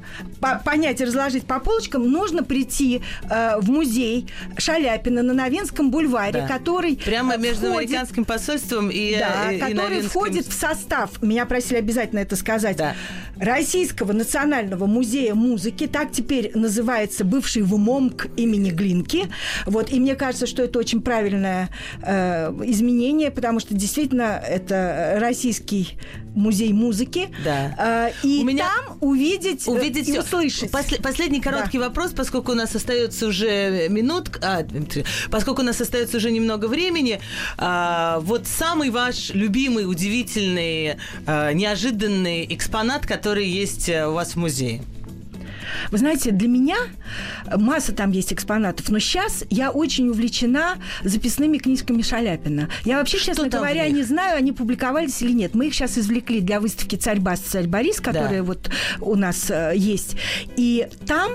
понять 0.64 1.02
и 1.02 1.06
разложить 1.06 1.46
по 1.46 1.60
полочкам, 1.60 2.10
нужно 2.12 2.44
прийти 2.44 3.02
э, 3.30 3.58
в 3.60 3.70
музей 3.70 4.28
Шаляпина 4.58 5.24
на 5.24 5.34
Новинском 5.34 5.92
бульваре, 5.92 6.42
Да. 6.42 6.48
который 6.48 6.98
Прямо 6.98 7.38
между 7.38 7.68
входит- 7.68 7.90
американским 7.90 8.26
посольством 8.26 8.90
и, 8.90 9.18
да, 9.18 9.52
э, 9.52 9.56
и 9.56 9.60
который 9.60 9.74
Новинским. 9.76 10.10
входит 10.10 10.46
в 10.48 10.54
состав, 10.54 11.12
меня 11.22 11.46
просили 11.46 11.78
обязательно 11.78 12.20
это 12.20 12.36
сказать, 12.36 12.78
Да. 12.78 12.96
Российского 13.38 14.14
национального 14.14 14.86
музея 14.86 15.34
музыки, 15.36 15.88
так 15.88 16.12
теперь 16.12 16.52
называется 16.56 17.24
бывший 17.26 17.64
ВМОМК 17.64 18.28
имени 18.38 18.70
Глинки. 18.72 19.28
Вот, 19.66 19.92
и 19.92 20.00
мне 20.00 20.16
кажется, 20.16 20.48
что 20.48 20.64
это 20.64 20.80
очень 20.80 21.02
правильное 21.02 21.70
э, 22.02 22.50
изменение, 22.66 23.32
потому 23.32 23.60
что 23.60 23.74
действительно 23.74 24.42
это 24.48 25.18
российский 25.20 25.98
музей 26.36 26.74
музыки. 26.74 27.30
Да. 27.44 28.12
Э, 28.24 28.28
и 28.28 28.42
У 28.42 28.46
меня- 28.46 28.66
там 28.86 28.98
увидеть, 29.02 29.68
э, 29.68 29.72
увидеть 29.72 30.10
и 30.10 30.20
услышать. 30.20 30.72
После- 30.72 30.98
последний 31.00 31.40
короткий 31.40 31.78
вопрос, 31.80 32.12
поскольку 32.12 32.52
у 32.52 32.56
нас 32.56 32.76
остается 32.76 33.28
уже 33.28 33.88
минут, 33.90 34.30
а, 34.42 34.66
поскольку 35.32 35.62
у 35.62 35.66
нас 35.66 35.80
остается 35.82 36.18
уже 36.18 36.32
немного 36.32 36.66
времени, 36.68 37.20
а, 37.58 38.20
вот 38.20 38.48
самый 38.48 38.90
ваш 38.90 39.30
любимый, 39.34 39.90
удивительный, 39.90 40.98
а, 41.26 41.52
неожиданный 41.54 42.46
экспонат, 42.54 43.06
который 43.06 43.48
есть 43.48 43.90
э, 43.90 44.08
у 44.08 44.14
вас 44.14 44.34
в 44.34 44.36
музее. 44.38 44.82
Вы 45.92 45.98
знаете, 45.98 46.32
для 46.32 46.48
меня 46.48 46.78
масса 47.56 47.94
там 47.94 48.12
есть 48.12 48.34
экспонатов, 48.34 48.90
но 48.90 49.00
сейчас 49.00 49.44
я 49.50 49.72
очень 49.72 50.10
увлечена 50.10 50.78
записными 51.04 51.58
книжками 51.58 52.02
Шаляпина. 52.02 52.70
Я 52.84 52.98
вообще, 52.98 53.18
Что 53.18 53.28
честно 53.28 53.50
говоря, 53.50 53.88
не 53.90 54.04
знаю, 54.04 54.38
они 54.38 54.52
публиковались 54.52 55.22
или 55.22 55.32
нет. 55.34 55.56
Мы 55.56 55.68
их 55.68 55.74
сейчас 55.74 55.98
извлекли 55.98 56.42
для 56.42 56.60
выставки 56.60 56.96
«Царь 56.96 57.20
Бас, 57.20 57.40
царь 57.40 57.68
Борис», 57.68 58.00
которая 58.00 58.44
вот 58.44 58.70
у 59.02 59.16
нас 59.16 59.50
э, 59.50 59.74
есть. 59.76 60.16
И 60.56 60.88
там 61.06 61.34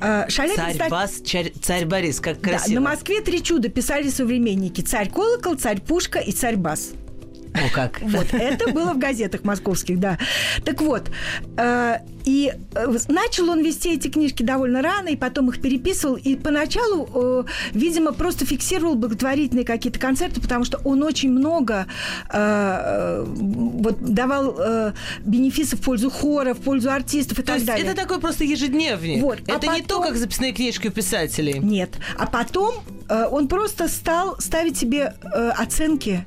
э, 0.00 0.26
Шаляпин... 0.28 0.56
Царь 0.56 0.72
кстати, 0.72 0.90
Бас, 0.90 1.12
царь, 1.24 1.52
царь 1.60 1.84
Борис, 1.86 2.20
как 2.20 2.40
да, 2.40 2.50
красиво. 2.50 2.80
на 2.80 2.90
Москве 2.90 3.20
три 3.20 3.42
чуда 3.42 3.68
писали 3.68 4.08
современники. 4.08 4.80
Царь 4.80 5.10
Колокол, 5.10 5.56
царь 5.56 5.80
Пушка 5.80 6.18
и 6.18 6.32
царь 6.32 6.56
Бас. 6.56 6.92
О, 7.54 7.68
как. 7.72 8.00
Вот, 8.02 8.26
это 8.32 8.72
было 8.72 8.94
в 8.94 8.98
газетах 8.98 9.44
московских, 9.44 10.00
да. 10.00 10.18
Так 10.64 10.80
вот, 10.82 11.08
э, 11.56 11.98
и 12.24 12.52
э, 12.74 12.96
начал 13.08 13.48
он 13.48 13.62
вести 13.62 13.94
эти 13.94 14.08
книжки 14.08 14.42
довольно 14.42 14.82
рано, 14.82 15.08
и 15.08 15.16
потом 15.16 15.50
их 15.50 15.60
переписывал, 15.60 16.16
и 16.16 16.34
поначалу, 16.34 17.08
э, 17.14 17.44
видимо, 17.72 18.12
просто 18.12 18.44
фиксировал 18.44 18.96
благотворительные 18.96 19.64
какие-то 19.64 20.00
концерты, 20.00 20.40
потому 20.40 20.64
что 20.64 20.78
он 20.84 21.02
очень 21.02 21.30
много 21.30 21.86
вот 22.32 23.98
давал 24.00 24.56
бенефисов 25.24 25.80
в 25.80 25.82
пользу 25.82 26.10
хора, 26.10 26.54
в 26.54 26.58
пользу 26.58 26.90
артистов 26.90 27.38
и 27.38 27.42
То 27.42 27.46
так 27.48 27.54
есть 27.56 27.66
далее. 27.66 27.86
это 27.86 27.94
такой 27.96 28.20
просто 28.20 28.44
ежедневник. 28.44 29.22
Вот, 29.22 29.38
а 29.48 29.56
Это 29.56 29.68
не 29.68 29.82
то, 29.82 29.98
потом- 29.98 30.02
как 30.04 30.16
записные 30.16 30.52
книжки 30.52 30.88
у 30.88 30.90
писателей. 30.90 31.58
Нет. 31.60 31.90
А 32.18 32.26
потом 32.26 32.74
он 33.08 33.48
просто 33.48 33.88
стал 33.88 34.36
ставить 34.40 34.76
себе 34.76 35.14
оценки 35.56 36.26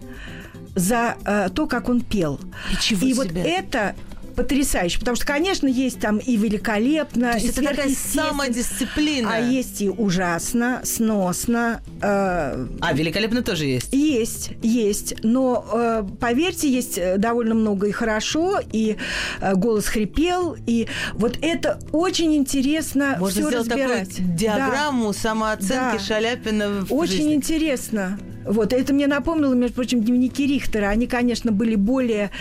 за 0.77 1.15
э, 1.25 1.49
то, 1.53 1.67
как 1.67 1.89
он 1.89 2.01
пел. 2.01 2.39
Ничего 2.71 3.05
и 3.05 3.13
вот 3.13 3.27
себе. 3.27 3.41
это 3.41 3.95
потрясающе, 4.35 4.99
потому 4.99 5.15
что, 5.15 5.25
конечно, 5.25 5.65
есть 5.67 5.99
там 5.99 6.17
и 6.19 6.37
великолепно, 6.37 7.31
То 7.31 7.37
есть 7.39 7.57
и 7.57 7.61
это 7.61 7.69
такая 7.69 7.89
самодисциплина. 7.89 9.29
а 9.33 9.39
есть 9.39 9.81
и 9.81 9.89
ужасно, 9.89 10.81
сносно. 10.83 11.81
э, 12.01 12.67
А, 12.79 12.93
великолепно 12.93 13.41
тоже 13.41 13.65
есть. 13.65 13.91
есть, 13.93 14.51
есть, 14.61 15.15
но 15.23 15.65
э, 15.73 16.03
поверьте, 16.19 16.69
есть 16.69 16.99
э, 16.99 17.17
довольно 17.17 17.55
много 17.55 17.87
и 17.87 17.91
хорошо, 17.91 18.59
и 18.71 18.97
э, 19.41 19.55
голос 19.55 19.87
хрипел, 19.87 20.55
и 20.67 20.87
вот 21.13 21.39
это 21.41 21.79
очень 21.91 22.35
интересно 22.35 23.15
Можно 23.19 23.41
все 23.41 23.49
сделать 23.49 23.69
разбирать. 23.69 24.09
такую 24.09 24.35
диаграмму 24.35 25.13
самооценки 25.13 25.97
Да. 25.97 25.99
Шаляпина 25.99 26.69
в 26.85 26.93
Очень 26.93 27.11
жизни. 27.17 27.33
интересно. 27.33 28.19
Вот, 28.47 28.73
это 28.73 28.93
мне 28.93 29.07
напомнило, 29.07 29.53
между 29.53 29.75
прочим, 29.75 30.01
дневники 30.01 30.47
Рихтера. 30.47 30.87
Они, 30.87 31.07
конечно, 31.07 31.51
были 31.51 31.75
более... 31.75 32.31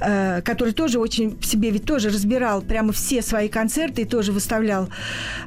Э, 0.00 0.40
который 0.42 0.72
тоже 0.72 0.98
очень 0.98 1.36
в 1.38 1.46
себе 1.46 1.70
ведь 1.70 1.84
тоже 1.84 2.08
разбирал 2.10 2.62
прямо 2.62 2.92
все 2.92 3.22
свои 3.22 3.48
концерты 3.48 4.02
и 4.02 4.04
тоже 4.04 4.32
выставлял 4.32 4.88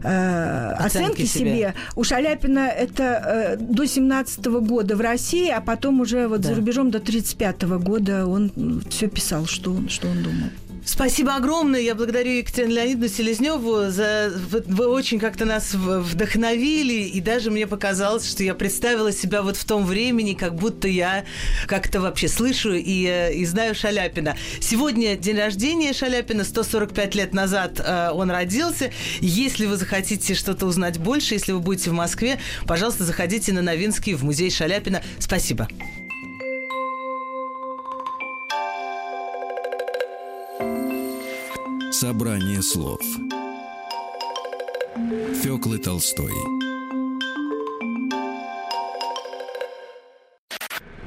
э, 0.04 0.72
Оценки 0.78 0.86
оценки 0.86 1.26
себе. 1.26 1.52
себе. 1.52 1.74
У 1.96 2.04
Шаляпина 2.04 2.68
это 2.68 3.04
э, 3.04 3.58
до 3.58 3.86
17 3.86 4.46
года 4.46 4.96
в 4.96 5.02
России, 5.02 5.50
а 5.50 5.62
потом 5.62 6.02
уже 6.02 6.28
вот 6.28 6.42
Да. 6.42 6.50
за 6.50 6.56
рубежом 6.56 6.92
до 6.92 7.00
35 7.00 7.64
года 7.64 8.26
он 8.28 8.52
все 8.90 9.08
писал, 9.08 9.46
что 9.46 9.72
он, 9.74 9.90
что 9.90 10.08
он 10.08 10.24
думал. 10.24 10.50
Спасибо 10.90 11.36
огромное. 11.36 11.82
Я 11.82 11.94
благодарю 11.94 12.32
Екатерину 12.32 12.74
Леонидовну 12.74 13.08
Селезневу 13.10 13.92
за... 13.92 14.34
Вы, 14.50 14.64
вы 14.66 14.88
очень 14.88 15.20
как-то 15.20 15.46
нас 15.46 15.76
вдохновили, 15.76 17.04
и 17.04 17.22
даже 17.22 17.52
мне 17.52 17.68
показалось, 17.68 18.28
что 18.28 18.44
я 18.44 18.56
представила 18.56 19.12
себя 19.12 19.44
вот 19.44 19.56
в 19.56 19.64
том 19.66 19.86
времени, 19.86 20.34
как 20.34 20.56
будто 20.56 20.88
я 20.88 21.26
как-то 21.68 22.02
вообще 22.02 22.28
слышу 22.28 22.74
и, 22.74 23.06
э, 23.06 23.36
и 23.36 23.46
знаю 23.46 23.76
Шаляпина. 23.76 24.36
Сегодня 24.60 25.16
день 25.16 25.38
рождения 25.38 25.94
Шаляпина, 25.94 26.44
145 26.44 27.14
лет 27.14 27.34
назад 27.36 27.80
э, 27.80 28.10
он 28.12 28.32
родился. 28.32 28.92
Если 29.20 29.68
вы 29.68 29.78
захотите 29.78 30.34
что-то 30.34 30.66
узнать 30.66 30.98
больше, 30.98 31.36
если 31.36 31.52
вы 31.52 31.60
будете 31.60 31.92
в 31.92 31.94
Москве, 31.94 32.40
пожалуйста, 32.66 33.04
заходите 33.04 33.54
на 33.54 33.62
Новинский 33.62 34.16
в 34.16 34.24
музей 34.24 34.50
Шаляпина. 34.50 35.04
Спасибо. 35.20 35.68
Собрание 42.00 42.62
слов. 42.62 43.02
Фёклы 45.44 45.80
Толстой. 45.80 46.32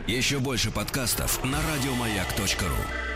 Еще 0.06 0.38
больше 0.38 0.70
подкастов 0.70 1.42
на 1.44 1.56
радиомаяк.ру 1.62 3.11